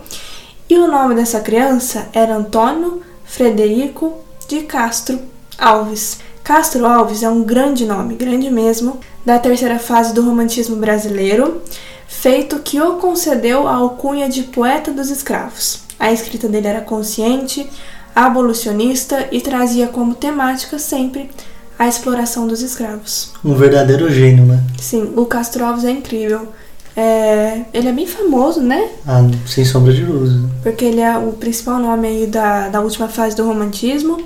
e 0.70 0.78
o 0.78 0.88
nome 0.88 1.16
dessa 1.16 1.40
criança 1.40 2.08
era 2.14 2.36
Antônio 2.36 3.02
Frederico 3.26 4.14
de 4.48 4.62
Castro 4.62 5.20
Alves. 5.58 6.20
Castro 6.44 6.86
Alves 6.86 7.24
é 7.24 7.30
um 7.30 7.44
grande 7.44 7.86
nome, 7.86 8.16
grande 8.16 8.50
mesmo, 8.50 9.00
da 9.26 9.38
terceira 9.38 9.78
fase 9.78 10.14
do 10.14 10.24
romantismo 10.24 10.76
brasileiro, 10.76 11.62
feito 12.08 12.60
que 12.60 12.80
o 12.82 12.98
concedeu 12.98 13.68
a 13.68 13.76
alcunha 13.76 14.30
de 14.30 14.44
poeta 14.44 14.92
dos 14.92 15.10
escravos. 15.10 15.82
A 16.00 16.12
escrita 16.12 16.48
dele 16.48 16.68
era 16.68 16.82
consciente, 16.82 17.70
abolicionista 18.16 19.28
e 19.32 19.40
trazia 19.40 19.88
como 19.88 20.16
temática 20.16 20.78
sempre 20.80 21.30
a 21.78 21.88
exploração 21.88 22.48
dos 22.48 22.62
escravos. 22.62 23.32
Um 23.44 23.56
verdadeiro 23.56 24.12
gênio, 24.12 24.46
né? 24.46 24.62
Sim, 24.80 25.14
o 25.16 25.26
Castro 25.26 25.66
Alves 25.66 25.84
é 25.84 25.92
incrível. 25.92 26.48
É, 26.96 27.62
ele 27.74 27.88
é 27.88 27.92
bem 27.92 28.06
famoso, 28.06 28.62
né? 28.62 28.90
Ah, 29.08 29.22
sem 29.48 29.64
sombra 29.64 29.94
de 29.94 30.04
dúvida. 30.04 30.50
Porque 30.62 30.86
ele 30.86 31.00
é 31.00 31.18
o 31.18 31.32
principal 31.32 31.80
nome 31.80 32.08
aí 32.08 32.28
da, 32.28 32.68
da 32.68 32.82
última 32.82 33.08
fase 33.08 33.36
do 33.36 33.46
romantismo. 33.46 34.20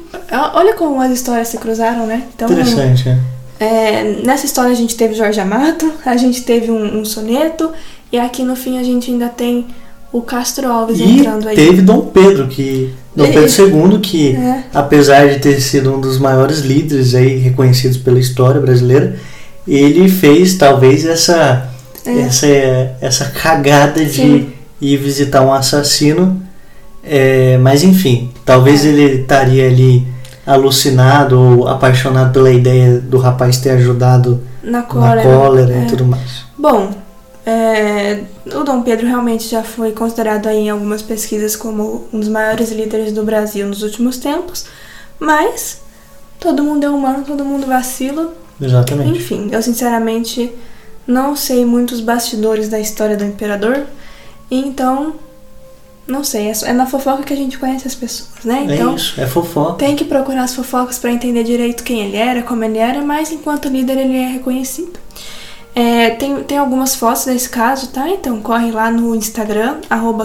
Olha 0.54 0.74
como 0.74 1.00
as 1.00 1.12
histórias 1.12 1.48
se 1.48 1.58
cruzaram, 1.58 2.08
né? 2.08 2.28
Então, 2.34 2.50
Interessante, 2.50 3.10
é. 3.10 3.18
É, 3.60 4.04
nessa 4.26 4.46
história 4.46 4.72
a 4.72 4.76
gente 4.76 4.96
teve 4.96 5.14
Jorge 5.14 5.40
Amato, 5.40 5.92
a 6.06 6.18
gente 6.18 6.42
teve 6.42 6.70
um, 6.72 7.00
um, 7.00 7.06
soneto, 7.06 7.72
e 8.12 8.20
aqui 8.20 8.44
no 8.44 8.56
fim 8.56 8.78
a 8.78 8.84
gente 8.84 9.12
ainda 9.12 9.30
tem 9.30 9.66
o 10.12 10.22
Castro 10.22 10.70
Alves 10.70 11.00
e 11.00 11.04
entrando 11.04 11.48
aí. 11.48 11.56
teve 11.56 11.82
Dom 11.82 12.02
Pedro, 12.08 12.48
que 12.48 12.94
Dom 13.16 13.26
Pedro 13.32 13.92
II, 13.94 14.00
que 14.00 14.36
é. 14.36 14.64
apesar 14.74 15.30
de 15.30 15.40
ter 15.40 15.60
sido 15.62 15.94
um 15.94 16.02
dos 16.02 16.18
maiores 16.18 16.60
líderes 16.60 17.16
aí 17.16 17.38
reconhecidos 17.38 17.98
pela 17.98 18.20
história 18.20 18.60
brasileira, 18.60 19.18
ele 19.68 20.10
fez 20.10 20.56
talvez 20.56 21.06
essa 21.06 21.70
é. 22.06 22.20
essa 22.20 22.48
essa 23.02 23.26
cagada 23.26 24.04
de 24.04 24.48
ir 24.82 24.98
visitar 24.98 25.42
um 25.42 25.54
assassino, 25.54 26.42
é, 27.04 27.58
mas 27.58 27.84
enfim, 27.84 28.32
talvez 28.44 28.86
é. 28.86 28.90
ele 28.90 29.22
estaria 29.22 29.68
ali 29.68 30.06
alucinado 30.46 31.40
ou 31.40 31.68
apaixonado 31.68 32.32
pela 32.32 32.52
ideia 32.52 33.00
do 33.00 33.18
rapaz 33.18 33.58
ter 33.58 33.72
ajudado 33.72 34.42
na 34.64 34.84
cólera, 34.84 35.16
na 35.16 35.24
cólera 35.24 35.78
e 35.84 35.88
tudo 35.88 36.06
mais. 36.06 36.46
Bom, 36.58 36.92
é, 37.46 38.24
o 38.54 38.64
Dom 38.64 38.82
Pedro 38.82 39.08
realmente 39.08 39.48
já 39.48 39.64
foi 39.64 39.92
considerado 39.92 40.48
aí 40.48 40.66
em 40.66 40.70
algumas 40.70 41.02
pesquisas 41.02 41.56
como 41.56 42.08
um 42.12 42.20
dos 42.20 42.30
maiores 42.30 42.72
líderes 42.72 43.12
do 43.12 43.24
Brasil 43.24 43.68
nos 43.68 43.84
últimos 43.84 44.18
tempos, 44.18 44.66
mas 45.20 45.82
todo 46.40 46.64
mundo 46.64 46.84
é 46.84 46.90
humano, 46.90 47.24
todo 47.26 47.46
mundo 47.46 47.68
vacila. 47.68 48.34
Exatamente. 48.60 49.18
Enfim, 49.18 49.50
eu 49.52 49.62
sinceramente 49.62 50.52
não 51.06 51.36
sei 51.36 51.66
muitos 51.66 52.00
bastidores 52.00 52.70
da 52.70 52.80
história 52.80 53.18
do 53.18 53.24
imperador, 53.24 53.84
então 54.50 55.16
não 56.08 56.24
sei, 56.24 56.52
é 56.64 56.74
na 56.74 56.86
fofoca 56.86 57.24
que 57.24 57.34
a 57.34 57.38
gente 57.38 57.58
conhece 57.58 57.88
as 57.88 57.96
pessoas, 57.96 58.44
né? 58.44 58.66
É 58.70 58.76
então, 58.76 58.94
é 58.94 58.96
isso, 58.96 59.20
é 59.20 59.26
fofoca. 59.26 59.74
Tem 59.74 59.96
que 59.96 60.06
procurar 60.06 60.44
as 60.44 60.54
fofocas 60.54 61.00
para 61.00 61.12
entender 61.12 61.44
direito 61.44 61.84
quem 61.84 62.02
ele 62.02 62.16
era, 62.16 62.44
como 62.44 62.64
ele 62.64 62.78
era, 62.78 63.02
mas 63.02 63.32
enquanto 63.32 63.68
líder 63.68 63.98
ele 63.98 64.18
é 64.18 64.28
reconhecido. 64.28 65.00
É, 65.74 66.12
tem, 66.12 66.44
tem 66.44 66.58
algumas 66.58 66.96
fotos 66.96 67.26
desse 67.26 67.50
caso, 67.50 67.88
tá? 67.88 68.08
Então 68.10 68.40
corre 68.40 68.72
lá 68.72 68.92
no 68.92 69.16
Instagram, 69.16 69.78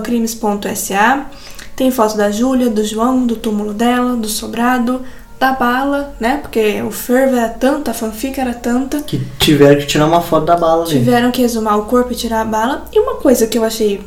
crimes.sa. 0.04 1.26
Tem 1.74 1.90
foto 1.90 2.16
da 2.16 2.30
Júlia, 2.30 2.68
do 2.68 2.84
João, 2.84 3.26
do 3.26 3.34
túmulo 3.34 3.72
dela, 3.72 4.14
do 4.14 4.28
sobrado, 4.28 5.02
da 5.40 5.52
bala, 5.52 6.14
né? 6.20 6.36
Porque 6.36 6.82
o 6.82 6.90
fervo 6.90 7.34
era 7.36 7.48
tanto, 7.48 7.90
a 7.90 7.94
fanfic 7.94 8.38
era 8.38 8.52
tanta. 8.52 9.00
Que 9.00 9.18
tiveram 9.38 9.80
que 9.80 9.86
tirar 9.86 10.06
uma 10.06 10.20
foto 10.20 10.44
da 10.44 10.56
bala. 10.56 10.84
Tiveram 10.84 11.30
que 11.32 11.40
exumar 11.40 11.78
o 11.78 11.86
corpo 11.86 12.12
e 12.12 12.16
tirar 12.16 12.42
a 12.42 12.44
bala. 12.44 12.84
E 12.92 13.00
uma 13.00 13.16
coisa 13.16 13.46
que 13.46 13.56
eu 13.56 13.64
achei 13.64 14.04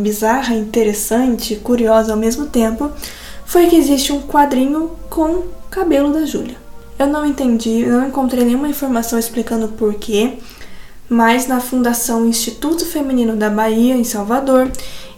bizarra, 0.00 0.54
interessante, 0.54 1.56
curiosa 1.56 2.12
ao 2.12 2.18
mesmo 2.18 2.46
tempo, 2.46 2.90
foi 3.44 3.66
que 3.66 3.76
existe 3.76 4.12
um 4.12 4.22
quadrinho 4.22 4.92
com 5.08 5.44
cabelo 5.70 6.12
da 6.12 6.24
Júlia. 6.24 6.56
Eu 6.98 7.06
não 7.06 7.24
entendi, 7.24 7.84
não 7.86 8.08
encontrei 8.08 8.44
nenhuma 8.44 8.68
informação 8.68 9.18
explicando 9.18 9.68
porquê 9.68 10.38
mas 11.10 11.48
na 11.48 11.58
Fundação 11.58 12.24
Instituto 12.24 12.86
Feminino 12.86 13.34
da 13.34 13.50
Bahia, 13.50 13.96
em 13.96 14.04
Salvador, 14.04 14.70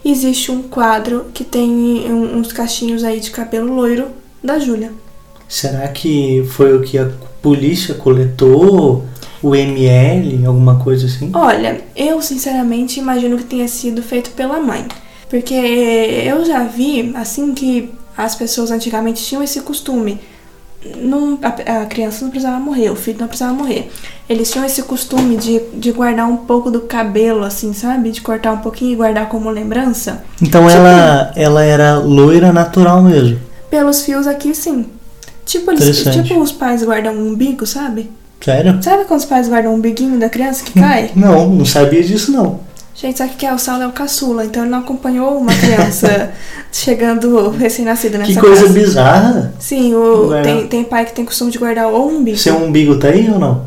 existe 0.03 0.51
um 0.51 0.63
quadro 0.63 1.27
que 1.31 1.43
tem 1.43 2.11
uns 2.11 2.51
cachinhos 2.51 3.03
aí 3.03 3.19
de 3.19 3.29
cabelo 3.29 3.71
loiro 3.71 4.07
da 4.43 4.57
Júlia. 4.57 4.91
Será 5.47 5.87
que 5.89 6.43
foi 6.49 6.75
o 6.75 6.81
que 6.81 6.97
a 6.97 7.11
polícia 7.43 7.93
coletou? 7.93 9.05
O 9.43 9.53
ML, 9.53 10.45
alguma 10.45 10.79
coisa 10.79 11.05
assim? 11.05 11.29
Olha, 11.33 11.81
eu 11.95 12.21
sinceramente 12.21 12.99
imagino 12.99 13.37
que 13.37 13.43
tenha 13.43 13.67
sido 13.67 14.01
feito 14.01 14.31
pela 14.31 14.59
mãe. 14.59 14.85
Porque 15.29 15.53
eu 15.53 16.45
já 16.45 16.63
vi, 16.63 17.11
assim 17.15 17.53
que 17.53 17.91
as 18.17 18.35
pessoas 18.35 18.71
antigamente 18.71 19.23
tinham 19.23 19.43
esse 19.43 19.59
costume 19.61 20.19
não, 20.97 21.39
a, 21.41 21.81
a, 21.81 21.85
criança 21.85 22.23
não 22.23 22.31
precisava 22.31 22.59
morrer, 22.59 22.89
o 22.89 22.95
filho 22.95 23.19
não 23.19 23.27
precisava 23.27 23.53
morrer. 23.53 23.89
Eles 24.27 24.51
tinham 24.51 24.65
esse 24.65 24.83
costume 24.83 25.37
de, 25.37 25.61
de 25.73 25.91
guardar 25.91 26.27
um 26.27 26.37
pouco 26.37 26.69
do 26.69 26.81
cabelo, 26.81 27.43
assim, 27.43 27.73
sabe? 27.73 28.11
De 28.11 28.21
cortar 28.21 28.51
um 28.51 28.57
pouquinho 28.57 28.93
e 28.93 28.95
guardar 28.95 29.29
como 29.29 29.49
lembrança. 29.49 30.23
Então 30.41 30.67
tipo, 30.67 30.73
ela, 30.73 31.31
ela 31.35 31.63
era 31.63 31.97
loira 31.97 32.51
natural 32.51 33.01
mesmo? 33.01 33.39
Pelos 33.69 34.01
fios 34.03 34.27
aqui, 34.27 34.53
sim. 34.53 34.87
Tipo, 35.45 35.71
eles, 35.71 36.03
tipo 36.03 36.39
os 36.39 36.51
pais 36.51 36.83
guardam 36.83 37.13
um 37.13 37.29
umbigo, 37.29 37.65
sabe? 37.65 38.09
Sério? 38.43 38.77
Sabe 38.81 39.05
quando 39.05 39.19
os 39.21 39.25
pais 39.25 39.47
guardam 39.47 39.71
um 39.71 39.75
umbiguinho 39.75 40.19
da 40.19 40.27
criança 40.27 40.63
que 40.63 40.79
cai? 40.79 41.11
não, 41.15 41.49
não 41.49 41.65
sabia 41.65 42.03
disso 42.03 42.31
não. 42.31 42.59
Gente, 42.95 43.17
sabe 43.17 43.33
que 43.35 43.45
é? 43.45 43.53
O 43.53 43.57
Saulo 43.57 43.83
é 43.83 43.87
o 43.87 43.91
caçula, 43.91 44.45
então 44.45 44.63
ele 44.63 44.71
não 44.71 44.79
acompanhou 44.79 45.37
uma 45.37 45.53
criança 45.53 46.31
chegando 46.71 47.49
recém-nascida 47.49 48.17
nessa 48.17 48.33
Que 48.33 48.39
coisa 48.39 48.61
casa. 48.61 48.73
bizarra. 48.73 49.53
Sim, 49.59 49.95
o, 49.95 50.29
tem, 50.43 50.67
tem 50.67 50.83
pai 50.83 51.05
que 51.05 51.13
tem 51.13 51.25
costume 51.25 51.51
de 51.51 51.57
guardar 51.57 51.87
o 51.87 52.07
umbigo. 52.07 52.37
Seu 52.37 52.55
umbigo 52.55 52.99
tá 52.99 53.07
aí 53.07 53.29
ou 53.29 53.39
não? 53.39 53.65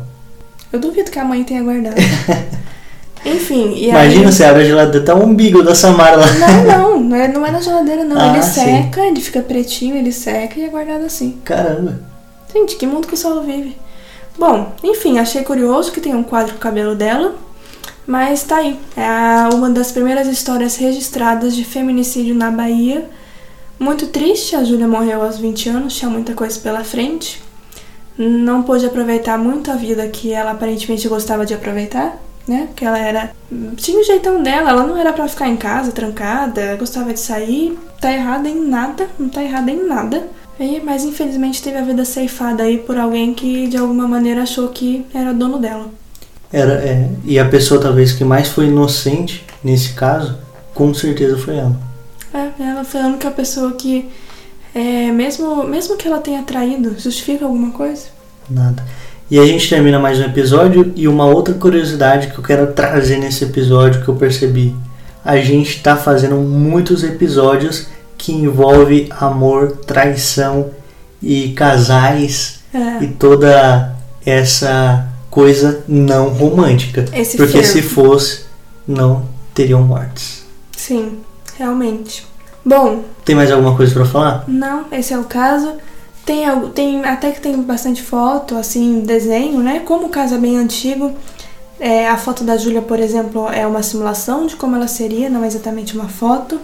Eu 0.71 0.79
duvido 0.79 1.11
que 1.11 1.19
a 1.19 1.25
mãe 1.25 1.43
tenha 1.43 1.61
guardado. 1.61 1.95
Enfim, 3.25 3.73
e 3.73 3.89
Imagina, 3.89 4.27
aí... 4.27 4.31
você 4.31 4.43
abre 4.45 4.61
a 4.61 4.65
geladeira, 4.65 5.05
tá 5.05 5.13
o 5.13 5.23
umbigo 5.23 5.61
da 5.61 5.75
Samara 5.75 6.17
lá. 6.17 6.27
Não, 6.33 6.63
não, 6.63 6.99
não 7.01 7.17
é, 7.17 7.27
não 7.27 7.45
é 7.45 7.51
na 7.51 7.59
geladeira, 7.59 8.03
não. 8.05 8.19
Ah, 8.19 8.33
ele 8.33 8.43
seca, 8.43 9.01
sim. 9.01 9.07
ele 9.07 9.21
fica 9.21 9.41
pretinho, 9.41 9.95
ele 9.95 10.11
seca 10.11 10.59
e 10.59 10.63
é 10.63 10.69
guardado 10.69 11.03
assim. 11.03 11.37
Caramba. 11.43 11.99
Gente, 12.53 12.75
que 12.75 12.87
mundo 12.87 13.07
que 13.07 13.13
o 13.13 13.17
Saulo 13.17 13.43
vive. 13.43 13.75
Bom, 14.37 14.73
enfim, 14.83 15.17
achei 15.17 15.43
curioso 15.43 15.91
que 15.91 15.99
tem 15.99 16.13
um 16.13 16.23
quadro 16.23 16.53
com 16.53 16.59
o 16.59 16.61
cabelo 16.61 16.95
dela. 16.95 17.35
Mas 18.05 18.43
tá 18.43 18.57
aí. 18.57 18.79
É 18.95 19.53
uma 19.53 19.69
das 19.69 19.91
primeiras 19.91 20.27
histórias 20.27 20.77
registradas 20.77 21.55
de 21.55 21.65
feminicídio 21.65 22.33
na 22.33 22.49
Bahia. 22.49 23.09
Muito 23.79 24.07
triste, 24.07 24.55
a 24.55 24.63
Júlia 24.63 24.87
morreu 24.87 25.21
aos 25.21 25.37
20 25.37 25.69
anos, 25.69 25.95
tinha 25.95 26.09
muita 26.09 26.33
coisa 26.33 26.59
pela 26.59 26.83
frente. 26.83 27.43
Não 28.17 28.63
pôde 28.63 28.85
aproveitar 28.85 29.37
muito 29.37 29.69
a 29.69 29.75
vida 29.75 30.07
que 30.07 30.33
ela 30.33 30.51
aparentemente 30.51 31.07
gostava 31.07 31.45
de 31.45 31.53
aproveitar, 31.53 32.17
né? 32.47 32.67
Porque 32.67 32.85
ela 32.85 32.97
era. 32.97 33.31
Tinha 33.75 33.99
o 33.99 34.03
jeitão 34.03 34.41
dela, 34.41 34.71
ela 34.71 34.87
não 34.87 34.97
era 34.97 35.13
para 35.13 35.27
ficar 35.27 35.47
em 35.47 35.57
casa, 35.57 35.91
trancada, 35.91 36.75
gostava 36.77 37.13
de 37.13 37.19
sair. 37.19 37.77
Tá 38.01 38.11
errada 38.11 38.49
em 38.49 38.59
nada, 38.67 39.07
não 39.19 39.29
tá 39.29 39.43
errada 39.43 39.69
em 39.69 39.85
nada. 39.85 40.27
E, 40.59 40.79
mas 40.79 41.03
infelizmente 41.03 41.61
teve 41.61 41.77
a 41.77 41.83
vida 41.83 42.03
ceifada 42.03 42.63
aí 42.63 42.79
por 42.79 42.97
alguém 42.97 43.33
que 43.33 43.67
de 43.67 43.77
alguma 43.77 44.07
maneira 44.07 44.43
achou 44.43 44.69
que 44.69 45.05
era 45.13 45.33
dono 45.33 45.59
dela. 45.59 45.87
Era, 46.51 46.73
é, 46.73 47.09
e 47.25 47.37
a 47.37 47.45
pessoa 47.47 47.79
talvez 47.79 48.13
que 48.13 48.23
mais 48.23 48.47
foi 48.47 48.67
inocente 48.67 49.45
nesse 49.63 49.93
caso, 49.93 50.37
com 50.73 50.93
certeza 50.93 51.37
foi 51.37 51.57
ela. 51.57 51.77
É, 52.33 52.63
ela 52.63 52.83
foi 52.83 53.01
a 53.01 53.07
única 53.07 53.29
pessoa 53.31 53.73
que, 53.73 54.09
é, 54.73 55.11
mesmo, 55.11 55.63
mesmo 55.63 55.97
que 55.97 56.07
ela 56.07 56.19
tenha 56.19 56.43
traído, 56.43 56.95
justifica 56.97 57.45
alguma 57.45 57.71
coisa? 57.71 58.05
Nada. 58.49 58.83
E 59.29 59.37
a 59.37 59.45
gente 59.45 59.69
termina 59.69 59.99
mais 59.99 60.19
um 60.19 60.23
episódio 60.23 60.93
e 60.95 61.05
uma 61.05 61.25
outra 61.25 61.53
curiosidade 61.53 62.27
que 62.27 62.37
eu 62.37 62.43
quero 62.43 62.71
trazer 62.71 63.17
nesse 63.17 63.43
episódio 63.43 64.01
que 64.01 64.07
eu 64.07 64.15
percebi. 64.15 64.73
A 65.23 65.35
gente 65.37 65.71
está 65.71 65.97
fazendo 65.97 66.37
muitos 66.37 67.03
episódios 67.03 67.87
que 68.17 68.31
envolve 68.31 69.09
amor, 69.11 69.77
traição 69.85 70.71
e 71.21 71.49
casais 71.53 72.59
é. 72.73 73.03
e 73.03 73.07
toda 73.07 73.95
essa 74.25 75.07
coisa 75.29 75.83
não 75.87 76.29
romântica. 76.29 77.05
Esse 77.13 77.37
porque 77.37 77.63
fervo. 77.63 77.67
se 77.67 77.81
fosse, 77.81 78.45
não 78.87 79.25
teriam 79.53 79.81
mortes. 79.81 80.45
Sim, 80.75 81.19
realmente. 81.57 82.25
Bom. 82.65 83.03
Tem 83.23 83.35
mais 83.35 83.51
alguma 83.51 83.75
coisa 83.75 83.93
para 83.93 84.05
falar? 84.05 84.43
Não, 84.47 84.85
esse 84.91 85.13
é 85.13 85.17
o 85.17 85.23
caso. 85.23 85.73
Tem, 86.25 86.45
tem 86.75 87.05
até 87.05 87.31
que 87.31 87.39
tem 87.39 87.61
bastante 87.61 88.03
foto, 88.03 88.57
assim, 88.57 88.99
desenho, 88.99 89.59
né? 89.59 89.79
Como 89.85 90.07
o 90.07 90.09
caso 90.09 90.35
é 90.35 90.37
bem 90.37 90.57
antigo, 90.57 91.15
é, 91.79 92.09
a 92.09 92.17
foto 92.17 92.43
da 92.43 92.57
Júlia, 92.57 92.81
por 92.81 92.99
exemplo, 92.99 93.47
é 93.49 93.65
uma 93.65 93.81
simulação 93.81 94.45
de 94.45 94.55
como 94.55 94.75
ela 94.75 94.87
seria, 94.87 95.29
não 95.29 95.43
é 95.43 95.47
exatamente 95.47 95.95
uma 95.95 96.09
foto. 96.09 96.59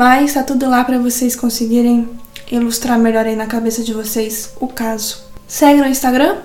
Mas 0.00 0.32
tá 0.32 0.42
tudo 0.42 0.66
lá 0.66 0.82
para 0.82 0.98
vocês 0.98 1.36
conseguirem 1.36 2.08
ilustrar 2.50 2.98
melhor 2.98 3.26
aí 3.26 3.36
na 3.36 3.44
cabeça 3.44 3.82
de 3.82 3.92
vocês 3.92 4.54
o 4.58 4.66
caso. 4.66 5.18
Segue 5.46 5.82
no 5.82 5.88
Instagram, 5.88 6.38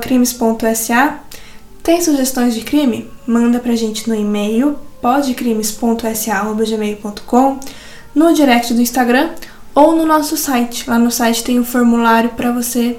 crimes.sa. 0.00 1.18
Tem 1.82 2.00
sugestões 2.00 2.54
de 2.54 2.62
crime? 2.62 3.10
Manda 3.26 3.60
pra 3.60 3.76
gente 3.76 4.08
no 4.08 4.14
e-mail 4.14 4.78
podcrimes.sa.gmail.com, 5.02 7.60
no 8.14 8.32
direct 8.32 8.72
do 8.72 8.80
Instagram 8.80 9.32
ou 9.74 9.94
no 9.94 10.06
nosso 10.06 10.38
site. 10.38 10.88
Lá 10.88 10.98
no 10.98 11.10
site 11.10 11.44
tem 11.44 11.60
um 11.60 11.64
formulário 11.66 12.30
para 12.30 12.52
você 12.52 12.96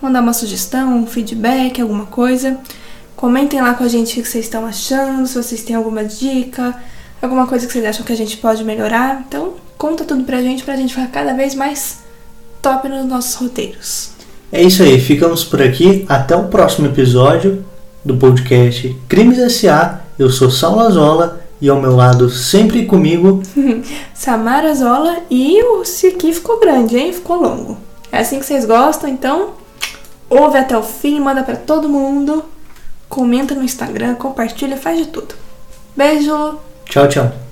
mandar 0.00 0.20
uma 0.20 0.34
sugestão, 0.34 0.96
um 0.96 1.04
feedback, 1.04 1.82
alguma 1.82 2.06
coisa. 2.06 2.60
Comentem 3.16 3.60
lá 3.60 3.74
com 3.74 3.82
a 3.82 3.88
gente 3.88 4.20
o 4.20 4.22
que 4.22 4.28
vocês 4.28 4.44
estão 4.44 4.64
achando, 4.64 5.26
se 5.26 5.34
vocês 5.34 5.64
têm 5.64 5.74
alguma 5.74 6.04
dica, 6.04 6.80
alguma 7.20 7.46
coisa 7.46 7.66
que 7.66 7.72
vocês 7.72 7.84
acham 7.84 8.04
que 8.04 8.12
a 8.12 8.16
gente 8.16 8.36
pode 8.36 8.64
melhorar. 8.64 9.24
Então, 9.26 9.54
conta 9.76 10.04
tudo 10.04 10.24
pra 10.24 10.42
gente, 10.42 10.62
pra 10.62 10.76
gente 10.76 10.94
ficar 10.94 11.08
cada 11.08 11.34
vez 11.34 11.54
mais 11.54 12.00
top 12.62 12.88
nos 12.88 13.06
nossos 13.06 13.34
roteiros. 13.34 14.10
É 14.50 14.62
isso 14.62 14.82
aí, 14.82 15.00
ficamos 15.00 15.44
por 15.44 15.60
aqui. 15.60 16.04
Até 16.08 16.34
o 16.34 16.48
próximo 16.48 16.86
episódio 16.86 17.64
do 18.04 18.16
podcast 18.16 18.96
Crimes 19.08 19.38
S.A. 19.38 20.00
Eu 20.18 20.30
sou 20.30 20.50
Saulo 20.50 20.80
Azola 20.80 21.44
e 21.60 21.68
ao 21.68 21.80
meu 21.80 21.94
lado, 21.94 22.30
sempre 22.30 22.86
comigo, 22.86 23.42
Samara 24.14 24.72
Zola 24.74 25.18
e 25.28 25.60
o 25.62 25.82
aqui 25.82 26.32
ficou 26.32 26.60
grande, 26.60 26.96
hein? 26.96 27.12
Ficou 27.12 27.40
longo. 27.40 27.76
É 28.12 28.18
assim 28.18 28.38
que 28.38 28.46
vocês 28.46 28.64
gostam, 28.64 29.10
então 29.10 29.50
ouve 30.30 30.56
até 30.56 30.76
o 30.76 30.82
fim, 30.82 31.20
manda 31.20 31.42
para 31.42 31.56
todo 31.56 31.88
mundo, 31.88 32.44
comenta 33.08 33.54
no 33.54 33.64
Instagram, 33.64 34.14
compartilha, 34.14 34.76
faz 34.76 34.98
de 34.98 35.06
tudo. 35.06 35.34
Beijo! 35.96 36.58
Tchau, 36.88 37.06
tchau. 37.06 37.47